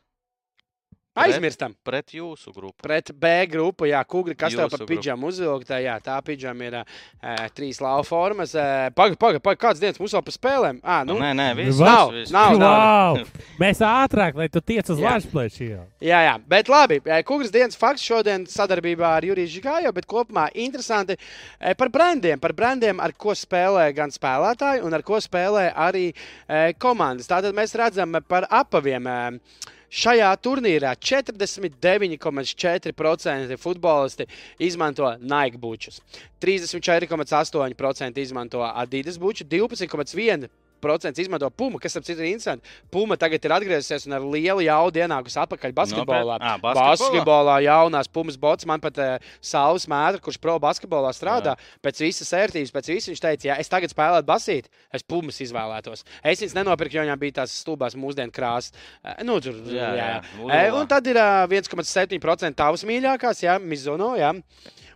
Aizmirstam. 1.15 1.75
pret 1.85 2.09
jūsu 2.15 2.49
grupu. 2.55 2.73
Pret 2.81 3.11
B 3.13 3.29
grupu, 3.51 3.85
jā, 3.85 3.99
kūri, 4.05 4.33
kas 4.35 4.53
tev 4.55 4.63
Jūsu 4.63 4.71
par 4.71 4.79
grupu. 4.81 4.89
pidžamu 4.95 5.27
uzvilkta. 5.29 5.77
Jā, 5.83 5.99
tā 6.01 6.15
pidžama 6.25 6.65
ir 6.65 6.77
uh, 6.79 7.43
trīs 7.53 7.77
lauva 7.83 8.01
formas. 8.03 8.55
Pagaid, 8.95 9.17
pagaid, 9.21 9.41
pag, 9.45 9.59
kāds 9.61 9.79
dienas 9.83 9.99
mums 10.01 10.15
vēl 10.17 10.23
par 10.25 10.33
spēlēm? 10.33 10.79
Ah, 10.81 11.03
Nu, 11.05 11.19
nē, 11.21 11.33
nē, 11.37 11.47
viss. 11.59 11.77
Nav, 11.79 12.09
viss, 12.15 12.31
nav, 12.33 12.55
viss. 12.55 12.63
Wow! 12.63 13.19
Mēs 13.61 13.83
ātrāk, 13.85 14.33
lai 14.41 14.47
tu 14.49 14.61
tiec 14.61 14.89
uz 14.89 14.97
Jā. 15.03 15.11
Latvijas 15.19 15.59
jau. 15.61 15.83
jā, 16.01 16.19
jā, 16.25 16.33
bet 16.49 16.67
labi. 16.73 16.97
Kūris 17.29 17.51
dienas 17.53 17.77
fakts 17.77 18.01
šodien 18.01 18.47
sadarbībā 18.49 19.13
ar 19.19 19.23
Juriju 19.29 19.51
Žigāju, 19.53 19.93
bet 19.93 20.05
kopumā 20.09 20.47
interesanti 20.55 21.13
eh, 21.19 21.75
par 21.77 21.89
brandiem. 21.93 22.39
Par 22.41 22.53
brandiem, 22.57 22.99
ar 22.99 23.13
ko 23.13 23.35
spēlē 23.37 23.91
gan 23.93 24.09
spēlētāji, 24.09 24.81
un 24.81 24.93
ar 24.97 25.03
ko 25.05 25.21
spēlē 25.21 25.69
arī 25.75 26.07
eh, 26.09 26.73
komandas. 26.81 27.29
Tātad 27.29 27.53
mēs 27.53 27.75
redzam 27.77 28.17
par 28.27 28.49
apaviem. 28.49 29.07
eh, 29.07 29.71
Šajā 29.93 30.31
turnīrā 30.41 30.95
49,4% 30.97 33.57
futbolisti 33.61 34.25
izmanto 34.65 35.05
Nike 35.21 35.61
bučus, 35.61 36.01
34,8% 36.41 38.17
izmanto 38.23 38.63
Adidas 38.65 39.21
buču, 39.21 39.45
12,1% 39.45 40.49
procents 40.83 41.21
izmanto 41.23 41.49
Puma, 41.53 41.79
kas, 41.81 41.95
ap 41.97 42.05
citu, 42.07 42.21
ir 42.21 42.33
interesanti. 42.33 42.67
Puma 42.91 43.17
tagad 43.19 43.43
ir 43.43 43.55
atgriezusies 43.55 44.07
un 44.09 44.17
ar 44.17 44.25
lielu 44.35 44.65
jaudu 44.67 45.01
ienākusi 45.03 45.39
atpakaļ 45.43 45.75
basketbolā. 45.77 46.37
Nopietni? 46.37 46.51
Ā, 46.51 46.61
basketbolā? 46.63 46.91
basketbolā 46.91 47.57
jaunās 47.65 48.11
Pumas 48.13 48.37
bots, 48.39 48.67
man 48.69 48.83
pat 48.83 48.99
uh, 49.01 49.31
Sauls 49.43 49.87
Mētra, 49.91 50.21
kurš 50.23 50.39
pro 50.43 50.57
basketbolā 50.63 51.13
strādā, 51.15 51.55
Jā. 51.55 51.71
pēc 51.85 52.03
visas 52.05 52.33
ērtības, 52.37 52.73
pēc 52.75 52.91
visas 52.93 53.13
viņš 53.13 53.23
teica, 53.23 53.49
ja 53.51 53.57
es 53.61 53.71
tagad 53.71 53.93
spēlētu 53.93 54.29
basīt, 54.29 54.69
es 54.93 55.05
Pumas 55.07 55.39
izvēlētos. 55.43 56.05
Es 56.21 56.43
viņas 56.43 56.57
nenopirku, 56.59 56.97
jo 56.97 57.07
viņām 57.07 57.21
bija 57.21 57.39
tās 57.41 57.55
stulbās 57.63 57.97
mūsdienu 57.99 58.33
krāsas. 58.35 58.75
Uh, 59.01 59.17
nu, 59.27 59.39
tur, 59.43 59.57
jā, 59.71 59.91
jā. 59.97 60.11
jā. 60.43 60.63
Un 60.77 60.89
tad 60.91 61.07
ir 61.09 61.19
uh, 61.19 61.43
1,7% 61.49 62.59
tavas 62.59 62.87
mīļākās, 62.87 63.45
jā, 63.45 63.59
Mizuno. 63.61 64.13
Jā. 64.19 64.33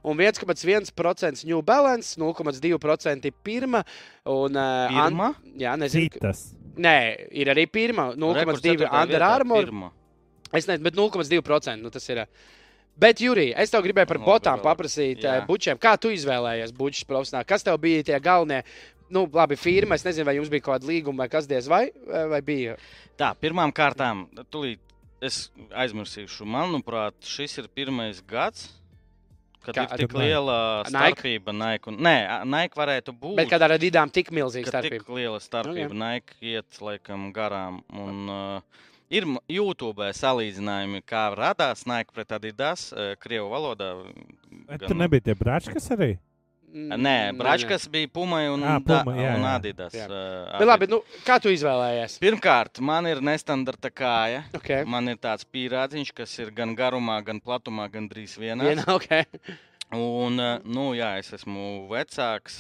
Un 0.07 0.21
1,1% 0.23 1.43
New 1.49 1.61
Balance, 1.67 2.15
0,2% 2.19 3.31
pirma. 3.43 3.81
Un, 4.23 4.55
uh, 4.55 4.87
Pirma? 4.93 5.31
An, 5.35 5.55
jā, 5.59 5.73
nezinu. 5.79 6.07
Citas. 6.13 6.43
Nē, 6.77 6.97
ir 7.35 7.49
arī 7.51 7.65
pirma, 7.67 8.11
0,2% 8.15 8.87
Under 8.87 9.25
Armour. 9.25 9.71
Es 10.53 10.67
nezinu, 10.69 10.85
bet 10.85 10.95
0,2% 10.95 11.81
nu, 11.81 11.91
tas 11.91 12.07
ir. 12.13 12.23
Bet, 12.97 13.19
Jurija, 13.21 13.59
es 13.61 13.69
tev 13.73 13.83
gribēju 13.85 14.09
par 14.09 14.17
Nu, 14.21 14.25
botām 14.25 14.61
paprasīt, 14.63 15.21
Jā. 15.21 15.35
Jā. 15.37 15.45
bučiem. 15.45 15.77
Kā 15.81 15.97
tu 16.01 16.09
izvēlējies 16.13 16.71
bučus 16.77 17.05
profesionāli? 17.05 17.45
Kas 17.49 17.65
tev 17.67 17.77
bija 17.83 18.05
tie 18.07 18.17
galvenie? 18.23 18.63
Nu, 19.13 19.27
labi, 19.31 19.55
firma. 19.59 19.95
Es 19.95 20.03
nezinu, 20.07 20.25
vai 20.27 20.37
jums 20.39 20.49
bija 20.51 20.65
kaut 20.65 20.79
kāda 20.79 20.89
līguma 20.89 21.23
vai 21.23 21.29
kas 21.31 21.45
diez 21.47 21.67
vai, 21.69 21.85
vai 22.07 22.41
bija. 22.41 22.75
Tā, 23.19 23.33
pirmām 23.39 23.71
kārtām, 23.75 24.25
tūlīt 24.51 24.81
es 25.23 25.47
aizmirsīšu. 25.71 26.47
Manuprāt, 26.49 27.15
šis 27.25 27.59
ir 27.61 27.69
pirmais 27.73 28.19
gads. 28.27 28.67
Kad 29.67 29.75
Kā- 29.75 29.83
ir 29.93 29.97
tik 30.07 30.13
Nike. 30.13 30.23
liela 30.23 30.83
starpība 30.87 31.53
Nike. 31.53 31.87
Un, 31.91 31.97
nē, 31.97 32.45
Nike 32.47 32.75
varētu 32.79 33.11
būt. 33.19 33.35
Bet 33.35 33.49
kad 33.51 33.61
ar 33.61 33.71
Adidām 33.75 34.11
tik 34.11 34.29
milzīga 34.31 34.71
ka 34.71 34.81
tik 34.81 34.93
starpība. 35.01 35.15
liela 35.19 35.39
starpība. 35.43 35.89
Nu, 35.93 36.05
Okay. 36.05 36.13
Nike 36.15 36.35
iet 36.41 36.79
laikam 36.79 37.33
garām. 37.33 37.81
Un, 37.91 38.29
uh, 38.29 38.61
ir 39.09 39.23
YouTube 39.49 39.97
salīdzinājumi, 40.13 41.03
kā 41.03 41.35
radās 41.35 41.85
Nike 41.85 42.11
pret 42.13 42.31
Adidas, 42.31 42.91
uh, 42.93 43.15
Krievu 43.19 43.49
valodā. 43.51 43.91
Bet 44.67 44.79
gan- 44.79 44.87
tur 44.89 44.95
nebija 44.97 45.23
tie 45.23 45.35
bračkas 45.35 45.89
arī. 45.91 46.17
Nē, 46.67 47.31
Bračkas 47.39 47.85
bija 47.87 48.09
Puma 48.11 48.41
un, 48.51 48.61
da, 48.61 48.79
Puma, 48.83 49.13
jā, 49.15 49.35
un 49.37 49.45
jā. 49.45 49.51
Adidas. 49.55 49.93
Jā. 49.95 50.07
uh, 50.11 50.57
Bet, 50.59 50.67
labi, 50.67 50.89
nu, 50.91 50.99
kā 51.23 51.37
tu 51.39 51.51
izvēlējies? 51.53 52.17
Pirmkārt, 52.19 52.81
man 52.83 53.07
ir 53.07 53.21
nestandarta 53.23 53.91
kāja. 53.93 54.43
Okay. 54.59 54.83
Man 54.83 55.07
ir 55.07 55.19
tāds 55.23 55.47
pīrādziņš, 55.47 56.11
kas 56.17 56.35
ir 56.43 56.51
gan 56.57 56.75
garumā, 56.75 57.21
gan 57.23 57.39
platumā, 57.43 57.87
gan 57.93 58.09
drīz 58.11 58.35
vienā. 58.41 58.67
Viena, 58.67 58.83
okay. 58.97 59.23
Un, 59.95 60.35
nu, 60.67 60.89
jā, 60.97 61.13
es 61.21 61.31
esmu 61.37 61.85
vecāks 61.87 62.57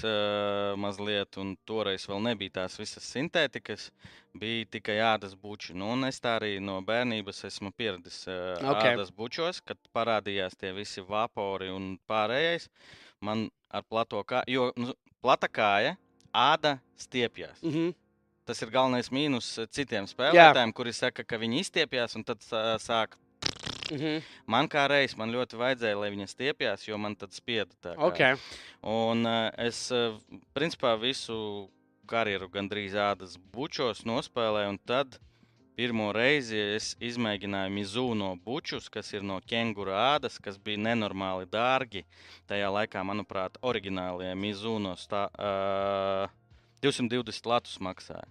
mazliet, 0.79 1.35
un 1.41 1.57
toreiz 1.67 2.05
vēl 2.07 2.23
nebija 2.29 2.61
tās 2.61 2.79
visas 2.79 3.03
sintētikas. 3.11 3.89
Bija 4.37 4.69
tikai 4.77 4.95
ādas 5.03 5.33
buči. 5.35 5.75
Nu, 5.75 5.89
un 5.97 6.07
es 6.07 6.21
tā 6.23 6.37
arī 6.37 6.53
no 6.63 6.77
bērnības 6.85 7.43
esmu 7.49 7.73
pieradis 7.75 8.21
Ok. 8.29 8.63
okay. 8.71 8.95
ādas 8.95 9.11
bučos, 9.11 9.59
kad 9.65 9.81
parādījās 9.97 10.55
tie 10.55 10.71
visi 10.77 11.03
vapori 11.03 11.67
un 11.73 11.97
pārējais. 12.07 12.69
Man 13.19 13.49
ar 13.69 13.83
plato 13.83 14.23
kāju, 14.23 14.47
jo 14.47 14.71
nu, 14.77 14.93
plata 15.21 15.47
kāja, 15.47 15.95
āda 16.33 16.77
stiepjas. 16.97 17.61
Mm 17.63 17.71
-hmm. 17.71 17.95
Tas 18.45 18.61
ir 18.61 18.69
galvenais 18.71 19.09
mīnus 19.11 19.67
citiem 19.69 20.05
spēlētājiem, 20.07 20.73
kuri 20.73 20.93
saka, 20.93 21.23
ka 21.23 21.37
viņi 21.37 21.59
izstiepjas 21.59 22.15
un 22.15 22.23
tad 22.23 22.37
uh, 22.51 22.77
sāk 22.79 23.17
Mm 23.91 23.97
-hmm. 23.97 24.21
Man 24.45 24.67
kā 24.67 24.87
reiz 24.87 25.15
man 25.15 25.31
ļoti 25.31 25.57
vajadzēja, 25.57 25.99
lai 25.99 26.09
viņa 26.11 26.27
stiepjas, 26.27 26.87
jo 26.87 26.97
man 26.97 27.15
tad 27.15 27.31
spieda 27.31 27.95
okay. 27.97 28.35
Un 28.81 29.25
uh, 29.25 29.49
es, 29.57 29.91
uh, 29.91 30.19
principā, 30.53 30.99
visu 30.99 31.69
karjeru 32.05 32.49
gandrīz 32.49 32.93
ādas 32.93 33.37
bučos 33.37 34.03
nospēlēju, 34.05 34.69
un 34.69 34.79
tad 34.85 35.19
pirmo 35.77 36.09
reizi 36.15 36.57
es 36.77 36.91
izmēģināju 37.03 37.73
Mizuno 37.75 38.31
bučus, 38.45 38.89
kas 38.89 39.11
ir 39.13 39.25
no 39.25 39.37
ķēngura 39.45 39.99
ādas, 40.15 40.39
kas 40.41 40.57
bija 40.57 40.81
nenormāli 40.89 41.49
dārgi. 41.53 42.03
Tajā 42.49 42.71
laikā, 42.73 43.03
manuprāt, 43.05 43.59
oriģinālie 43.61 44.33
Mizuno 44.39 44.95
stā, 44.97 45.27
uh, 45.37 46.33
220 46.81 47.51
latus 47.51 47.77
maksāja. 47.83 48.25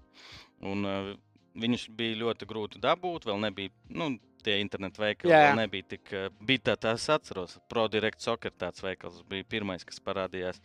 Un, 0.67 0.85
uh, 0.85 1.15
Viņus 1.57 1.87
bija 1.97 2.19
ļoti 2.21 2.45
grūti 2.45 2.81
dabūt, 2.85 3.25
vēl 3.25 3.39
nebija 3.47 3.73
nu, 3.97 4.11
tie 4.47 4.59
internetu 4.63 5.03
veikali. 5.03 5.33
Jā, 5.33 5.43
jā. 5.49 5.55
Nebija 5.59 5.89
tik, 5.95 6.13
uh, 6.15 6.29
bija 6.47 6.77
tā, 6.77 6.95
es 6.95 7.07
atceros, 7.13 7.57
ProDirect 7.71 8.23
Soccer 8.23 8.55
tāds 8.55 8.85
veikals 8.85 9.21
bija 9.29 9.47
pirmais, 9.57 9.85
kas 9.87 10.01
parādījās. 10.05 10.61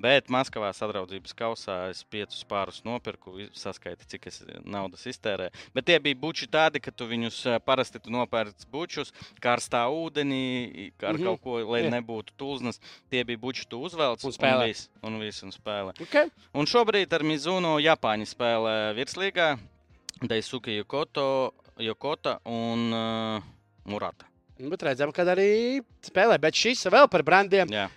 Bet 0.00 0.30
Maskavā 0.32 0.70
sadraudzības 0.76 1.34
kausā 1.38 1.78
es 1.92 2.04
piecus 2.10 2.44
pārus 2.48 2.82
nopirku, 2.86 3.36
saskaiti, 3.58 4.08
cik 4.14 4.30
es 4.30 4.40
naudas 4.64 5.06
iztērēju. 5.10 5.54
Bet 5.76 5.88
tie 5.90 5.98
bija 6.02 6.18
buči 6.20 6.48
tādi, 6.50 6.82
ka 6.84 6.94
tu 6.94 7.08
viņus 7.10 7.40
ā, 7.50 7.58
parasti 7.64 8.02
tu 8.02 8.14
nopērci 8.14 8.70
bučus, 8.72 9.12
karstā 9.42 9.84
ūdenī, 9.90 10.44
ar 11.02 11.14
mm. 11.14 11.18
-hmm. 11.18 11.24
kaut 11.24 11.42
ko, 11.44 11.58
lai 11.74 11.84
Jā. 11.84 11.92
nebūtu 11.98 12.36
tulznas. 12.40 12.80
Tie 13.10 13.24
bija 13.24 13.38
buči, 13.38 13.66
tu 13.68 13.82
uzvelc 13.82 14.24
Un 14.24 14.32
spēlē. 14.32 14.64
Un 14.64 14.72
viss, 14.72 14.90
un 15.02 15.20
viss, 15.20 15.42
un 15.42 15.52
spēlē. 15.52 15.94
Okay. 16.00 16.30
Un 16.54 16.66
šobrīd 16.66 17.12
ar 17.12 17.22
Mizuno 17.22 17.78
Japāņu 17.82 18.26
spēlē 18.28 18.94
virslīgā 18.96 19.54
Daisuke 20.22 20.72
Yokoto, 20.76 21.52
Yokota 21.82 22.38
un 22.44 22.92
uh, 22.94 23.42
Murata. 23.90 24.28
Nu, 24.58 24.70
Bet 24.70 24.84
redzam, 24.86 25.10
ka 25.10 25.24
arī 25.26 25.82
spēlē. 26.06 26.38
Bet 26.38 26.54
šis 26.54 26.86
vēl 26.92 27.08
par 27.10 27.24
brandiem. 27.26 27.70
Jā. 27.74 27.88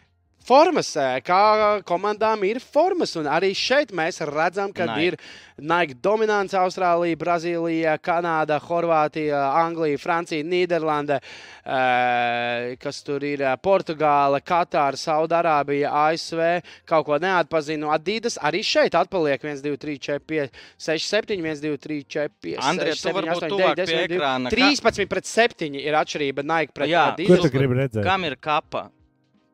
Formas, 0.47 0.93
eh, 0.95 1.19
kā 1.27 1.81
komandām 1.83 2.39
ir 2.47 2.61
formas, 2.63 3.17
un 3.19 3.25
arī 3.27 3.49
šeit 3.51 3.89
mēs 3.91 4.21
redzam, 4.29 4.71
ka 4.73 4.85
Nike. 4.85 5.07
ir 5.07 5.17
Nike 5.59 5.97
dominants 6.01 6.53
Austrālija, 6.55 7.17
Brazīlija, 7.19 7.97
Kanāda, 7.99 8.55
Horvātija, 8.63 9.41
Anglija, 9.59 9.99
Francija, 9.99 10.45
Nīderlande, 10.47 11.19
eh, 11.65 12.75
kas 12.79 13.03
tur 13.03 13.25
ir 13.27 13.41
eh, 13.41 13.55
Portugāla, 13.57 14.39
Katāra, 14.39 14.95
Saudārābija, 14.95 15.91
ASV, 15.91 16.61
kaut 16.87 17.05
ko 17.09 17.19
neatpazinu. 17.19 17.91
Adidas 17.91 18.37
arī 18.39 18.63
šeit 18.63 18.95
atpaliek 18.95 19.43
1, 19.43 19.61
2, 19.65 19.75
3, 19.77 19.99
4, 19.99 20.19
5, 20.31 20.49
6, 20.79 21.09
7, 21.11 21.41
1, 21.43 21.61
2, 21.65 21.77
3, 21.77 22.03
4, 22.07 22.29
5, 22.39 22.59
Andrej, 22.71 22.95
6, 22.95 23.03
tu 23.03 23.09
7, 23.09 23.17
varbūt 23.19 23.43
8, 23.43 23.51
tuvāk 23.51 23.75
9, 23.75 23.85
pie 23.85 23.97
10, 23.97 24.15
ekrāna. 24.15 24.55
13 24.55 25.11
pret 25.11 25.25
7 25.25 25.75
ir 25.83 25.93
atšķirība 26.05 26.47
Nike 26.47 26.71
pret 26.73 26.87
Jā, 26.93 27.09
Kur 27.17 27.35
Adidas. 27.35 27.43
tu 27.43 27.57
gribi 27.57 27.81
redzēt? 27.83 28.03
Kam 28.07 28.23
ir 28.23 28.37
kapa? 28.39 28.87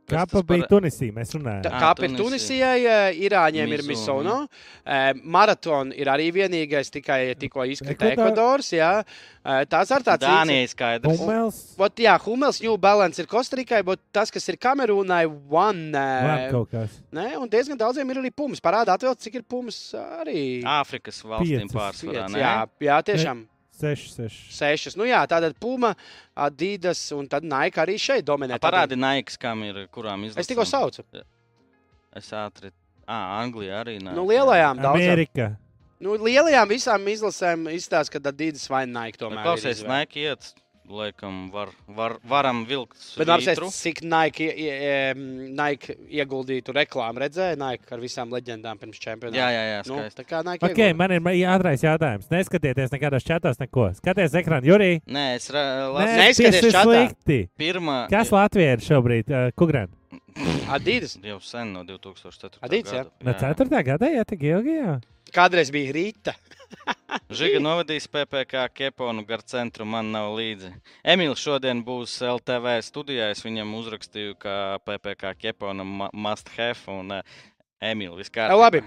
Kāpa 0.08 0.42
par- 0.44 0.44
bija 0.58 0.68
Tunisija, 0.68 1.14
mēs 1.16 1.32
runājām. 1.34 1.62
Tā 1.64 1.72
Ā, 1.72 1.80
kā 1.80 1.90
ir 2.04 2.10
Tunisija. 2.18 2.72
Tunisijai, 2.74 3.20
Irāņiem 3.28 3.72
ir 3.74 3.84
Mizuno. 3.88 4.48
Misono. 4.84 5.24
Maratona 5.24 5.96
ir 5.96 6.08
arī 6.12 6.28
vienīgais, 6.36 6.90
tikai 6.92 7.36
tikko 7.40 7.64
izkrita 7.72 8.12
Ekvador- 8.12 8.32
Ekvadors. 8.34 8.72
jā. 8.76 9.04
Tās 9.44 9.92
ar 9.92 10.02
tāds 10.04 10.24
Dānijai 10.24 10.68
skaidrs. 10.72 11.20
Humels, 11.20 11.76
Vot, 11.78 11.96
jā, 11.96 12.18
Humels, 12.20 12.62
New 12.62 12.78
Balance 12.78 13.20
ir 13.20 13.26
Kostarikai, 13.28 13.84
bet 13.84 14.00
tas, 14.12 14.30
kas 14.32 14.48
ir 14.50 14.58
Kamerūnai, 14.58 15.24
One. 15.50 15.92
Ne, 17.12 17.38
un 17.38 17.48
diezgan 17.50 17.78
daudziem 17.78 18.10
ir 18.12 18.18
arī 18.22 18.32
pumas. 18.36 18.60
Parādā 18.64 18.98
atvēl, 18.98 19.16
cik 19.18 19.36
ir 19.36 19.44
pumas 19.44 19.94
arī. 19.96 20.64
Āfrikas 20.64 21.22
valstīm 21.24 21.70
pārsvarā. 21.72 22.30
Ne? 22.30 22.40
jā, 22.40 22.68
jā, 22.82 23.02
tiešām. 23.04 23.46
Seši, 23.84 24.12
seši. 24.16 24.44
Sešas. 24.56 24.96
Nu 25.00 25.08
jā, 25.08 25.20
tātad 25.28 25.56
Puma, 25.60 25.92
Adidas 26.40 27.02
un 27.16 27.28
tad 27.32 27.44
Nike 27.44 27.82
arī 27.84 27.98
šeit 28.00 28.24
dominē. 28.28 28.56
A, 28.56 28.64
Parādi 28.64 28.96
Nike, 29.00 29.36
kam 29.42 29.66
ir, 29.68 29.84
kurām 29.94 30.24
izlasīt. 30.24 30.46
Es 30.46 30.52
tikko 30.52 30.66
saucu. 30.70 31.04
Es 32.16 32.30
ātri. 32.38 32.72
Ah, 33.04 33.42
Anglijā 33.42 33.82
arī 33.84 33.98
nāk. 34.00 34.16
Nu, 34.16 34.24
lielajām 34.30 34.80
daudzām. 34.80 35.04
Amerika. 35.04 35.50
Nu, 36.04 36.16
lielajām 36.20 36.68
visām 36.72 37.06
izlasēm 37.12 37.68
izstāsta, 37.74 38.16
ka 38.16 38.32
Adidas 38.32 38.66
vai 38.72 38.86
Nike 38.88 39.20
tomēr. 39.20 39.44
ir 39.44 39.48
Klausies. 39.50 39.84
Nike 39.88 40.24
iet, 40.24 40.54
laikam, 40.90 41.50
var, 41.54 41.70
var, 41.88 42.18
varam 42.28 42.64
vilkt. 42.68 42.98
Bet 43.18 43.30
apsēst, 43.34 43.64
cik 43.78 44.02
Nike, 44.04 44.48
ie- 44.52 44.76
ie- 44.76 45.50
Nike 45.56 45.96
ieguldītu 46.12 46.76
reklāmu, 46.76 47.22
redzēja 47.24 47.58
Nike 47.60 47.94
ar 47.94 48.00
visām 48.04 48.30
leģendām 48.34 48.80
pirms 48.82 49.00
čempionāta. 49.00 49.40
Jā, 49.40 49.48
jā, 49.54 49.64
jā, 49.72 49.82
nu, 49.88 49.98
skaisti. 50.02 50.20
tā 50.22 50.28
kā 50.28 50.44
Nike. 50.44 50.66
Ok, 50.66 50.78
ieguldīja. 50.78 50.96
man 50.96 51.12
ir 51.12 51.48
ātrais 51.54 51.84
jautājums. 51.86 52.30
Neskatieties 52.34 52.94
nekādos 52.94 53.24
čatos, 53.28 53.60
neko. 53.60 53.90
Skaties 54.00 54.34
ekrānu, 54.34 54.68
Jurī. 54.68 54.92
Nē, 55.08 55.26
es 55.36 55.50
neskaties 55.50 56.72
čatā. 56.72 56.84
slikti. 56.84 57.50
Pirmā. 57.58 58.10
Kas 58.10 58.30
Latvijā 58.30 58.78
ir 58.78 58.84
šobrīd? 58.84 59.30
Uh, 59.32 59.52
Kugran? 59.56 59.90
Adidas. 60.70 61.18
Jau 61.24 61.40
sen 61.42 61.74
no 61.74 61.84
2004. 61.84 62.60
Adidas, 62.62 62.92
jā? 62.94 63.04
gada. 63.04 63.12
No 63.24 63.34
4. 63.34 63.84
gada, 63.84 64.10
jā, 64.10 64.24
tik 64.26 64.42
ilgi. 64.50 64.78
Jā. 64.82 65.00
Kādreiz 65.34 65.72
bija 65.74 65.94
Rīta. 65.96 66.34
Žiga 67.34 67.60
novadīs 67.62 68.06
PPC 68.10 68.64
Keponu 68.74 69.24
gar 69.26 69.42
centru, 69.48 69.86
man 69.86 70.10
nav 70.14 70.32
līdzi. 70.38 70.72
Emīls 71.14 71.42
šodien 71.42 71.82
būs 71.86 72.16
LTV 72.26 72.74
studijā. 72.86 73.30
Es 73.34 73.42
viņam 73.46 73.72
uzrakstīju, 73.80 74.36
ka 74.42 74.56
PPC 74.86 75.34
Kepona 75.42 75.86
ma- 75.86 76.10
must 76.14 76.50
have 76.58 76.80
un 76.94 77.12
uh, 77.20 77.42
Emīls 77.82 78.18
vispār. 78.22 78.52
Jā, 78.54 78.58
labi. 78.60 78.84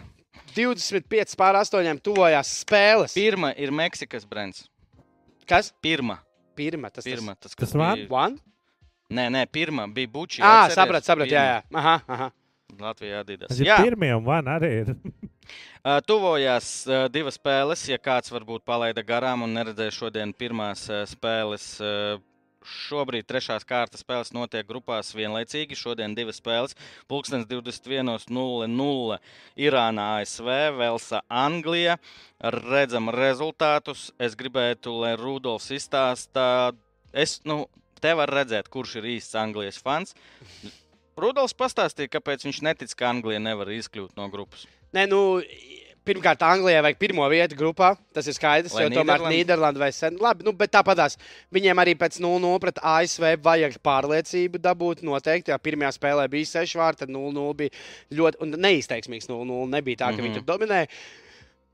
25 0.56 1.36
pār 1.38 1.58
8 1.62 2.00
tuvojās 2.04 2.50
spēles. 2.62 3.14
Pirmā 3.16 3.52
ir 3.60 3.72
Meksikas 3.74 4.26
brands. 4.28 4.66
Kas? 5.48 5.72
Pirmā. 5.82 6.18
Pirmā. 6.58 6.90
Tas, 6.92 7.04
Pirmā, 7.06 7.34
tas, 7.38 7.52
Tas 7.54 7.60
kas 7.66 7.74
var? 7.76 7.96
bija. 7.98 8.08
One? 8.10 8.38
Nē, 9.12 9.28
nē, 9.30 9.44
pirmā 9.52 9.84
bija 9.94 10.10
buči. 10.10 10.40
Ah, 10.42 10.66
sapratu, 10.72 11.06
sapratu. 11.06 11.30
Jā, 11.30 11.44
jā. 11.46 11.58
Aha, 11.78 12.00
aha. 12.10 12.30
Latvijā 12.74 13.20
Adidas. 13.22 13.50
Tas 13.50 13.60
ir 13.60 13.70
Jā, 13.70 13.78
pirmie, 13.84 14.12
un 14.16 14.24
man 14.26 14.48
arī 14.50 14.70
ir. 14.82 14.94
ā, 15.90 15.98
tuvojās 16.06 16.70
ā, 16.88 17.04
divas 17.12 17.38
spēles. 17.38 17.84
Ja 17.90 17.98
kāds 18.02 18.32
varbūt 18.32 18.66
palaida 18.66 19.04
garām 19.06 19.46
un 19.46 19.54
neredzēja 19.56 19.94
šodien 19.94 20.34
pirmās 20.36 20.86
ā, 20.90 21.04
spēles. 21.10 21.68
Šobrīd 22.66 23.28
trešās 23.30 23.62
kārtas 23.62 24.02
spēles 24.02 24.32
notiek 24.34 24.66
grupās 24.66 25.12
vienlaicīgi. 25.14 25.78
Šodien 25.78 26.16
divas 26.18 26.40
spēles. 26.40 26.74
Pulkstenis 27.06 27.46
21.00 27.46 29.18
Irānā, 29.68 30.06
ASV, 30.24 30.50
Velsa, 30.74 31.20
Anglija. 31.30 31.94
Redzam 32.42 33.12
rezultātus. 33.14 34.08
Es 34.18 34.34
gribētu, 34.34 34.96
lai 35.04 35.14
Rudolfs 35.20 35.70
izstāsta. 35.78 36.74
Es, 37.14 37.38
nu, 37.46 37.68
te 38.02 38.16
var 38.18 38.34
redzēt, 38.34 38.66
kurš 38.66 38.98
ir 38.98 39.12
īsts 39.14 39.38
Anglijas 39.38 39.78
fans. 39.78 40.18
Rudolfs 41.16 41.56
pastāstīja, 41.56 42.10
kāpēc 42.12 42.44
viņš 42.44 42.62
netic, 42.66 42.92
ka 42.92 43.08
Anglija 43.08 43.40
nevar 43.40 43.70
izkļūt 43.72 44.18
no 44.18 44.26
grupas. 44.28 44.66
Nē, 44.92 45.06
nu, 45.08 45.40
pirmkārt, 46.06 46.42
Anglijai 46.44 46.82
vajag 46.84 46.98
pirmo 47.00 47.24
vietu 47.32 47.56
grupā. 47.56 47.94
Tas 48.14 48.28
ir 48.28 48.36
skaidrs, 48.36 48.74
Lai 48.76 48.84
jo 48.84 48.90
tomēr 48.98 49.24
Nīderlanda- 49.24 49.80
vai 49.80 49.88
sen. 49.96 50.18
Labi, 50.20 50.44
nu, 50.44 50.52
bet 50.52 50.70
tāpatās 50.76 51.16
viņiem 51.52 51.80
arī 51.82 51.94
pēc 51.96 52.20
0-0 52.20 52.60
pret 52.60 52.78
ASV 52.82 53.40
vajag 53.42 53.78
pārliecību 53.82 54.60
dabūt. 54.60 55.02
Noteikti, 55.02 55.48
ja 55.48 55.58
pirmajā 55.58 55.96
spēlē 55.96 56.28
bija 56.30 56.44
6 56.52 56.76
vārti, 56.76 56.98
tad 57.06 57.08
0-0 57.08 57.54
bija 57.56 57.70
ļoti 58.12 58.52
neizteiksmīgs 58.52 59.26
0-0. 59.32 59.70
Nebija 59.72 59.96
tā, 59.96 60.10
ka 60.10 60.12
mm 60.12 60.18
-hmm. 60.18 60.22
viņi 60.22 60.36
Mhm. 60.36 60.44
tur 60.44 60.58
dominēja. 60.58 60.86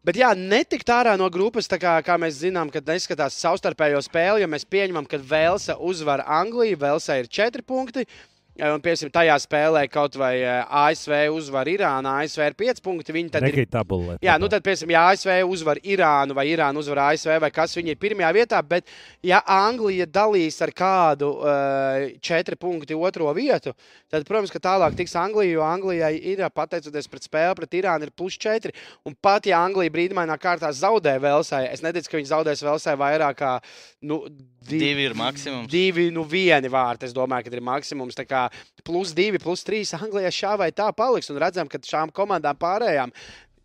Bet, 0.04 0.16
jā, 0.16 0.34
netikt 0.34 0.86
ārā 0.90 1.16
no 1.18 1.28
grupas, 1.30 1.68
tā 1.68 1.78
kā, 1.78 2.02
kā 2.02 2.18
mēs 2.18 2.38
zinām, 2.42 2.72
kad 2.72 2.84
neskatās 2.84 3.38
savstarpējo 3.38 4.00
spēli, 4.02 4.40
jo 4.40 4.46
mēs 4.48 4.64
pieņemam, 4.66 5.06
ka 5.06 5.16
Velsa 5.18 5.76
uzvar 5.78 6.24
Angliju. 6.26 6.76
Velsa 6.76 7.18
ir 7.20 7.26
4 7.28 7.62
punkti. 7.62 8.06
Un, 8.52 8.82
piemēram, 8.84 9.08
tajā 9.08 9.34
spēlē 9.40 9.82
kaut 9.88 10.16
vai 10.20 10.34
eh, 10.44 10.74
ASV 10.76 11.12
uzvar 11.32 11.70
Irānu, 11.72 12.10
ASV 12.20 12.42
ir 12.50 12.56
5 12.58 12.82
punkti. 12.84 13.14
Viņi 13.16 13.30
tad 13.32 13.46
ir 13.46 13.48
Nekīt 13.48 13.70
tabulē. 13.72 14.18
Jā, 14.20 14.34
nu 14.36 14.50
tad, 14.52 14.60
piemēram, 14.66 14.92
ja 14.92 15.04
ASV 15.08 15.30
uzvar 15.48 15.80
Irānu 15.80 16.36
vai 16.36 16.44
Irāna 16.50 16.82
uzvar 16.82 17.00
ASV 17.06 17.38
vai 17.40 17.48
kas 17.54 17.72
viņi 17.78 17.94
ir 17.94 18.00
pirmajā 18.02 18.34
vietā, 18.36 18.60
bet 18.60 18.92
ja 19.24 19.40
Anglija 19.48 20.04
dalīs 20.04 20.60
ar 20.60 20.74
kādu 20.76 21.30
uh, 21.38 22.12
četru 22.20 22.60
punktu 22.60 23.00
otro 23.00 23.32
vietu, 23.32 23.72
tad, 24.12 24.28
protams, 24.28 24.52
ka 24.52 24.60
tālāk 24.60 25.00
tiks 25.00 25.16
Anglija, 25.16 25.56
jo 25.56 25.64
Anglijai 25.64 26.12
ir 26.34 26.44
pateicoties 26.52 27.08
pret 27.08 27.24
spēli 27.24 27.56
pret 27.56 27.80
Irānu 27.80 28.10
ir 28.10 28.12
plus 28.12 28.36
4. 28.36 28.76
Un 29.08 29.16
pat 29.16 29.48
ja 29.48 29.64
Anglija 29.64 29.96
brīdimainā 29.96 30.36
kārtā 30.36 30.74
zaudē 30.76 31.16
Velsai, 31.24 31.70
es 31.72 31.80
neticu, 31.80 32.12
ka 32.12 32.20
viņi 32.20 32.34
zaudēs 32.34 32.66
Velsai 32.68 33.00
vairāk 33.00 33.40
kā 33.40 33.56
nu, 34.04 34.26
di 34.66 34.80
Divi 34.80 35.06
ir 35.08 35.14
maksimums. 35.18 35.70
Divi, 35.72 36.08
nu, 36.14 36.24
vieni 36.28 36.70
vārti. 36.72 37.08
Es 37.08 37.14
domāju, 37.16 37.46
ka 37.46 37.56
ir 37.56 37.64
maksimums. 37.64 38.18
Tā 38.18 38.26
kā 38.28 38.42
plus 38.86 39.14
divi, 39.16 39.40
plus 39.42 39.64
trīs 39.66 39.94
Anglijā 39.98 40.32
šā 40.32 40.56
vai 40.60 40.72
tā 40.74 40.88
paliks. 40.96 41.30
Un 41.32 41.40
redzam, 41.42 41.70
ka 41.70 41.80
šām 41.82 42.12
komandām 42.14 42.58
pārējām 42.60 43.14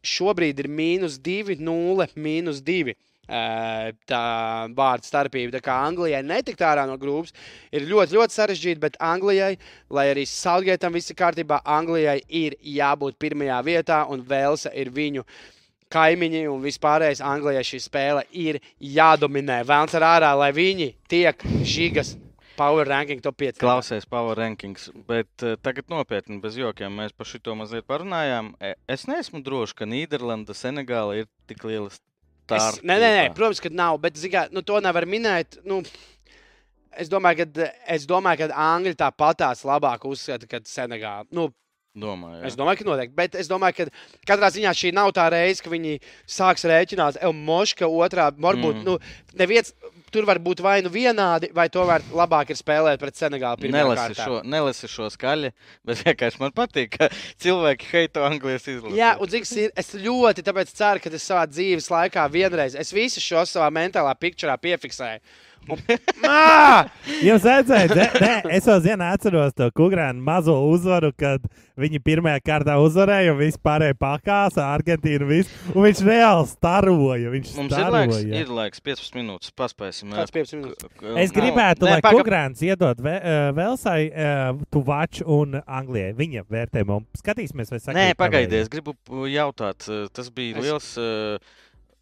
šobrīd 0.07 0.63
ir 0.63 0.71
mīnus 0.71 1.19
divi, 1.23 1.57
nulle, 1.59 2.07
mīnus 2.15 2.63
divi. 2.65 2.95
Tā 3.27 4.21
vārdu 4.71 5.03
starpība. 5.09 5.57
Tā 5.57 5.59
kā 5.65 5.73
Anglijai 5.83 6.21
netikt 6.23 6.63
ārā 6.63 6.85
no 6.87 6.95
grupas 7.01 7.35
ir 7.75 7.83
ļoti, 7.89 8.15
ļoti 8.15 8.37
sarežģīta, 8.37 8.83
bet 8.85 8.95
Anglijai, 9.03 9.57
lai 9.91 10.05
arī 10.13 10.23
Saudgētam 10.31 10.95
viss 10.95 11.11
ir 11.11 11.19
kārtībā, 11.19 11.59
Anglijai 11.67 12.21
ir 12.29 12.55
jābūt 12.63 13.19
pirmajā 13.19 13.59
vietā, 13.67 14.05
un 14.07 14.23
Velsa 14.23 14.71
ir 14.71 14.93
viņu 14.95 15.27
kaimiņi 15.93 16.45
un 16.51 16.61
vispārējais 16.63 17.23
Anglijai 17.25 17.65
šī 17.67 17.81
spēle 17.83 18.23
ir 18.31 18.61
jādominē. 18.79 19.61
Vēlams 19.67 19.97
ar 19.97 20.07
ārā, 20.13 20.31
lai 20.37 20.53
viņi 20.55 20.93
tiek 21.11 21.43
žigas 21.63 22.15
power 22.57 22.87
ranking 22.89 23.21
top 23.21 23.37
5. 23.37 23.61
Klausies, 23.61 24.05
Power 24.09 24.35
Rankings. 24.37 24.89
Bet 25.07 25.29
uh, 25.45 25.55
tagad 25.61 25.87
nopietni, 25.93 26.39
bez 26.41 26.57
jokiem, 26.57 26.95
mēs 26.97 27.13
par 27.13 27.29
šo 27.29 27.55
mazliet 27.55 27.85
parunājām. 27.87 28.55
E, 28.59 28.73
Es 28.89 29.05
neesmu 29.07 29.43
drošs, 29.45 29.75
ka 29.77 29.85
Nīderlanda, 29.85 30.57
Senegāla 30.57 31.21
ir 31.21 31.29
tik 31.47 31.63
lielas. 31.69 32.01
Es, 32.47 32.79
nē, 32.81 32.95
nē, 32.95 33.09
nē, 33.19 33.23
protams, 33.35 33.61
ka 33.61 33.69
nav. 33.69 33.99
Bet 34.01 34.17
zikā, 34.17 34.47
nu, 34.55 34.63
to 34.65 34.79
nevar 34.81 35.05
minēt. 35.05 35.59
Nu, 35.67 35.81
es 36.97 37.11
domāju, 37.11 37.45
ka, 37.45 37.69
es 37.93 38.07
domāju, 38.09 38.47
ka 38.47 38.67
Angļi 38.71 38.95
tāpatās 38.97 39.65
labāk 39.67 40.07
uzskata, 40.09 40.49
ka 40.49 40.63
Senegāla. 40.65 41.27
Nu, 41.35 41.51
Domāju, 41.97 42.43
Es 42.45 42.53
jā. 42.53 42.59
domāju, 42.61 42.77
ka 42.83 42.85
noteikti. 42.91 43.15
Bet 43.17 43.35
es 43.41 43.49
domāju, 43.49 43.73
ka 43.79 43.85
katrā 44.29 44.51
ziņā 44.53 44.73
šī 44.77 44.91
nav 44.93 45.09
tā 45.17 45.25
reize, 45.33 45.63
ka 45.65 45.71
viņi 45.73 45.95
sāks 46.29 46.67
rēķināt, 46.69 47.17
jau 47.23 47.31
moška 47.33 47.89
otrā. 47.89 48.29
Varbūt 48.37 48.77
Mm. 48.77 48.83
nu, 48.85 48.97
neviens, 49.33 49.73
tur 50.11 50.27
var 50.29 50.37
būt 50.39 50.61
vai 50.61 50.81
nu 50.85 50.89
vienādi, 50.93 51.49
vai 51.53 51.67
tomēr 51.73 52.05
labāk 52.13 52.51
ir 52.53 52.59
spēlēt 52.59 53.01
pret 53.01 53.17
Senegālu. 53.17 53.71
Nelasi 53.71 54.15
šo, 54.15 54.41
nelasi 54.45 54.87
šo 54.91 55.09
skaļi, 55.09 55.51
bet 55.85 56.03
vienkārši 56.05 56.39
man 56.39 56.51
patīk, 56.51 56.97
ka 56.97 57.09
cilvēki 57.41 57.89
heito 57.91 58.23
Anglijas 58.23 58.67
izlasi. 58.67 58.95
Jā, 58.97 59.15
un 59.19 59.27
ir, 59.33 59.71
es 59.75 59.91
ļoti 59.95 60.45
tāpēc 60.45 60.71
ceru, 60.77 61.01
ka 61.03 61.09
es 61.09 61.25
savā 61.27 61.47
dzīves 61.49 61.89
laikā 61.89 62.29
vienreiz, 62.31 62.75
es 62.75 62.93
visu 62.93 63.23
šo 63.23 63.41
savā 63.49 63.71
mentālā 63.73 64.13
pikčurā 64.15 64.57
piefiksēju. 64.61 65.19
Jūs 65.67 67.45
redzat, 67.47 67.91
ne, 67.95 68.05
ne, 68.21 68.33
es 68.57 68.65
vēl 68.67 68.81
zinu, 68.85 69.03
atceros 69.07 69.53
to 69.57 69.67
Kungrānu 69.75 70.21
mazo 70.23 70.55
uzvaru, 70.71 71.11
kad 71.17 71.43
viņi 71.79 71.99
pirmajā 72.03 72.39
kārtā 72.45 72.75
uzvarēja, 72.81 73.33
un 73.35 73.39
viss 73.41 73.59
pārējie 73.61 73.95
pakāsa, 74.01 74.65
Argentīna, 74.73 75.27
viss, 75.29 75.51
un 75.73 75.83
viņš 75.85 76.01
reāli 76.07 76.47
staroja. 76.51 77.33
Viņš 77.35 77.51
Mums 77.59 77.73
ir 77.73 77.77
staroja. 77.77 78.07
laiks, 78.07 78.39
ir 78.41 78.53
laiks, 78.59 78.81
15 78.87 79.17
minūtes. 79.19 79.53
Paspēsim. 79.57 80.13
Kāds 80.15 80.33
5 80.35 80.55
minūtes? 80.57 80.89
Es 81.25 81.35
gribētu, 81.35 81.85
Nē, 81.87 81.97
lai 81.97 82.01
paga- 82.05 82.17
Kungrāns 82.21 82.63
iedod 82.65 83.03
ve, 83.05 83.15
uh, 83.19 83.51
Velsai, 83.57 83.99
uh, 84.09 84.63
Tuvaču 84.73 85.27
un 85.37 85.59
Anglijai. 85.65 86.13
Viņa 86.17 86.45
vērtējumu. 86.49 87.01
Skatīsimies, 87.21 87.71
vai 87.75 87.79
sakrīt 87.83 87.97
Nē, 88.01 88.09
tavēji. 88.09 88.19
pagaidiet, 88.23 88.59
es 88.65 88.69
gribu 88.73 88.95
jautāt. 89.29 89.85
Tas 90.13 90.29
bija 90.33 90.57
Es- 90.57 90.65
liels. 90.65 90.89
uh, 90.97 91.37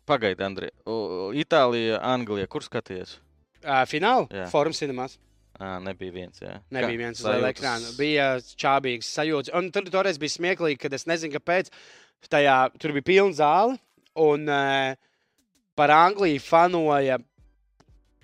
Pagaidiet, 0.06 0.42
Andri. 0.46 0.68
Itālija, 0.86 1.98
Anglija. 2.06 2.46
Kur 2.48 2.62
skaties? 2.62 3.16
Uh, 3.66 3.82
finālā 3.90 4.28
Jā. 4.30 4.48
Forums 4.52 4.80
cinemās. 4.82 5.18
À, 5.56 5.78
nebija 5.82 6.12
viens. 6.12 6.42
Jā. 6.44 6.58
Nebija 6.76 7.00
viens 7.00 7.22
uz 7.22 7.26
liela 7.26 7.50
ekrāna. 7.54 7.92
Bija 7.98 8.28
čābīgs 8.60 9.10
sajūta. 9.16 9.54
Un 9.58 9.72
tur 9.74 9.88
toreiz 9.92 10.20
bija 10.22 10.36
smieklīgi, 10.36 10.82
kad 10.84 10.94
es 10.98 11.08
nezinu, 11.10 11.34
kāpēc. 11.38 11.72
Tajā, 12.30 12.58
tur 12.82 12.94
bija 12.96 13.08
pilna 13.08 13.38
zāle. 13.38 13.78
Un 14.20 14.50
uh, 14.52 14.98
par 15.80 15.94
Angliju 15.96 16.44
fanoja, 16.44 17.20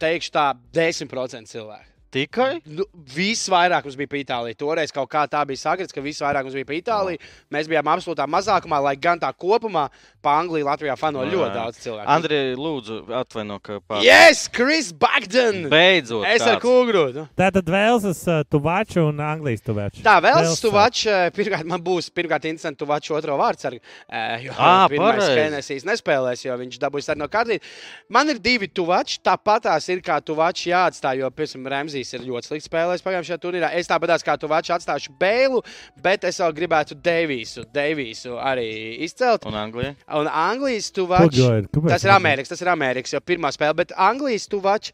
teikšu 0.01 0.35
tā, 0.35 0.49
10% 0.75 1.51
cilvēku. 1.51 1.90
Tikai? 2.11 2.59
Nu, 2.67 2.83
Visvairāk 3.15 3.85
mums 3.87 3.95
bija 3.99 4.09
pa 4.11 4.19
Itāliju. 4.19 4.57
Toreiz 4.59 4.91
kaut 4.91 5.07
kā 5.11 5.23
tā 5.31 5.41
bija 5.47 5.61
sakrits, 5.61 5.93
ka 5.95 6.03
visvairāk 6.03 6.43
mums 6.47 6.57
bija 6.57 6.67
pa 6.67 6.75
Itāliju. 6.75 7.21
Mēs 7.53 7.69
bijām 7.71 7.87
absolūtā 7.93 8.25
mazākumā, 8.27 8.81
lai 8.83 8.95
gan 8.99 9.19
tā 9.21 9.29
kopumā 9.31 9.87
pa 10.21 10.35
Angliju 10.41 10.67
Latvijā 10.67 10.97
fano 10.99 11.23
Jā. 11.23 11.31
ļoti 11.31 11.53
daudz 11.55 11.79
cilvēku. 11.81 12.07
Andrei, 12.11 12.51
lūdzu, 12.59 12.97
atvaino, 13.21 13.57
ka 13.63 13.79
pār... 13.87 14.03
Yes, 14.05 14.43
Chris 14.51 14.91
Bagden! 14.91 15.69
Beidzot! 15.71 16.25
Es 16.29 16.43
ar. 16.45 16.59
Nu. 16.61 17.23
Tātad 17.37 17.71
Velsas, 17.71 18.21
uh, 18.27 18.41
Tuvaču 18.51 19.07
un 19.07 19.23
Anglijas 19.23 19.63
Tuvaču. 19.65 20.03
Tā, 20.05 20.17
vēl 20.23 20.41
Velsa. 20.41 20.57
Stuvačs. 20.59 21.05
Pirmkārt, 21.35 21.67
man 21.69 21.81
būs 21.83 22.11
pirmkārt 22.13 22.45
interesanti 22.49 22.81
Tuvačs 22.83 23.13
otro 23.15 23.37
vārdu 23.39 23.63
sargu. 23.65 23.81
eh, 24.09 24.45
Jo 24.45 24.55
Ā, 24.57 24.73
pirmais. 24.91 25.23
Kenesijas 25.31 25.87
nespēlēs, 25.87 26.45
jo 26.45 26.57
viņš 26.59 26.77
dabūs 26.81 27.09
arī 27.13 27.23
no 27.23 27.29
kārtības. 27.31 27.73
Man 28.11 28.29
ir 28.33 28.39
divi 28.43 28.67
Tuvačs. 28.67 29.19
Tāpatās 29.25 29.89
ir 29.93 30.03
kā 30.05 30.19
Tuvačs 30.21 30.67
jāatstāj, 30.69 31.21
jo, 31.23 31.31
piemēram, 31.33 31.89
Remzijs 32.01 32.13
ir 32.17 32.23
ļoti 32.25 32.49
slikts 32.49 32.67
spēlējis 32.69 33.03
pagājušajā 33.05 33.37
turnīrā. 33.43 33.69
Es 33.77 33.89
tāpatās 33.89 34.23
kā 34.25 34.35
Tuvačs 34.39 34.73
atstāšu 34.77 35.13
Bēlu, 35.19 35.61
bet 36.01 36.23
es 36.25 36.39
vēl 36.41 36.53
gribētu 36.57 36.97
Deivīsu, 36.97 37.65
Deivīsu 37.73 38.37
arī 38.41 38.97
izcelt. 39.05 39.45
Un 39.45 39.55
Anglija? 39.55 39.95
Un 40.17 40.27
Anglijas. 40.27 40.91
Pagaid, 40.91 41.69
kāpēc 41.71 41.89
Tas 41.93 42.03
ir? 42.03 42.11
Amerikas, 42.15 42.49
tas 42.49 42.61
ir 42.61 42.69
Amerikas, 42.71 43.13
jau 43.13 43.21
pirmā 43.21 43.51
spēle. 43.53 43.75
Bet 43.83 43.93
Anglijas 43.97 44.47
Tuvačs. 44.51 44.91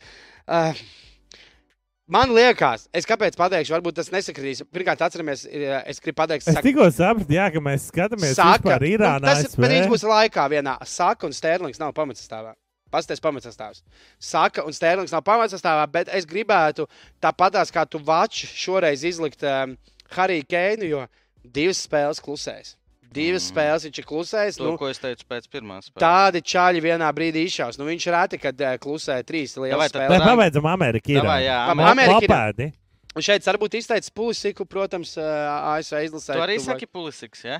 Uh, 0.48 0.74
Man 2.08 2.32
liekas, 2.32 2.86
es 2.96 3.04
kāpēc 3.04 3.36
pateikšu, 3.36 3.74
varbūt 3.76 3.98
tas 3.98 4.08
nesakritīs. 4.14 4.62
Pirmkārt, 4.72 5.02
atceramies, 5.04 5.42
ir, 5.52 5.66
es 5.92 6.00
gribu 6.00 6.16
pateikt, 6.22 6.46
Es 6.48 6.56
saka- 6.56 6.64
tikko 6.64 6.86
sapratu, 6.96 7.28
jā, 7.36 7.50
ka 7.52 7.60
mēs 7.60 7.90
skatāmies 7.92 8.32
Irānā. 8.88 9.20
nu, 9.20 9.28
tas 9.28 9.44
ir, 9.44 9.50
ASV. 9.52 9.90
būs 9.92 10.06
laikā 10.08 10.46
vienā. 10.54 10.78
Saka, 10.88 11.28
un 11.28 11.34
Stērlings 11.36 11.82
nav 11.84 11.92
pamatsastāvā. 11.92 12.54
Pastāstiet, 12.94 13.24
pamatsastāvs. 13.26 13.84
Saka, 14.20 14.64
un 14.68 14.76
Stērlings 14.76 15.14
nav 15.14 15.24
pamatsastāvā, 15.28 15.86
bet 15.92 16.12
es 16.16 16.28
gribētu 16.30 16.88
tāpatās 17.24 17.74
kā 17.74 17.84
tu 17.90 18.00
vači 18.04 18.48
šoreiz 18.48 19.04
izlikt 19.08 19.44
um, 19.44 19.76
Hariju 20.16 20.48
Keinu, 20.48 20.88
jo 20.88 21.06
divas 21.44 21.84
spēles 21.88 22.24
klusēs. 22.24 22.76
Divas 23.08 23.46
mm. 23.46 23.52
spēles 23.54 23.86
viņš 23.88 24.00
ir 24.02 24.08
klusējis. 24.08 24.58
To, 24.60 24.66
Nu, 24.68 24.80
ko 24.80 24.90
es 24.92 25.00
teicu 25.00 25.24
pēc 25.32 25.48
pirmās 25.52 25.88
spēles. 25.88 26.04
tādi 26.04 26.42
čaļi 26.44 26.82
vienā 26.84 27.08
brīdī 27.16 27.46
izšaus. 27.48 27.80
Nu, 27.80 27.88
viņš 27.88 28.08
reti, 28.14 28.40
kad 28.42 28.64
uh, 28.64 28.76
klusē 28.84 29.22
trīs 29.28 29.56
lielas 29.60 29.92
tad 29.92 30.02
spēles. 30.02 30.20
Davai. 30.20 30.34
pabeidzam 30.34 30.68
Ameriku. 30.74 31.16
Davai, 31.16 31.40
jā, 31.46 31.62
Am- 31.72 31.86
Amerika. 31.88 32.20
Amerika. 32.20 32.76
Un 33.18 33.26
šeit 33.26 33.46
varbūt 33.50 33.80
izteicis 33.80 34.14
Pulisiku, 34.14 34.66
protams, 34.70 35.16
uh, 35.18 35.26
ASV 35.74 36.04
izlasē. 36.06 36.36
Tu 36.38 36.44
arī 36.44 36.58
saki 36.62 36.86
Pulisiks, 36.86 37.42
jā? 37.48 37.58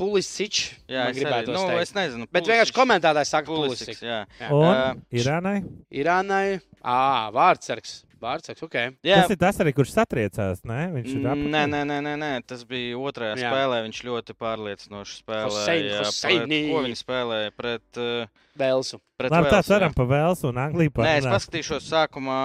Pulisič. 0.00 0.60
Jā, 0.88 1.02
man 1.04 1.10
es, 1.10 1.18
arī, 1.18 1.18
gribētu 1.18 1.52
nu, 1.52 1.64
teikt. 1.68 1.82
es 1.82 1.92
nezinu. 1.96 2.28
Bet 2.32 2.48
vienkārši 2.48 2.76
komentētājs 2.76 3.32
saka 3.34 3.50
Pulisiks, 3.50 3.84
Pulisiks. 3.90 4.06
jā. 4.06 4.22
Jā. 4.40 4.48
Un 4.54 4.64
Ā, 4.70 4.78
Irānai? 5.20 5.54
Irānai, 5.92 6.46
ah, 6.80 7.28
vārdsargs. 7.36 7.98
Vārtsaks, 8.24 8.62
ok. 8.64 8.76
Jā, 9.04 9.18
Tas 9.22 9.34
ir 9.34 9.38
tas 9.42 9.60
arī, 9.62 9.72
kurš 9.76 9.92
satriecās. 9.94 10.62
Ne? 10.64 10.80
Viņš 10.96 11.10
ir 11.12 11.20
Nē, 11.20 11.30
apakaļ. 11.34 11.50
nē, 11.54 11.82
nē, 11.90 11.98
nē, 12.08 12.14
nē, 12.24 12.30
tas 12.48 12.64
bija 12.68 12.96
otrajā 12.98 13.36
Jā. 13.36 13.50
spēlē. 13.52 13.82
Viņš 13.86 14.00
ļoti 14.08 14.36
pārliecinoši 14.40 15.18
spēlēja. 15.22 16.00
Husseini. 16.02 16.60
Pret, 16.64 16.70
ko 16.72 16.82
viņi 16.88 17.00
spēlēja 17.04 17.54
pret, 17.56 18.00
uh, 18.00 18.44
Velsu. 18.56 19.00
pret 19.20 19.30
Labi, 19.30 19.48
tā 19.50 19.58
Velsu, 19.60 19.68
jā. 19.68 19.72
ceram 19.76 19.94
pa 19.94 20.04
Velsu 20.08 20.48
un 20.48 20.58
Angliju. 20.64 20.90
Nē, 21.04 21.16
es 21.22 21.26
paskatīšos, 21.28 21.88
sākumā 21.92 22.40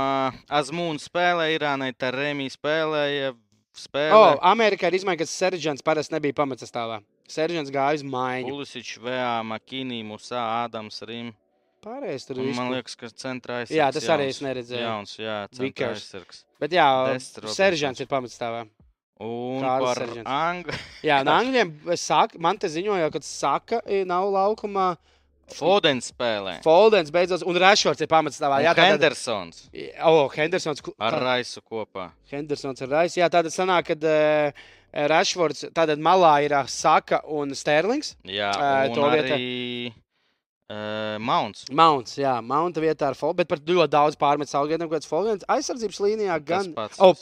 Azmūna 0.49 0.99
spēlēja, 0.99 1.55
Irānai 1.59 1.93
Tarēmī 1.95 2.49
spēlēja. 2.53 3.31
O, 3.33 3.37
Spēlē. 3.79 4.39
Amerikā 4.43 4.89
ir 4.89 4.97
izmaiņa, 4.97 5.19
ka 5.21 5.25
Seržants 5.29 5.83
parasti 5.85 6.11
nebija 6.11 6.35
pamatsastāvā. 6.35 6.97
Seržants 7.29 7.69
gāja 7.71 7.95
uz 7.95 8.03
maiņu. 8.03 8.49
Pulisiņš, 8.51 8.89
Vēā, 9.05 9.35
Makīnī, 9.47 10.01
Musā, 10.03 10.41
Ādams, 10.65 10.97
Rīm. 11.07 11.29
Pārējais 11.89 12.27
tur 12.29 12.37
viss. 12.43 12.57
Man 12.59 12.69
liekas, 12.75 12.95
ka 12.99 13.09
centrā 13.09 13.61
aizsargs. 13.63 13.75
Jā, 13.79 13.87
tas 13.95 14.05
arī 14.13 14.27
jauns. 14.29 14.35
es 14.37 14.45
neredzēju. 14.45 14.81
Jauns, 14.85 15.13
jā, 15.17 15.37
centrā 15.57 15.89
aizsargs. 15.95 16.43
Bet 16.61 16.75
jā. 16.77 16.85
Seržants 17.55 18.03
ir 18.03 18.09
pamatsastāvā. 18.11 18.67
Un 19.19 19.63
Kārlis 19.65 19.97
par. 19.99 20.23
Angļu. 20.31 20.75
Jā, 21.03 21.17
un 21.25 21.31
Angļiem 21.39 21.71
saka, 21.99 22.39
man 22.39 22.59
te 22.61 22.69
ziņoja, 22.71 23.09
ka 23.11 23.19
Saka 23.25 23.81
ir 23.91 24.05
nav 24.07 24.29
laukumā. 24.31 24.93
Fodens 25.49 26.11
spēlē. 26.13 26.59
Foldens 26.61 27.09
beidzot, 27.09 27.41
un 27.49 27.57
Rašfords 27.57 28.03
ir 28.05 28.09
pamatsastāvā. 28.11 28.59
Jā, 28.61 28.75
tātad- 28.77 28.99
Hendersons 28.99 29.63
O, 30.05 30.27
Hendersons. 30.29 30.79
ku- 30.85 30.93
ar 31.01 31.17
Raisu 31.23 31.63
kopā. 31.65 32.11
Hendersons 32.29 32.83
ar 32.85 32.91
Raisu. 32.93 33.17
Jā, 33.17 33.31
tātad 33.33 33.49
sanāk, 33.49 33.89
ka 33.89 33.97
uh, 33.97 34.51
Rašfords, 35.09 35.65
tātad 35.73 35.97
malā 35.97 36.35
ir 36.45 36.53
Saka 36.69 37.23
un 37.25 37.55
Sterlings. 37.57 38.13
Jā, 38.23 38.51
Ā, 38.53 38.89
un 38.89 38.93
to 38.95 39.01
vietā- 39.09 39.39
arī 39.39 39.93
uh, 40.69 41.17
Mounts. 41.19 41.65
Mounts, 41.71 42.15
jā, 42.19 42.35
Mounta 42.45 42.81
vietā 42.83 43.09
ar 43.09 43.17
Foldu, 43.19 43.41
bet 43.41 43.49
par 43.51 43.59
ļoti 43.59 43.91
daudz 43.95 44.17
pārmet 44.19 44.51
Salgēnam, 44.51 44.89
kāds 44.91 45.09
Folds 45.09 45.45
aizsardzības 45.49 46.01
līnijā 46.05 46.37
Tas 46.39 46.47
gan. 46.47 46.73
pats. 46.77 46.99
O, 47.01 47.13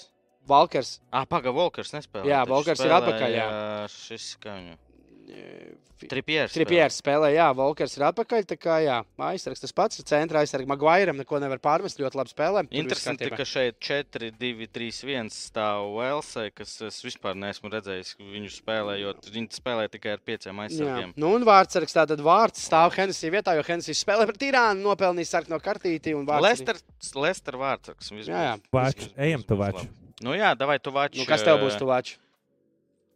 Valkers. 0.47 0.99
Ah, 1.11 1.25
paga, 1.27 1.51
Volkers 1.51 1.91
nespēlē. 1.91 2.27
Jā, 2.29 2.43
taču 2.43 2.53
Volkers 2.53 2.83
ir 2.85 2.93
atpakaļ, 2.95 3.33
jā. 3.35 3.47
Šis, 3.91 4.27
eh, 4.47 5.66
Tripieris. 6.05 6.53
Tripieris 6.53 6.99
spēlē, 7.01 7.31
jā, 7.33 7.47
Volkers 7.57 7.95
ir 7.97 8.05
atpakaļ. 8.05 8.45
Tā 8.51 8.57
kā 8.61 8.77
jā, 8.83 8.97
aizsargs 9.29 9.63
tas 9.63 9.73
pats, 9.73 10.03
centra 10.05 10.43
aizsargs 10.43 10.69
Maguiram 10.69 11.17
neko 11.17 11.39
nevar 11.41 11.61
pārmest, 11.63 11.97
ļoti 12.01 12.19
labi 12.19 12.33
spēlē. 12.33 12.63
Interesanti, 12.77 13.31
ka 13.33 13.47
šeit 13.47 13.79
4, 13.81 14.29
2, 14.37 14.69
3, 14.77 15.01
1 15.17 15.31
stāv 15.33 15.89
Velsē, 15.97 16.47
kas 16.53 16.75
es 16.85 16.99
vispār 17.05 17.37
neesmu 17.39 17.71
redzējis 17.73 18.13
viņu 18.21 18.53
spēlējot. 18.59 19.31
Viņi 19.33 19.57
spēlē 19.57 19.87
tikai 19.93 20.13
ar 20.17 20.21
pieciem 20.21 20.53
Jā. 20.53 20.67
aizsargiem. 20.67 21.15
Nu, 21.17 21.33
un 21.33 21.47
vārdsargs 21.47 21.97
tātad 21.97 22.21
vārds 22.21 22.61
stāv 22.69 22.93
Hensija 22.97 23.33
vietā, 23.33 23.57
jo 23.57 23.65
Hensija 23.65 23.97
spēlē 23.97 24.29
pret 24.29 24.49
Irānu, 24.51 24.85
nopelnījis 24.85 25.33
sarkano 25.33 25.61
kartīti. 25.63 26.13
vārds 26.27 26.45
Lester, 26.45 26.83
Lester 27.17 27.57
vārdsargs. 27.57 28.13
Jā, 28.21 28.43
jā. 28.51 28.53
Vač, 28.73 29.09
ejam 29.17 29.41
tu 29.47 29.57
vač. 29.57 29.87
Nu 30.21 30.33
jā, 30.33 30.53
davai 30.57 30.79
tu 30.81 30.93
vač. 30.93 31.17
Nu, 31.17 31.25
kas 31.29 31.43
tev 31.45 31.59
būs 31.61 31.75
ā, 31.77 31.81
tuvāks? 31.81 32.17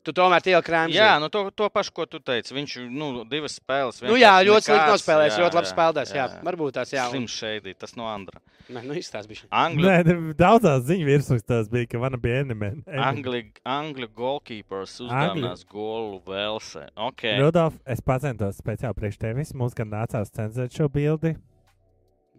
Tu 0.02 0.14
tomēr 0.18 0.42
tie 0.42 0.56
krāpjas. 0.66 0.96
Jā, 0.96 1.10
nu 1.22 1.28
to, 1.30 1.44
to 1.54 1.68
pašu, 1.70 1.92
ko 1.94 2.08
tu 2.10 2.18
teici. 2.26 2.56
Viņš 2.58 2.78
nu, 2.90 3.10
divas 3.30 3.60
spēles. 3.60 4.00
Nu, 4.02 4.16
jā, 4.18 4.32
ļoti 4.48 4.72
slikti 4.72 4.96
nospēlējis, 4.96 5.36
Jā, 5.36 5.44
ļoti 5.44 5.60
labi 5.60 5.68
jā, 5.68 5.74
spēlētājs. 5.76 6.14
Jā, 6.16 6.24
jā. 6.26 6.40
varbūt 6.48 6.74
tās, 6.80 6.94
jā. 6.96 7.06
Slims 7.12 7.36
šeit, 7.38 7.68
tas 7.78 7.94
no 8.00 8.08
Andra. 8.10 8.42
Nē, 8.72 8.82
nu 8.88 8.98
izstāst 8.98 9.30
bišķi. 9.30 9.50
Angļu, 9.62 9.86
Nē, 9.86 9.98
ne, 10.08 10.34
daudzās 10.40 10.88
ziņu 10.88 11.06
virsrakstās 11.06 11.70
bija, 11.70 11.92
ka 11.92 12.02
man 12.02 12.18
bija 12.24 12.42
enemy. 12.46 12.72
Angļu, 12.88 13.44
Angļu 13.78 14.10
goalkeepers 14.18 14.98
uzdāvinās 15.06 15.66
golu 15.70 16.22
Velsē. 16.26 16.88
Okay. 17.12 17.38
Rudolf, 17.42 17.78
es 17.86 18.02
pacentos 18.06 18.62
speciāli 18.62 18.98
priekš 18.98 19.22
tevis. 19.22 19.54
Mums 19.58 19.78
gan 19.78 19.92
nācās 19.94 20.34
cenzēt 20.34 20.78
šo 20.78 20.90
bildi. 20.94 21.36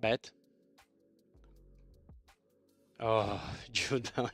Bet. 0.03 0.33
Oh, 3.03 3.39
Džuda. 3.75 4.29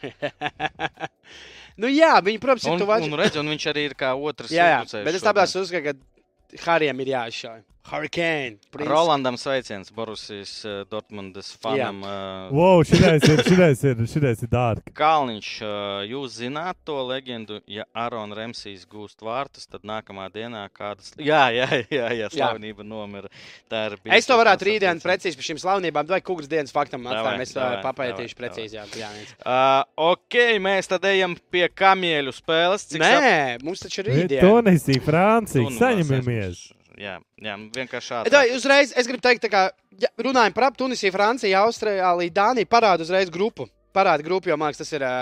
Nu, 1.78 1.90
jā, 1.92 2.12
viņi, 2.24 2.40
protams, 2.42 2.66
ir 2.68 2.74
Un, 2.74 2.82
tuvači. 2.82 3.08
un, 3.08 3.16
redz, 3.20 3.38
un 3.40 3.50
viņš 3.54 3.66
arī 3.72 3.84
ir 3.90 3.96
kā 3.98 4.12
otrs. 4.14 4.52
Jā, 4.54 4.66
jā, 4.76 5.02
bet 5.06 5.14
es 5.18 5.24
tāpēc 5.24 5.54
uzskatu, 5.62 5.94
ka 5.94 6.62
Harijam 6.66 7.00
ir 7.04 7.12
jāizšauj. 7.14 7.62
Hurricane. 7.90 8.58
Prince. 8.70 8.90
Rolandam 8.90 9.36
sveiciens, 9.40 9.90
Borusijas 9.94 10.52
uh, 10.64 10.82
Dortmundas 10.90 11.50
fanam. 11.62 12.02
Uh, 12.02 12.52
Wow, 12.52 12.82
šitais 12.86 13.24
ir, 13.28 13.42
šitais 13.46 13.82
ir, 13.88 14.02
šitais 14.08 14.42
ir 14.44 14.50
dārgi. 14.52 14.92
Kalniņš, 14.96 15.48
uh, 15.64 16.02
jūs 16.08 16.36
zināt 16.42 16.78
to 16.88 16.96
leģendu, 17.08 17.60
ja 17.70 17.86
Aaron 17.96 18.32
Remsijs 18.36 18.84
gūst 18.88 19.24
vārtus, 19.24 19.66
tad 19.70 19.84
nākamā 19.88 20.28
dienā 20.34 20.66
kādas. 20.74 21.12
Jā, 21.28 21.48
jā, 21.52 21.66
jā, 21.92 22.06
jā 22.22 22.28
slavenība 22.32 22.84
nomira. 22.86 23.28
Tā 23.70 23.86
ir 23.90 23.98
Es 24.18 24.28
to 24.28 24.36
varētu 24.38 24.64
bijusi 24.64 24.70
rītdien 24.78 25.02
precīzi 25.02 25.38
par 25.40 25.48
šīm 25.50 25.60
slavenībām, 25.64 26.08
vai 26.12 26.20
kūgas 26.24 26.48
dienas 26.50 26.72
faktam 26.74 27.04
atstājam. 27.08 27.44
Es 27.44 27.54
papētīšu 27.84 28.36
davai, 28.36 28.40
precīzi. 28.44 28.78
Jā, 28.78 28.86
jā, 29.00 29.10
viens. 29.16 29.34
Uh, 29.42 29.82
ok, 30.12 30.38
mēs 30.64 30.88
tad 30.92 31.04
ejam 31.08 31.36
pie 31.52 31.66
kamieļu 31.68 32.32
spēles. 32.36 32.86
Cik 32.92 33.02
sap- 33.04 33.22
Nē, 33.24 33.36
mums 33.64 33.84
taču 33.84 34.04
ir 34.04 34.10
rītdiena. 34.12 34.42
Tunisija, 34.44 35.04
Francija, 35.04 35.70
saņemamies. 35.78 36.66
Jā, 36.98 37.16
jā, 37.38 37.54
vienkārši 37.76 38.10
šādi. 38.10 38.30
uzreiz 38.56 38.92
es 38.98 39.06
gribu 39.06 39.22
teikt, 39.22 39.44
tā 39.44 39.50
kā 39.52 39.64
ja, 40.02 40.10
runājam 40.18 40.54
par 40.56 40.72
Tunisiju, 40.78 41.14
Franciju, 41.14 41.54
Austrāliju, 41.60 42.34
Dāniju. 42.34 42.70
Parāda 42.70 43.06
uzreiz 43.06 43.30
grupu. 43.30 43.68
Parāda 43.94 44.24
grupu, 44.26 44.50
jo 44.50 44.58
liekas, 44.58 44.82
tas 44.82 44.92
ir. 44.98 45.04
ā, 45.06 45.12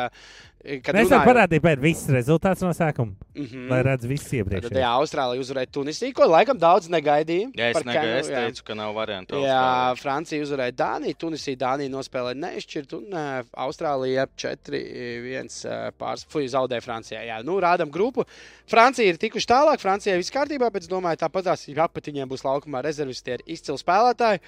Kad 0.67 0.97
Mēs 0.97 1.11
varam 1.13 1.29
parādīt 1.29 1.63
pēc 1.63 1.79
viss 1.79 2.09
rezultāts 2.11 2.63
no 2.65 2.73
sākuma, 2.75 3.13
Mm 3.37 3.45
-hmm. 3.45 3.69
lai 3.71 3.83
redz 3.83 4.07
viss 4.07 4.25
Tad 4.25 4.33
iepriekš. 4.35 4.71
jā, 4.71 4.89
Austrālija 4.99 5.41
uzvarēja 5.41 5.71
Tunisiju, 5.71 6.15
ko 6.15 6.27
laikam 6.27 6.59
daudz 6.59 6.89
negaidīja. 6.89 7.51
Jā, 7.55 7.71
es, 7.71 7.83
Kenu, 7.83 7.93
es 7.93 8.29
jā. 8.29 8.35
teicu, 8.35 8.65
ka 8.65 8.75
nav 8.75 8.95
variantu. 8.95 9.37
Jā, 9.37 9.95
Francija 9.97 10.43
uzvarēja 10.43 10.73
Dāniju, 10.73 11.15
Tunisija, 11.15 11.57
Dānija 11.57 11.91
nospēlēja 11.91 12.35
neizšķirt, 12.35 12.93
un 12.97 13.05
uh, 13.13 13.45
Austrālija 13.53 14.27
4-1 14.37 15.93
pārs, 15.99 16.27
fuj, 16.29 16.49
zaudēja 16.49 16.81
Francijai. 16.83 17.27
Jā, 17.29 17.43
nu, 17.45 17.61
rādām 17.61 17.91
grupu. 17.91 18.25
Francija 18.67 19.07
ir 19.09 19.17
tikuši 19.17 19.47
tālāk, 19.47 19.79
Francijai 19.79 20.17
viss 20.17 20.35
kārtībā, 20.35 20.71
bet 20.73 20.83
es 20.83 20.89
domāju, 20.89 21.17
tāpat 21.17 21.45
tās 21.45 21.69
apatiņiem 21.69 22.29
būs 22.29 22.45
laukumā 22.45 22.83
rezervisti, 22.83 23.25
tie 23.25 23.35
ir 23.35 23.43
izcili 23.47 23.79
spēlētāji. 23.79 24.41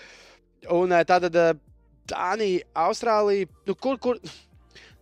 Un 0.71 0.93
uh, 0.93 1.05
tātad 1.07 1.35
uh, 1.37 1.55
Dānija, 2.09 2.65
Austrālija, 2.75 3.47
nu, 3.67 3.75
kur, 3.75 3.99
kur, 3.99 4.19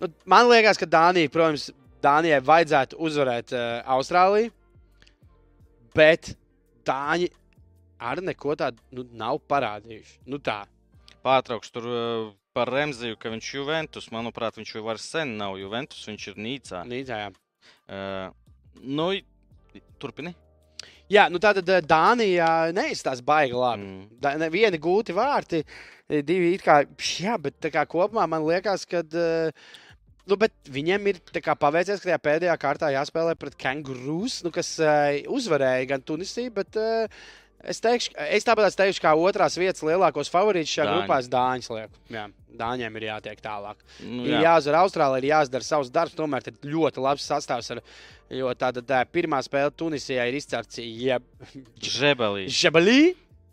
nu, 0.02 0.10
man 0.28 0.48
liekas, 0.50 0.78
ka 0.80 0.88
Dānija, 0.90 1.32
protams, 1.32 1.70
Dānijai 2.04 2.42
vajadzētu 2.44 2.98
uzvarēt 3.02 3.52
uh, 3.56 3.80
Austrāliju, 3.96 4.52
bet 5.96 6.34
Dāņi 6.86 7.30
arī 8.06 8.26
neko 8.28 8.56
tādu 8.58 8.82
nu, 8.94 9.06
nav 9.16 9.40
parādījuši. 9.50 10.18
Nu, 10.30 10.38
tā. 10.42 10.62
Pārtrauks 11.26 11.72
tur 11.74 11.88
uh, 11.90 12.32
par 12.56 12.70
Remziju, 12.72 13.18
ka 13.20 13.32
viņš 13.32 13.48
ir 13.50 13.60
Juventus. 13.60 14.10
Manuprāt, 14.14 14.58
viņš 14.60 14.76
jau 14.76 14.84
vairs 14.86 15.06
sen 15.16 15.36
nav 15.40 15.56
Juventus, 15.60 16.04
viņš 16.08 16.28
ir 16.32 16.42
Nīcā. 16.46 16.82
Nīcā, 16.88 17.22
jā. 17.24 17.30
Uh, 17.86 18.76
nu, 18.84 19.10
turpini. 20.02 20.34
Jā, 21.10 21.28
nu 21.30 21.38
tātad 21.38 21.68
eh, 21.70 21.82
Dānija 21.86 22.72
neizstāsta 22.74 23.22
baigi 23.26 23.54
labi. 23.54 23.84
Mm. 23.84 24.06
Da, 24.22 24.32
ne, 24.40 24.48
vieni 24.50 24.78
gūti 24.82 25.14
vārti, 25.14 25.60
divi 26.26 26.52
it 26.56 26.64
kā, 26.66 26.80
jā, 27.22 27.36
bet 27.38 27.60
tā 27.62 27.70
kā 27.74 27.84
kopumā 27.90 28.26
man 28.30 28.46
liekas, 28.46 28.86
ka. 28.90 29.04
Nu, 30.26 30.34
bet 30.40 30.52
viņiem 30.74 31.10
ir 31.12 31.18
tā 31.30 31.38
kā 31.44 31.54
paveicies, 31.54 32.00
ka 32.02 32.08
tajā 32.10 32.20
pēdējā 32.26 32.54
kārtā 32.58 32.88
jāspēlē 32.90 33.36
pret 33.38 33.54
Kangurus, 33.62 34.40
nu, 34.42 34.50
kas 34.54 34.72
uh, 34.82 35.14
uzvarēja 35.30 35.84
gan 35.92 36.02
Tunisiju, 36.02 36.50
bet 36.56 36.78
uh, 36.82 37.20
es 37.62 37.78
teikšu, 37.82 38.10
es 38.34 38.46
tāpēc 38.46 38.74
teikšu, 38.78 39.02
kā 39.04 39.12
otrās 39.14 39.54
vietas 39.58 39.84
lielākos 39.86 40.30
favorītus 40.32 40.72
šajā 40.74 40.86
Dāņi. 40.88 41.04
grupā 41.04 41.18
es 41.22 41.28
Dāņus 41.30 41.70
lieku. 41.76 42.02
Jā, 42.10 42.24
Dāņiem 42.58 42.98
ir 42.98 43.06
jātiek 43.10 43.42
tālāk. 43.44 43.84
Nu, 44.02 44.24
Ir 44.26 44.34
jā. 44.34 44.40
jāuzvar 44.48 44.80
Austrālijā, 44.80 45.20
ir 45.22 45.28
jāizdara 45.30 45.66
savs 45.68 45.92
darbs. 45.94 46.16
Tomēr 46.18 46.50
ir 46.50 46.58
ļoti 46.74 47.04
labs 47.04 47.26
sastāvs. 47.30 47.70
Ar, 47.76 47.82
jo 48.34 48.50
tāda 48.58 48.82
tā, 48.82 49.04
pirmā 49.06 49.38
spēle 49.46 49.70
Tunisijā 49.78 50.26
ir 50.26 50.40
izcelts 50.40 50.80
jeb, 50.82 51.22
Žebelī. 51.78 52.48
Žabalī. 52.50 52.98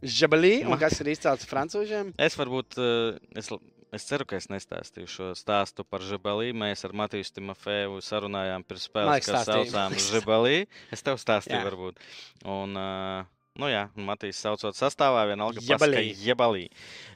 Žabalī, 0.04 0.56
un 0.68 0.76
kas 0.82 0.98
ir 1.00 1.14
izcelts 1.14 1.46
francūžiem? 1.48 2.10
Es 2.20 2.34
varbūt, 2.36 2.76
uh, 2.76 3.14
es, 3.40 3.48
es 3.96 4.06
ceru, 4.10 4.26
ka 4.30 4.38
es 4.40 4.50
nestāstīju 4.52 5.10
šo 5.10 5.28
stāstu 5.38 5.86
par 5.88 6.04
Žebelī. 6.06 6.52
Mēs 6.58 6.84
ar 6.88 6.96
Matiju 6.98 7.28
Timofeju 7.36 8.02
sarunājām 8.04 8.66
pirms 8.68 8.88
spēles, 8.90 9.28
kas 9.28 9.48
saucām 9.50 9.96
Žebelī. 9.98 10.66
Es 10.94 11.06
tev 11.06 11.20
stāstīju, 11.22 11.60
Jā. 11.60 11.66
varbūt. 11.70 12.02
Un, 12.46 12.78
uh, 12.80 13.26
nu 13.62 13.70
jā, 13.72 13.86
Matīs 14.10 14.42
saucot 14.44 14.78
sastāvā, 14.78 15.26
vienalga 15.32 15.62
Jebalī. 15.64 16.02
pasaka 16.10 16.26
Jebalī. 16.28 16.66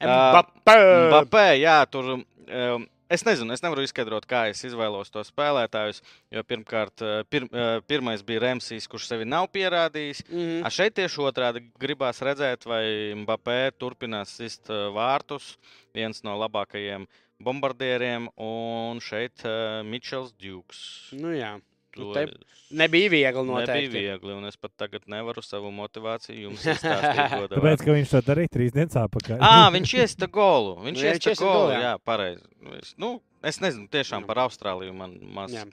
Mbappé. 0.01 0.77
Mbappé, 1.09 1.47
jā, 1.61 1.79
tur. 1.91 2.13
Um, 2.47 2.87
Es 3.09 3.23
nezinu, 3.23 3.53
es 3.55 3.61
nevaru 3.63 3.85
izskaidrot, 3.85 4.25
kā 4.27 4.49
es 4.51 4.59
izvēlos 4.67 5.11
to 5.13 5.21
spēlētājus. 5.23 6.01
Jo 6.33 6.43
pirmkārt, 6.43 7.03
eh, 7.05 7.21
pir, 7.31 7.45
eh, 7.53 7.79
pirmais 7.87 8.23
bija 8.23 8.41
Remsijs, 8.43 8.87
kurš 8.91 9.07
sevi 9.07 9.25
nav 9.25 9.47
pierādījis. 9.47 10.23
Mhm. 10.27 10.65
A 10.65 10.69
šeit 10.69 10.95
tieši 10.95 11.23
otrādi 11.23 11.63
gribās 11.79 12.19
redzēt, 12.19 12.65
vai 12.65 13.13
Mbappé 13.15 13.71
turpinās 13.79 14.35
sist 14.35 14.69
eh, 14.69 14.91
vārtus. 14.91 15.55
Viens 15.95 16.21
no 16.23 16.35
labākajiem 16.37 17.07
bombardieriem, 17.39 18.27
un 18.37 18.99
šeit 18.99 19.43
Mičels 19.85 20.33
Džuks. 20.33 21.13
Nu, 21.13 21.29
jā. 21.29 21.61
To 21.97 22.13
te 22.13 22.23
es- 22.27 22.55
Nebija 22.69 23.09
viegli 23.09 23.43
Nebija 23.47 23.61
noteikti. 23.61 23.93
viegli, 23.95 24.33
un 24.35 24.45
es 24.49 24.57
pat 24.59 24.71
tagad 24.77 25.05
nevaru 25.07 25.41
savu 25.41 25.69
motivāciju 25.71 26.41
jums 26.49 26.65
izstāstīt. 26.73 27.47
Tāpēc, 27.53 27.83
ka 27.85 27.95
viņš 27.95 28.09
to 28.11 28.21
darīja 28.27 28.51
trīs 28.57 28.73
dienas 28.75 28.97
atpakaļ. 28.99 29.39
Ā, 29.39 29.69
viņš 29.71 29.93
iesta 30.01 30.27
golu. 30.27 30.75
Viņš 30.83 30.97
Nu, 30.99 31.05
viņš 31.07 31.15
iesta 31.15 31.31
iesta 31.31 31.45
golu, 31.45 31.71
jā. 31.71 31.79
jā, 31.85 31.93
pareizi. 32.03 32.43
Es, 32.81 32.93
nu, 32.99 33.13
es 33.43 33.61
nezinu, 33.63 33.87
tiešām 33.87 34.25
Nu. 34.25 34.27
par 34.27 34.43
Austrāliju 34.47 34.93
man 34.93 35.15
maz. 35.33 35.53
Jā. 35.55 35.63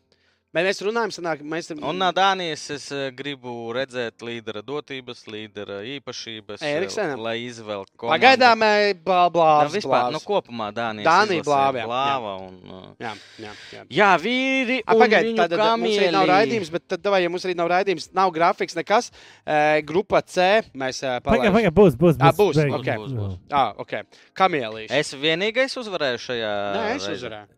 Mēs 0.55 0.79
runājam, 0.87 1.11
sanāk, 1.11 1.41
mēs 1.43 1.73
Un 1.75 1.99
no 1.99 2.09
Dānijas 2.15 2.63
es 2.71 2.85
eh, 2.95 3.09
gribu 3.17 3.73
redzēt 3.75 4.23
līdera 4.23 4.61
dotības, 4.63 5.25
līdera 5.27 5.81
īpašības, 5.97 6.63
eh, 6.63 6.77
Eriksenam? 6.79 7.19
lai 7.25 7.33
izvēl 7.49 7.83
komandu. 7.99 8.13
Pagaidām, 8.15 8.63
blā, 9.03 9.25
blā, 9.35 9.49
Nu, 9.65 9.73
vispār, 9.75 10.13
nu, 10.15 10.21
kopumā 10.23 10.69
Dānijas 10.77 11.09
Dānija 11.09 11.43
izlase 11.43 11.83
blāva, 11.89 12.37
jā, 12.37 12.47
un, 12.47 12.61
uh, 12.71 12.85
Jā, 13.03 13.13
jā, 13.43 13.51
jā. 13.75 13.83
jā, 13.99 14.11
vīri 14.23 14.79
un 14.85 15.03
Pagaidiet, 15.03 15.33
viņu 15.33 15.49
tad 15.49 15.57
mums 15.83 15.99
arī 15.99 16.13
nav 16.15 16.29
raidījums, 16.31 16.71
bet 16.77 16.87
tad, 16.95 17.11
vai, 17.17 17.23
ja 17.25 17.33
mums 17.35 17.49
arī 17.51 17.57
nav 17.59 17.73
raidījums, 17.75 18.09
nav 18.15 18.31
grafiks, 18.39 18.79
nekas. 18.79 19.11
E, 19.45 19.83
grupa 19.83 20.23
C 20.23 20.63
mēs 20.71 21.03
e, 21.03 21.19
Pagaid, 21.19 21.27
palaidām. 21.27 21.59
pagaid, 21.59 21.75
būs, 21.75 21.99
būs. 21.99 22.23
Ā, 22.23 22.31
būs, 22.31 22.63
beig- 22.63 22.79
ok. 22.79 22.93
Būs, 23.03 23.19
būs. 23.19 23.37
Ah, 23.51 23.75
ok. 23.77 24.05
Kamielīši. 24.39 24.91
Es 25.03 25.11
vienīgais 25.19 25.75
uzvarēju 25.83 26.23
šajā. 26.29 26.55
Nē, 26.79 26.89
es 26.95 27.11
uzvarēju. 27.11 27.51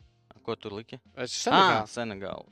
Ko 0.47 0.55
tu 0.55 0.71
liki? 0.71 1.01
Es 1.19 1.47
Ah, 1.51 1.83
senāk. 1.91 2.45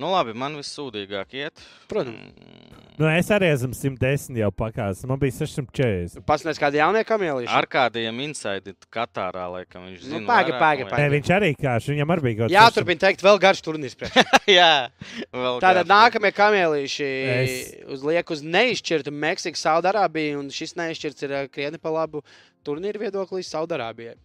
Nu, 0.00 0.08
labi, 0.14 0.32
man 0.32 0.54
vissūdīgāk 0.56 1.34
iet. 1.36 1.60
Protams. 1.90 2.16
Mm, 2.16 2.76
Nu, 3.00 3.06
es 3.08 3.28
arī 3.32 3.48
esmu 3.48 3.72
110 3.72 4.36
jau 4.36 4.48
pakāpis. 4.52 5.06
Man 5.08 5.16
bija 5.20 5.32
640. 5.32 6.20
Pasniedz 6.28 6.58
kādi 6.60 6.76
jaunie 6.80 7.00
kamielīši. 7.08 7.48
Ar 7.56 7.64
kādiem 7.68 8.18
insaidi 8.26 8.74
Katārā, 8.92 9.46
laikam 9.54 9.86
viņš 9.88 10.02
Nu, 10.04 10.08
zina. 10.18 10.26
vairāk, 10.28 10.58
paga, 10.60 10.84
vai- 10.84 10.90
paga. 10.90 11.02
Nē, 11.02 11.10
viņš 11.14 11.30
arī 11.36 11.50
kāds. 11.56 11.88
Viņam 11.88 12.12
arī 12.12 12.24
bija 12.26 12.36
kaut 12.42 12.50
kas 12.50 12.56
Jā, 12.56 12.64
turpin 12.76 12.98
teikt, 13.00 13.24
vēl 13.24 13.38
garš 13.40 13.62
turnīrs. 13.64 13.96
Jā, 14.60 14.90
vēl 15.32 15.60
Tātad 15.64 15.84
kāds. 15.86 15.92
nākamie 15.94 16.32
kamielīši 16.36 17.08
Es- 17.36 17.74
uz 17.88 18.04
liek 18.04 18.30
uz 18.36 18.42
neizšķirtu 18.42 19.12
Meksiku, 19.12 19.56
Saudārābiju, 19.56 20.38
un 20.44 20.48
šis 20.52 20.76
neizšķirts 20.76 21.22
ir 21.28 21.32
eh, 21.32 21.48
krietni 21.48 21.80
pa 21.80 21.88
labu 21.88 22.20
turnīru 22.64 23.00
viedoklī 23.08 23.40
Saudārābijai. 23.48 24.16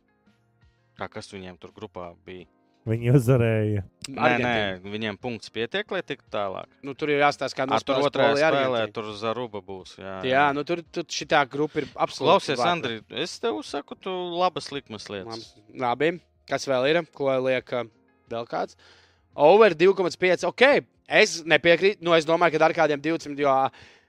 Tā, 0.99 1.07
kas 1.11 1.31
viņiem 1.31 1.57
tur 1.59 1.71
grupā 1.71 2.13
bija? 2.25 2.45
Viņi 2.85 3.09
uzvarēja. 3.17 3.81
Nē, 4.13 4.31
nē, 4.43 4.57
viņiem 4.85 5.15
punkts 5.17 5.49
pietiek, 5.49 5.89
lai 5.89 6.03
tiktu 6.05 6.27
tālāk. 6.35 6.67
Nu, 6.85 6.93
tur 6.93 7.09
ir 7.09 7.23
jāstāsta, 7.23 7.57
kā 7.57 7.65
Ar 7.65 7.81
tur 7.81 7.97
nospēlēs 7.97 8.09
otrajā 8.11 8.27
Polija, 8.29 8.49
spēlē 8.53 8.81
tur 8.93 9.07
Zaruba 9.17 9.61
būs. 9.65 9.95
Jā, 9.97 10.19
Jā, 10.29 10.43
nu 10.53 10.61
tur, 10.69 10.83
tur 10.93 11.07
šitā 11.09 11.41
grupa 11.49 11.81
ir 11.81 11.87
absolūti. 11.95 12.27
Klausies. 12.29 12.61
Andri, 12.61 12.99
es 13.25 13.33
tev 13.41 13.57
saku, 13.65 13.97
tu 13.97 14.13
labas 14.37 14.69
likmes 14.75 15.09
lietas. 15.09 15.47
Labi, 15.73 16.11
kas 16.51 16.67
vēl 16.69 16.85
ir? 16.91 17.01
Ko 17.17 17.31
liek 17.47 17.73
vēl 18.29 18.45
kāds? 18.53 18.77
Over 19.33 19.73
2,5. 19.73 20.45
Ok, 20.51 20.63
es 21.09 21.39
nepiekrītu. 21.43 22.05
Nu, 22.05 22.13
es 22.13 22.29
domāju, 22.29 22.53
ka 22.59 22.69
ar 22.69 22.77
kādiem 22.83 23.01
20, 23.01 23.41
jo 23.41 23.55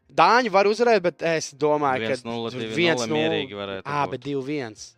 Dāņi 0.06 0.52
var 0.54 0.68
uzvarēt, 0.70 1.00
bet 1.02 1.22
es 1.26 1.48
domāju, 1.58 2.06
ka 2.06 2.14
1-0, 2.20 2.52
tur 2.54 2.60
2-0 2.76 3.08
mierīgi 3.10 3.56
varētu 3.58 3.82
Ah, 3.90 4.04
būt. 4.06 4.12
bet 4.12 4.28
2-1. 4.28 4.92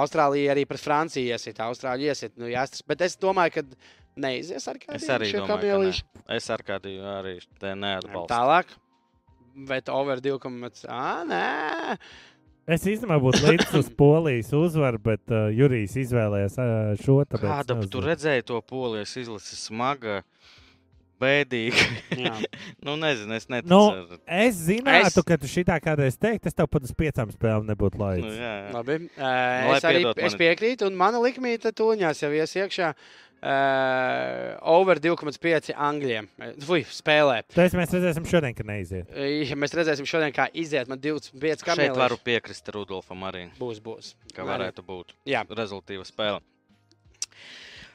Austrālija 0.00 0.54
arī 0.54 0.64
pret 0.68 0.82
Franciju 0.82 1.34
iesiet, 1.34 1.60
Austrāļu 1.64 2.08
iesiet. 2.10 2.34
Nu, 2.40 2.48
jāstras, 2.50 2.84
bet 2.88 3.04
es 3.06 3.16
domāju, 3.20 3.58
ka 3.58 3.64
neizies 4.24 4.68
ar 4.70 4.78
kādiem 4.80 5.00
Es 5.00 5.08
arī 5.12 5.30
domāju, 5.34 5.48
ka 5.50 5.80
nē. 5.84 6.28
Es 6.36 6.50
ar 6.54 6.64
kādu 6.66 6.94
arī 7.14 7.38
te 7.60 7.74
neatbalstu. 7.78 8.30
Tālāk. 8.32 8.76
Bet 9.68 9.90
over 9.92 10.22
2,5. 10.22 10.86
Ah, 10.90 11.22
nē. 11.28 11.98
Es 12.64 12.86
īstenībā 12.88 13.18
būtu 13.20 13.42
līdzi 13.44 13.76
uz 13.76 13.88
polijas 13.92 14.50
uzvaru, 14.56 14.98
bet 15.04 15.28
uh, 15.28 15.50
Jurijs 15.52 15.98
izvēlējās 16.00 16.54
uh, 16.56 16.68
šo 16.96 17.18
tādu. 17.28 17.44
Kāda 17.44 17.76
tu 17.92 18.00
redzēji 18.00 18.46
to 18.48 18.60
polijas 18.64 19.12
izlasi 19.20 19.58
smaga, 19.60 20.22
bēdīga? 20.22 20.62
Jā. 21.20 22.34
nu, 22.86 22.96
nezinu, 23.00 23.34
es 23.36 23.46
neticu. 23.48 23.70
Nu, 23.70 24.18
Es 24.26 24.58
zinātu, 24.66 25.20
Es- 25.22 25.28
ka 25.28 25.36
tu 25.40 25.46
šitā 25.50 25.76
kādreiz 25.84 26.16
teikt, 26.20 26.46
es 26.50 26.54
tev 26.58 26.66
pat 26.72 26.82
uz 26.84 26.92
piecām 26.92 27.30
spēlēm 27.32 27.68
nebūtu 27.70 27.98
nu, 28.00 28.04
laidis. 28.04 28.34
jā, 28.38 28.54
jā. 28.66 28.72
Labi. 28.74 28.96
Uh, 29.14 29.20
lai 29.22 29.76
es 29.78 29.84
arī 29.88 30.00
piedod 30.02 30.18
es 30.18 30.32
mani. 30.34 30.40
piekrītu, 30.44 30.88
un 30.90 30.98
mana 30.98 31.20
likmīte 31.22 31.72
tuņās 31.72 32.24
jau 32.24 32.32
ies 32.34 32.56
iekšā. 32.64 32.94
Uh, 33.44 34.54
over 34.72 34.96
2,5 35.04 35.74
angļiem. 35.76 36.28
Fui, 36.64 36.78
spēlē. 36.88 37.42
Tāpēc 37.52 37.74
mēs 37.76 37.90
redzēsim 37.92 38.24
šodien, 38.24 38.54
ka 38.56 38.64
neiziet. 38.64 39.10
Ja 39.12 39.58
mēs 39.60 39.74
redzēsim 39.76 40.08
šodien, 40.08 40.32
kā 40.32 40.46
iziet 40.56 40.88
man 40.88 40.96
25 41.02 41.36
Šeit 41.60 41.66
kamieļi. 41.68 41.98
varu 41.98 42.16
piekrist 42.24 42.70
Rudolfam 42.72 43.20
arī, 43.28 43.50
Būs, 43.60 43.82
būs. 43.84 44.14
Arī. 44.32 44.46
varētu 44.48 44.86
būt 44.88 45.12
Jā. 45.28 45.42
rezultātīva 45.52 46.08
spēle. 46.08 46.40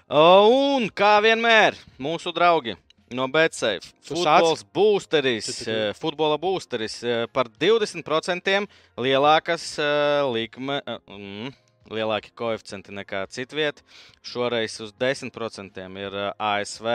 Un 0.09 0.88
kā 0.93 1.15
vienmēr, 1.22 1.76
mūsu 2.01 2.32
draugi 2.34 2.76
no 3.16 3.28
BCF. 3.32 3.89
Futbols 4.05 4.66
būsteris, 4.76 5.49
eh, 5.68 5.93
futbola 5.97 6.38
būsteris 6.41 6.99
eh, 7.03 7.24
par 7.34 7.49
20% 7.62 8.68
lielākas 8.97 9.72
eh, 9.80 10.22
likme. 10.34 10.82
mm, 11.07 11.57
Lielāki 11.89 12.30
koeficienti 12.38 12.93
nekā 12.93 13.24
citvietā. 13.34 13.82
Šoreiz 14.22 14.76
uz 14.84 14.91
10% 14.93 15.80
ir 15.97 16.18
ASV 16.38 16.86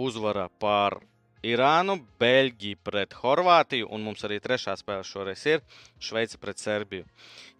uzvara 0.00 0.46
pār 0.62 0.96
Irānu, 1.44 1.98
Beļģiju 2.20 2.78
pret 2.84 3.18
Horvātiju, 3.20 3.90
un 3.92 4.06
mums 4.06 4.24
arī 4.24 4.38
trešā 4.40 4.78
spēle 4.80 5.04
šoreiz 5.04 5.44
ir 5.44 5.60
Šveice 6.00 6.40
pret 6.40 6.56
Serbiju. 6.56 7.04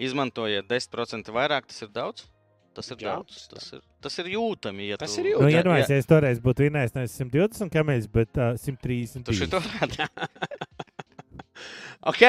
Izmantojiet 0.01 0.69
10% 0.73 1.29
vairāk, 1.37 1.69
tas 1.69 1.85
ir 1.85 1.93
daudz. 1.93 2.30
Tas 2.75 2.87
ir 2.95 2.97
daudz. 3.03 3.49
Tas 3.51 3.65
ir, 3.75 3.81
tas 4.01 4.19
ir 4.23 4.29
jūtami. 4.31 4.85
Ja 4.93 4.97
Tas 5.01 5.15
tu- 5.17 5.21
ir 5.25 5.33
Nu, 5.33 5.41
jūtami. 5.49 5.57
iedomājieties, 5.59 5.91
ja 5.91 6.03
es 6.05 6.07
toreiz 6.07 6.39
būtu 6.45 6.67
vinnējis 6.69 6.95
nevis 6.95 7.17
120 7.19 7.73
kamēļus, 7.75 8.07
bet 8.15 8.39
uh, 8.39 8.53
130. 8.57 9.25
Tu 9.27 9.35
šito 9.41 9.59
rādi. 9.65 10.07
Ok, 12.09 12.23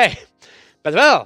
bet 0.84 0.98
vēl. 0.98 1.22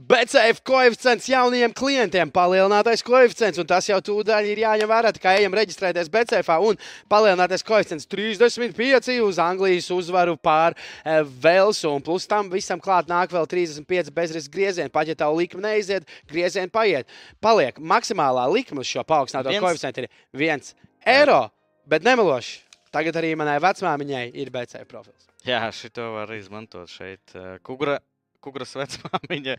BCF 0.00 0.62
koeficients 0.64 1.26
jaunajiem 1.28 1.74
klientiem, 1.76 2.30
palielinātais 2.32 3.02
koeficients, 3.04 3.58
un 3.60 3.66
tas 3.68 3.84
jau 3.90 3.98
tūdaļ 4.00 4.46
ir 4.48 4.62
jāņem 4.62 4.88
vērā, 4.88 5.10
kā 5.20 5.34
ejam 5.36 5.52
reģistrēties 5.58 6.08
BCF. 6.14 6.48
Un 6.64 6.78
palielinātais 7.12 7.64
koeficients 7.66 8.08
35 8.08 9.18
uz 9.20 9.40
Anglijas 9.44 9.90
uzvaru 9.92 10.38
pār 10.40 10.72
e, 10.72 11.18
Velsu, 11.44 11.90
un 11.92 12.04
plus 12.06 12.24
tam 12.30 12.48
visam 12.52 12.80
klāt 12.80 13.10
nāk 13.12 13.34
vēl 13.34 13.44
35 13.50 14.08
bezriska 14.16 14.54
griezieni. 14.54 14.92
Paģetā 14.94 15.28
likme 15.36 15.66
neiziet, 15.66 16.08
griezieni 16.30 16.72
paiet. 16.72 17.10
Paliek 17.44 17.76
maksimālā 17.76 18.46
likme 18.54 18.80
uz 18.80 18.88
šo 18.88 19.04
paaugstināto 19.04 19.52
Viens- 19.52 19.66
koeficientu 19.66 20.06
ir 20.06 20.08
1 20.32 20.72
eiro, 21.04 21.42
bet 21.84 22.08
nemeloši. 22.08 22.62
Tagad 22.90 23.20
arī 23.20 23.36
manai 23.36 23.60
vecmāmiņai 23.62 24.30
ir 24.32 24.48
BCF 24.50 24.88
profils. 24.88 25.28
Jā, 25.44 25.60
šito 25.72 26.08
var 26.16 26.32
izmantot 26.34 26.88
šeit. 26.88 27.20
Eh, 27.36 27.58
Kugra, 27.62 27.98
kugras 28.42 28.74
vecmāmiņa 28.78 29.56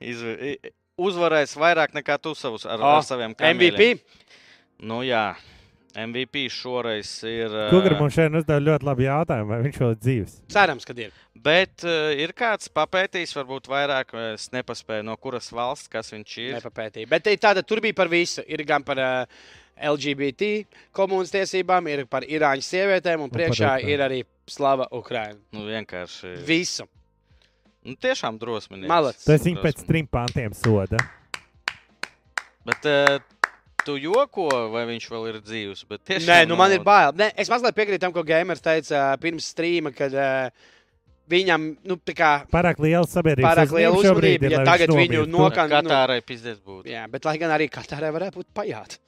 izve- 0.00 0.38
i- 0.54 0.72
uzvarēs 0.98 1.56
vairāk 1.58 1.94
nekā 1.96 2.18
tu 2.22 2.34
savus 2.38 2.66
ar, 2.66 2.80
O, 2.82 2.96
ar 2.98 3.04
saviem 3.06 3.34
kamieļiem. 3.38 3.54
MVP. 3.78 4.26
Nu 4.86 5.00
jā, 5.06 5.32
MVP 5.98 6.44
šoreiz 6.52 7.08
ir. 7.26 7.54
Kugra 7.72 7.96
mums 7.98 8.14
šeit 8.14 8.34
uzdeva 8.38 8.60
ļoti 8.62 8.86
labu 8.86 9.02
jautājumu, 9.06 9.48
vai 9.50 9.60
viņš 9.64 9.78
vēl 9.82 9.94
ir 9.94 10.00
dzīves? 10.04 10.36
Cerams, 10.54 10.84
ka 10.86 10.94
ir. 10.98 11.14
Bet 11.38 11.84
uh, 11.86 12.10
ir 12.18 12.32
kāds 12.38 12.66
papētījis, 12.74 13.32
varbūt 13.38 13.70
vairāk, 13.70 14.14
es 14.34 14.48
nepaspēju, 14.54 15.06
no 15.06 15.14
kuras 15.16 15.50
valsts, 15.54 15.88
kas 15.90 16.10
viņš 16.14 16.36
ir. 16.44 16.52
Nepapētīja. 16.58 17.08
Bet 17.10 17.24
te- 17.26 17.36
tātad 17.38 17.66
tur 17.66 17.80
bija 17.82 17.94
par 17.98 18.10
visu. 18.10 18.42
Ir 18.46 18.62
gan 18.66 18.82
par 18.86 18.98
uh, 18.98 19.40
LGBT 19.78 20.66
komunas 20.94 21.30
tiesībām, 21.30 21.86
ir 21.90 22.04
par 22.10 22.26
Irāņu 22.26 22.66
sievietēm, 22.66 23.22
un 23.22 23.30
priekšā 23.30 23.76
ir 23.86 24.02
arī 24.02 24.24
slava 24.50 24.88
Ukraina. 24.98 25.38
Nu, 25.54 25.62
vienkārši. 25.70 26.32
Visu. 26.46 26.86
Nu, 27.88 27.96
tiešām 28.04 28.36
drosmīgi. 28.40 28.88
Malacis. 28.90 29.24
Tas 29.24 29.44
viņa 29.48 29.62
pēc 29.64 29.84
trim 29.88 30.06
pantiem 30.12 30.52
soda. 30.56 31.00
Bet 32.68 32.84
uh, 32.88 33.18
tu 33.86 33.94
joko, 34.00 34.48
vai 34.72 34.82
viņš 34.90 35.06
vēl 35.12 35.28
ir 35.30 35.38
dzīvs? 35.44 35.84
Bet 35.88 36.02
tiešām 36.10 36.28
Nē, 36.28 36.40
nu 36.50 36.58
man 36.58 36.68
nav- 36.72 36.78
ir 36.80 36.84
bail. 36.84 37.14
Nē, 37.16 37.30
es 37.40 37.48
mazliet 37.52 37.76
piekrītu 37.78 38.02
tam, 38.04 38.12
ko 38.16 38.24
Gamers 38.28 38.60
teica 38.64 39.14
uh, 39.14 39.20
pirms 39.22 39.46
streama, 39.54 39.92
kad 39.96 40.12
uh, 40.12 40.50
viņam, 41.32 41.70
nu, 41.88 41.96
tā 42.04 42.14
kā. 42.18 42.32
Pārāk 42.52 42.82
liela 42.84 43.08
sabiedrība. 43.08 43.48
Pārāk 43.54 43.72
liela 43.78 43.96
uzmanība, 43.96 44.52
ja 44.52 44.60
tagad 44.68 44.92
viņu 44.92 45.24
no- 45.24 45.48
Kā 45.48 45.64
nokan- 45.64 45.72
nu- 45.72 45.92
Katārai 45.94 46.20
pizdēs 46.28 46.60
būtu. 46.60 46.90
Jā, 46.92 47.06
bet 47.12 47.24
lai 47.28 47.36
gan 47.40 47.54
arī 47.56 47.70
Katārai 47.72 48.12
varētu 48.14 48.42
būt 48.42 48.50
pajāt. 48.56 48.98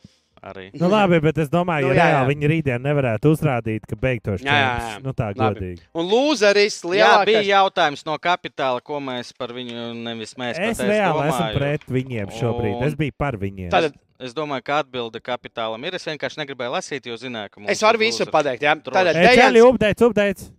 Arī. 0.43 0.71
Nu, 0.81 0.89
labi, 0.89 1.19
bet 1.21 1.37
es 1.39 1.49
domāju, 1.53 1.89
Nu, 1.89 1.93
ja 1.93 1.95
jā, 1.95 2.05
jā. 2.05 2.13
reāli 2.15 2.35
viņi 2.35 2.49
rītdien 2.49 2.81
nevarētu 2.81 3.33
uzrādīt, 3.35 3.83
ka 3.87 3.97
beigtos 4.01 4.41
Jā, 4.41 4.47
jā, 4.47 4.55
jā. 4.57 4.77
čempions. 4.81 5.05
Nu, 5.05 5.13
tā 5.13 5.27
Labi. 5.37 5.41
godīgi. 5.61 5.81
Un 5.95 6.07
lūzeris 6.09 6.79
Jā, 6.81 6.91
lielākais. 6.95 7.27
bija 7.27 7.43
jautājums 7.61 8.07
no 8.07 8.17
kapitāla, 8.19 8.81
ko 8.83 9.01
mēs 9.01 9.33
par 9.37 9.49
viņu 9.49 9.95
nevis 10.03 10.33
mēs. 10.41 10.57
Es 10.59 10.79
reāli 10.81 11.27
esmu 11.29 11.41
domāju. 11.45 11.57
pret 11.59 11.85
viņiem 11.87 12.31
šobrīd. 12.41 12.77
Un- 12.77 12.85
Es 12.89 12.95
biju 12.95 13.13
par 13.19 13.37
viņiem. 13.37 13.71
Tātad 13.71 13.93
Es 14.21 14.35
domāju, 14.35 14.63
ka 14.65 14.81
atbilde 14.83 15.19
kapitālam 15.19 15.83
ir. 15.87 15.95
Es 15.95 16.05
vienkārši 16.05 16.37
negribēju 16.45 16.73
lasīt, 16.75 17.07
jo 17.07 17.15
zināju, 17.17 17.51
ka 17.53 17.61
mums 17.61 17.71
es 17.71 17.81
varu 17.81 17.95
ir 17.97 18.01
visu 18.05 18.27
pateikt. 18.27 18.61
Jā, 18.61 18.75
tātad 18.77 19.15
Dejans, 19.17 19.57
updates, 19.65 20.03
updates. 20.05 20.51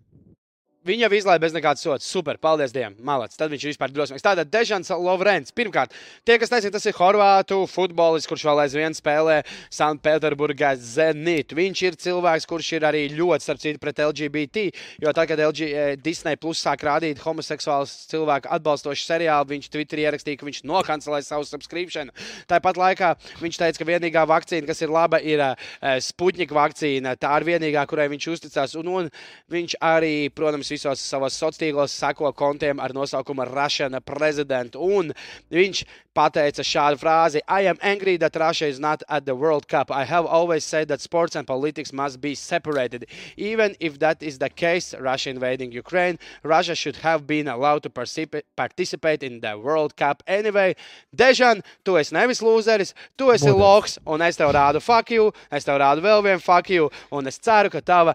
Viņa 0.82 1.04
jau 1.06 1.14
izlaiž 1.14 1.38
bez 1.38 1.52
nekādas 1.54 1.84
soda. 1.84 2.02
Super, 2.02 2.38
paldies 2.42 2.72
Dievam. 2.74 2.96
Malacis. 3.06 3.38
Tad 3.38 3.52
viņš 3.52 3.62
ir 3.62 3.70
vispār 3.70 3.92
drosmīgs. 3.94 4.24
Tātad 4.24 4.48
Dežants 4.50 4.90
Lovrens. 4.90 5.52
Pirmkārt, 5.54 5.92
tie, 6.26 6.34
kas 6.42 6.50
nezina, 6.50 6.74
tas 6.74 6.88
ir 6.90 6.96
Horvātu 6.96 7.60
futbolists, 7.70 8.26
kurš 8.26 8.48
vēl 8.48 8.64
aizvien 8.64 8.96
spēlē 8.98 9.36
Sanktpēterburgā 9.70 10.72
Zenit. 10.82 11.54
Viņš 11.54 11.82
ir 11.86 11.98
cilvēks, 12.02 12.48
kurš 12.50 12.72
ir 12.80 12.86
arī 12.88 13.04
ļoti 13.14 13.46
starp 13.46 13.62
citu 13.62 13.82
pret 13.82 14.02
LGBT. 14.02 14.64
Jo 15.04 15.12
tad, 15.14 15.28
kad 15.30 15.44
LG, 15.44 15.68
eh, 15.70 15.92
Disney 16.02 16.34
Plus 16.34 16.64
sāk 16.66 16.82
rādīt 16.82 17.22
homoseksuālus 17.22 17.94
cilvēku 18.10 18.50
atbalstošu 18.50 19.06
seriālu, 19.06 19.52
viņš 19.54 19.70
Twitterī 19.70 20.08
ierakstīja, 20.08 20.40
ka 20.42 20.50
viņš 20.50 20.64
nokancelēs 20.66 21.30
savu 21.30 21.46
subscription. 21.46 22.10
Tāpat 22.50 22.82
laikā 22.82 23.12
viņš 23.38 23.60
teica, 23.62 23.78
ka 23.78 23.90
vienīgā 23.92 24.26
vakcīna, 24.26 24.66
kas 24.66 24.82
ir 24.82 24.90
laba, 24.90 25.22
ir 25.22 25.38
uh, 25.46 25.54
Sputnika 26.02 26.58
vakcīna. 26.58 27.14
Tā 27.14 27.38
ir 27.38 27.48
vienīgā, 27.52 27.86
kurai 27.86 28.10
viņš 28.10 28.30
uzticās. 28.34 28.74
Un, 28.82 28.90
un 28.90 29.10
viņš 29.52 29.78
arī, 29.78 30.26
protams, 30.34 30.71
visos 30.72 31.02
savos 31.04 31.36
sociālos 31.36 31.60
tīklos 31.62 31.96
seko 32.00 32.32
kontiem 32.36 32.80
ar 32.80 32.94
nosaukumu 32.96 33.46
Russian 33.52 33.98
President. 34.04 34.76
Un 34.76 35.12
viņš 35.52 35.84
pateica 36.16 36.64
šādu 36.64 36.98
frāzi: 37.00 37.40
I 37.48 37.68
am 37.68 37.78
angry 37.82 38.16
that 38.18 38.36
Russia 38.36 38.66
is 38.66 38.78
not 38.80 39.02
at 39.08 39.24
the 39.24 39.34
World 39.34 39.68
Cup. 39.68 39.90
I 39.90 40.04
have 40.04 40.26
always 40.26 40.64
said 40.64 40.88
that 40.88 41.00
sports 41.00 41.36
and 41.36 41.46
politics 41.46 41.92
must 41.92 42.20
be 42.20 42.34
separated. 42.34 43.06
Even 43.36 43.76
if 43.80 43.98
that 43.98 44.22
is 44.22 44.38
the 44.38 44.50
case, 44.50 44.94
Russia 44.98 45.30
invading 45.30 45.72
Ukraine, 45.72 46.18
Russia 46.42 46.74
should 46.74 46.96
have 46.96 47.26
been 47.26 47.48
allowed 47.48 47.82
to 47.82 47.90
participa- 47.90 48.42
participate 48.56 49.22
in 49.22 49.40
the 49.40 49.58
World 49.58 49.96
Cup 49.96 50.22
anyway. 50.26 50.74
Dežan, 51.16 51.62
tu 51.84 51.92
esi 52.00 52.12
nevis 52.12 52.40
lūzeris, 52.40 52.92
tu 53.16 53.30
esi 53.32 53.48
Models. 53.48 53.60
loks, 53.60 53.98
un 54.06 54.22
es 54.22 54.36
tev 54.36 54.52
rādu 54.52 54.82
fuck 54.82 55.10
you, 55.10 55.32
es 55.50 55.64
tev 55.64 55.80
rādu 55.80 56.04
vēl 56.04 56.22
vienu 56.22 56.40
fuck 56.42 56.68
you, 56.70 56.90
un 57.10 57.26
es 57.26 57.38
ceru, 57.38 57.70
ka 57.70 57.80
tava 57.80 58.14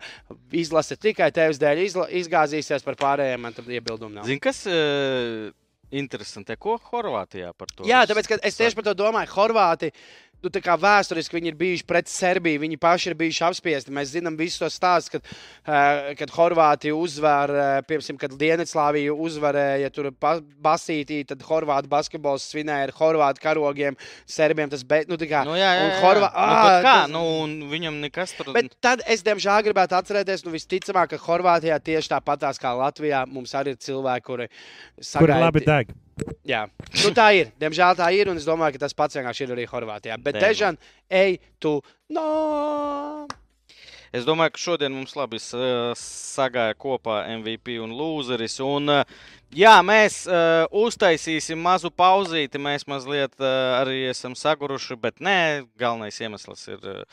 izlase 0.51 0.95
tikai 0.97 1.31
tevis 1.33 1.57
dēļ 1.61 1.83
izla- 1.85 2.09
izgāzīsies 2.47 2.85
par 2.85 2.97
pārējiem, 2.99 3.41
man 3.43 3.55
tam 3.55 3.67
iebildumu 3.71 4.15
nav. 4.15 4.27
Zini, 4.27 4.41
kas 4.43 4.63
uh, 4.69 5.49
interesanti, 5.91 6.55
ko 6.59 6.77
Horvātijā 6.89 7.53
par 7.57 7.71
to? 7.73 7.85
Jā, 7.87 8.03
tāpēc 8.07 8.37
es 8.41 8.57
tieši 8.57 8.77
par 8.77 8.87
to 8.87 8.95
domāju. 8.97 9.31
Horvāti, 9.35 9.91
nu, 10.43 10.49
tā 10.53 10.61
kā 10.63 10.75
vēsturiski 10.79 11.35
viņi 11.37 11.49
ir 11.51 11.55
bijuši 11.59 11.85
pret 11.89 12.07
Serbiju, 12.07 12.61
viņi 12.61 12.77
paši 12.79 13.09
ir 13.09 13.15
bijuši 13.19 13.43
apspiesti. 13.47 13.91
Mēs 13.95 14.11
zinām 14.13 14.37
visus 14.37 14.59
tos 14.61 14.75
stāstus, 14.77 15.09
kad, 15.15 15.23
uh, 15.67 16.13
kad 16.19 16.29
Horvātija 16.35 16.93
uzvar, 16.95 17.49
uh, 17.51 17.81
piemēram, 17.89 18.19
kad 18.21 18.35
Dienvidslāvija 18.37 19.15
uzvarēja 19.15 19.91
tur 19.93 20.11
pa- 20.11 20.39
basītī, 20.41 21.23
tad 21.27 21.41
Horvātu 21.47 21.89
basketbols 21.91 22.45
svinēja 22.53 22.87
ar 22.89 22.95
Horvātu 22.99 23.41
karogiem, 23.43 23.97
Serbiem 24.25 24.69
tas 24.69 24.83
bet, 24.83 25.07
nu, 25.09 25.17
tā 25.17 25.27
kā. 25.29 25.43
Nu, 25.47 25.57
jā, 25.57 25.71
jā, 25.73 25.89
jā. 25.91 25.99
Horvā- 26.05 26.31
nu, 26.31 26.45
Ā, 26.45 26.63
bet 26.67 26.85
kā? 26.85 26.95
tas- 27.01 27.09
Nu, 27.11 27.23
un 27.43 27.57
viņam 27.71 27.99
nekas 28.01 28.33
tur 28.37 28.53
Bet 28.53 28.75
tad 28.81 29.01
es, 29.07 29.23
diemžēl, 29.23 29.63
gribētu 29.71 29.97
atcerēties, 29.97 30.45
nu, 30.45 30.51
visticamāk, 30.51 31.09
ka 31.09 31.17
Horvātijā 31.17 31.79
tieši 31.81 32.13
tāpatās 32.15 32.59
kā 32.61 32.71
Latvijā 32.77 33.25
mums 33.27 33.53
arī 33.53 33.73
ir 33.73 33.77
cilvēki, 33.77 34.23
kuri 34.23 34.47
Kur 34.49 35.03
sagaida- 35.03 35.39
labi 35.41 35.59
deg? 35.65 35.95
Jā, 36.49 36.63
nu, 37.03 37.11
tā 37.13 37.27
ir. 37.37 37.51
Diemžēl 37.61 37.93
tā 37.95 38.07
ir. 38.11 38.27
Un 38.31 38.37
es 38.37 38.45
domāju, 38.47 38.73
ka 38.73 38.79
tas 38.87 38.93
pats 38.97 39.13
vienkārši 39.15 39.41
ir 39.45 39.51
arī 39.53 39.67
Horvātijā. 39.69 40.15
Bet. 40.33 40.43
Dežan, 40.43 40.77
ej, 41.09 41.39
tu. 41.59 41.81
No! 42.09 43.27
Es 44.15 44.23
domāju, 44.25 44.53
ka 44.55 44.61
šodien 44.63 44.93
mums 44.95 45.13
labi 45.19 45.37
sa- 45.39 45.93
sagāja 45.99 46.73
kopā 46.79 47.17
MVP 47.37 47.75
un 47.83 47.91
lūzeris. 47.91 48.55
Un, 48.63 48.89
uh, 48.89 49.03
jā, 49.55 49.73
mēs 49.85 50.23
uh, 50.27 50.65
uztaisīsim 50.75 51.59
mazu 51.61 51.91
pauzīti. 51.93 52.59
Mēs 52.61 52.85
mazliet 52.89 53.33
uh, 53.39 53.47
arī 53.79 54.07
esam 54.11 54.35
saguruši, 54.37 54.97
bet 54.99 55.21
nē, 55.23 55.65
galvenais 55.79 56.17
iemesls 56.21 56.65
ir. 56.71 56.81
Uh, 56.83 57.03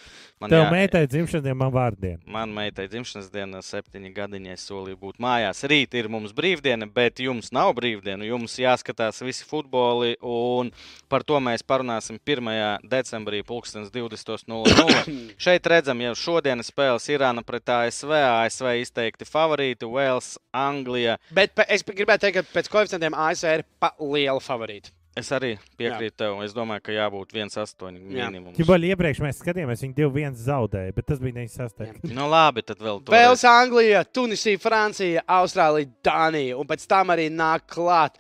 man 0.43 0.51
Tev 0.53 0.65
jā- 0.65 0.73
meitai 0.73 1.05
dzimšanas 1.11 1.45
diena, 1.45 1.59
man 1.63 1.73
vārdiena. 1.75 2.21
Man 2.27 2.55
meitai 2.57 2.89
dzimšanas 2.91 3.31
diena, 3.33 3.63
septiņi 3.65 4.13
gadiņi, 4.17 4.53
es 4.57 4.67
solīju 4.71 4.99
būt 5.01 5.21
mājās. 5.23 5.63
Rīt 5.71 5.95
ir 5.99 6.09
mums 6.13 6.35
brīvdiena, 6.37 6.89
bet 6.91 7.23
jums 7.23 7.53
nav 7.55 7.73
brīvdiena. 7.79 8.27
Jums 8.29 8.59
jāskatās 8.61 9.23
visi 9.25 9.47
futboli, 9.49 10.17
un 10.21 10.73
par 11.09 11.23
to 11.25 11.39
mēs 11.41 11.63
parunāsim 11.67 12.19
1. 12.19 12.83
decembrī, 12.91 13.45
20.00. 13.47 15.15
Šeit 15.45 15.67
redzam, 15.71 16.01
jau 16.05 16.15
šodienas 16.19 16.71
spēles 16.73 17.09
Irāna 17.13 17.45
pret 17.47 17.69
ASV. 17.69 18.13
ASV 18.45 18.71
izteikti 18.83 19.27
favorīti, 19.29 19.87
Wales, 19.89 20.35
Anglija. 20.55 21.17
Bet 21.35 21.59
es 21.69 21.85
gribētu 21.87 22.24
teikt, 22.25 22.41
ka 22.41 22.59
pēc 22.59 22.73
koeficientiem 22.73 23.17
ASV 23.29 23.57
ir 23.61 23.67
pa 23.81 23.95
liela 24.01 24.43
favorīta. 24.43 24.93
Es 25.15 25.29
arī 25.31 25.53
piekrītu 25.79 26.17
tev. 26.19 26.41
Es 26.43 26.55
domāju, 26.55 26.83
ka 26.89 26.95
jābūt 26.95 27.37
1,8 27.37 27.99
Jā. 28.11 28.27
minimums. 28.27 28.57
Čibaļi 28.59 28.89
iepriekš 28.91 29.21
mēs 29.23 29.39
skatījāmies, 29.39 29.85
viņi 29.85 29.95
2-1 30.01 30.39
zaudēja, 30.43 30.95
bet 30.97 31.07
tas 31.07 31.21
bija 31.23 31.37
96. 31.37 32.09
Nu, 32.11 32.27
labi, 32.31 32.65
tad 32.67 32.83
vēl 32.83 32.99
to. 32.99 33.15
Vēls, 33.15 33.45
Anglija, 33.47 34.03
Tunisija, 34.11 34.59
Francija, 34.63 35.23
Austrālija, 35.37 35.93
Dānija. 36.03 36.57
Un 36.59 36.67
pēc 36.67 36.89
tam 36.91 37.15
arī 37.15 37.29
nāk 37.31 37.69
klāt. 37.71 38.19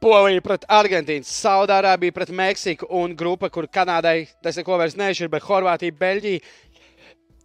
Polija 0.00 0.40
pret 0.40 0.64
Argentīnu, 0.72 1.28
Saudārābija 1.28 2.14
pret 2.16 2.30
Meksiku 2.32 2.86
un 3.02 3.12
grupa, 3.12 3.50
kur 3.52 3.66
Kanādai 3.68 4.30
tas 4.40 4.56
neko 4.56 4.78
vairs 4.80 4.96
nešķir, 4.96 5.28
bet 5.28 5.44
Horvātija, 5.44 5.92
Beļģija. 6.00 6.40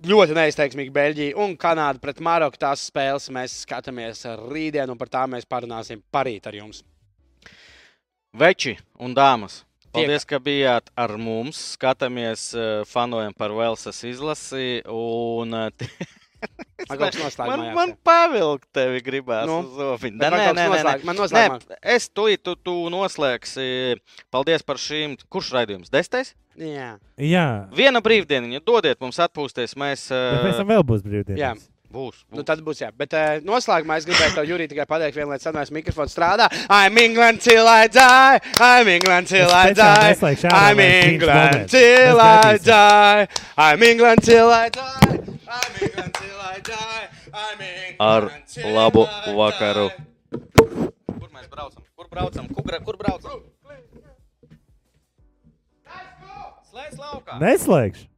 Ļoti 0.06 0.36
neizteiksmīgi 0.38 0.91
Beļģija 0.93 1.38
un 1.41 1.56
Kanāda 1.58 1.97
pret 2.01 2.20
Maroku. 2.22 2.60
Tās 2.62 2.84
spēles 2.91 3.26
mēs 3.34 3.56
skatāmies 3.64 4.20
rītdien, 4.51 4.91
un 4.91 4.99
par 4.99 5.10
tām 5.10 5.32
mēs 5.34 5.47
parunāsim 5.49 6.03
parīt 6.14 6.45
ar 6.45 6.58
jums. 6.60 6.84
Veči 8.36 8.76
un 9.01 9.16
dāmas. 9.18 9.64
Paldies, 9.95 10.28
ka 10.28 10.38
bijāt 10.43 10.91
ar 10.99 11.16
mums. 11.18 11.58
Skatāmies, 11.74 12.49
eh, 12.53 12.84
fanojam 12.86 13.34
par 13.34 13.56
Velsas 13.56 14.03
izlasi. 14.06 14.84
Un, 14.91 15.56
kas 16.88 17.18
noslēgumā 17.20 17.58
man, 17.58 17.74
man 17.76 17.93
pavilkt 18.06 18.68
tevi 18.76 19.02
gribās. 19.06 19.46
Nu, 19.50 19.62
Nu, 19.66 19.76
zofiņu. 19.80 20.18
bet 20.22 20.32
man 20.32 20.39
kaut 20.46 20.56
kas 20.56 20.72
noslēg- 20.72 21.06
man 21.10 21.20
noslēgumā. 21.22 21.60
Nē, 21.70 21.78
es 21.96 22.10
tūlīt 22.10 22.43
tu, 22.46 22.56
tu 22.56 22.76
noslēgsi. 22.93 23.70
Paldies 24.32 24.62
par 24.66 24.76
šīm. 24.82 25.18
Kurš 25.30 25.54
raidījums? 25.58 25.89
Desmitais? 25.93 26.34
Jā, 26.56 26.98
Jā, 27.20 27.46
Viena 27.76 28.00
brīvdiena. 28.00 28.62
Dodiet 28.64 29.00
mums 29.04 29.18
atpūsties. 29.20 29.74
Mēs 29.76 30.08
bet 30.10 30.43
pēc 30.46 30.62
tam 30.62 30.68
vēl 30.72 30.84
būs 30.88 31.02
brīvdienas. 31.04 31.39
Jā. 31.41 31.54
būs. 31.96 32.16
nu 32.32 32.41
būs. 32.41 32.46
tad 32.48 32.60
būs 32.64 32.80
jā. 32.82 32.89
Bet 32.96 33.14
uh, 33.16 33.39
noslēgumā 33.43 33.98
es 34.00 34.06
gribēju 34.08 34.36
tev, 34.36 34.48
Jurī, 34.50 34.66
tikai 34.68 34.86
pateikt, 34.88 35.16
viena 35.16 35.32
lieta, 35.36 35.50
sanāks 35.52 35.72
mikrofons 35.72 36.12
strādā. 36.16 36.48
I'm 36.70 36.98
England 36.98 37.39
till 37.41 37.68
I 37.68 37.88
die, 37.88 38.39
I'm 38.60 38.88
England 38.88 39.28
till 39.28 39.48
I 39.52 39.72
die, 39.74 40.16
I'm 40.52 40.80
England 40.80 41.70
till 41.72 42.20
I 42.20 42.58
die, 42.58 43.28
I'm 43.58 43.84
England 43.84 44.24
till 44.24 44.52
I 44.52 44.70
die, 44.70 45.35
Ar 47.99 48.30
labu 48.76 49.06
vakaru. 49.38 49.89
Kur 50.32 51.30
mēs 51.32 51.47
braucam? 51.51 51.84
Kur 51.95 52.10
braucam? 52.12 52.49
Kur, 52.56 52.80
kur 52.88 52.97
braucam? 52.99 53.43
Slēdz 56.72 56.99
laukā! 56.99 57.39
Neslēgšu. 57.39 58.10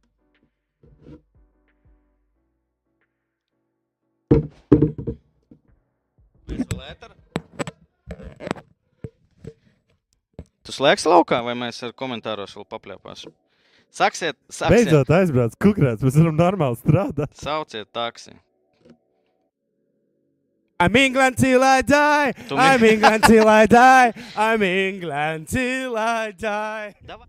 Tu 10.68 10.74
slēgsi 10.76 11.08
laukā, 11.08 11.38
vai 11.46 11.54
mēs 11.56 11.78
ar 11.86 11.94
komentāros 11.96 12.52
vēl 12.58 12.66
papļāpāsim? 12.68 13.32
Saksiet, 13.90 14.36
saksiet, 14.50 14.74
Beidzot 14.74 15.08
aizbrauc 15.10 15.54
kukurāts, 15.62 16.04
mēs 16.04 16.18
varam 16.20 16.36
normāli 16.38 16.76
strādāt. 16.82 17.32
sauciet 17.34 17.88
taksi. 17.92 18.34
I'm 20.80 20.94
England 20.94 21.36
till 21.36 21.62
I 21.64 21.82
die. 21.82 22.32
I'm 22.50 22.84
England 22.84 23.24
till 23.24 23.48
I 23.48 23.66
die. 23.66 24.12
I'm 24.36 24.62
England 24.62 25.48
till 25.48 25.96
I 25.96 26.30
die. 26.32 26.94
Davai. 27.04 27.26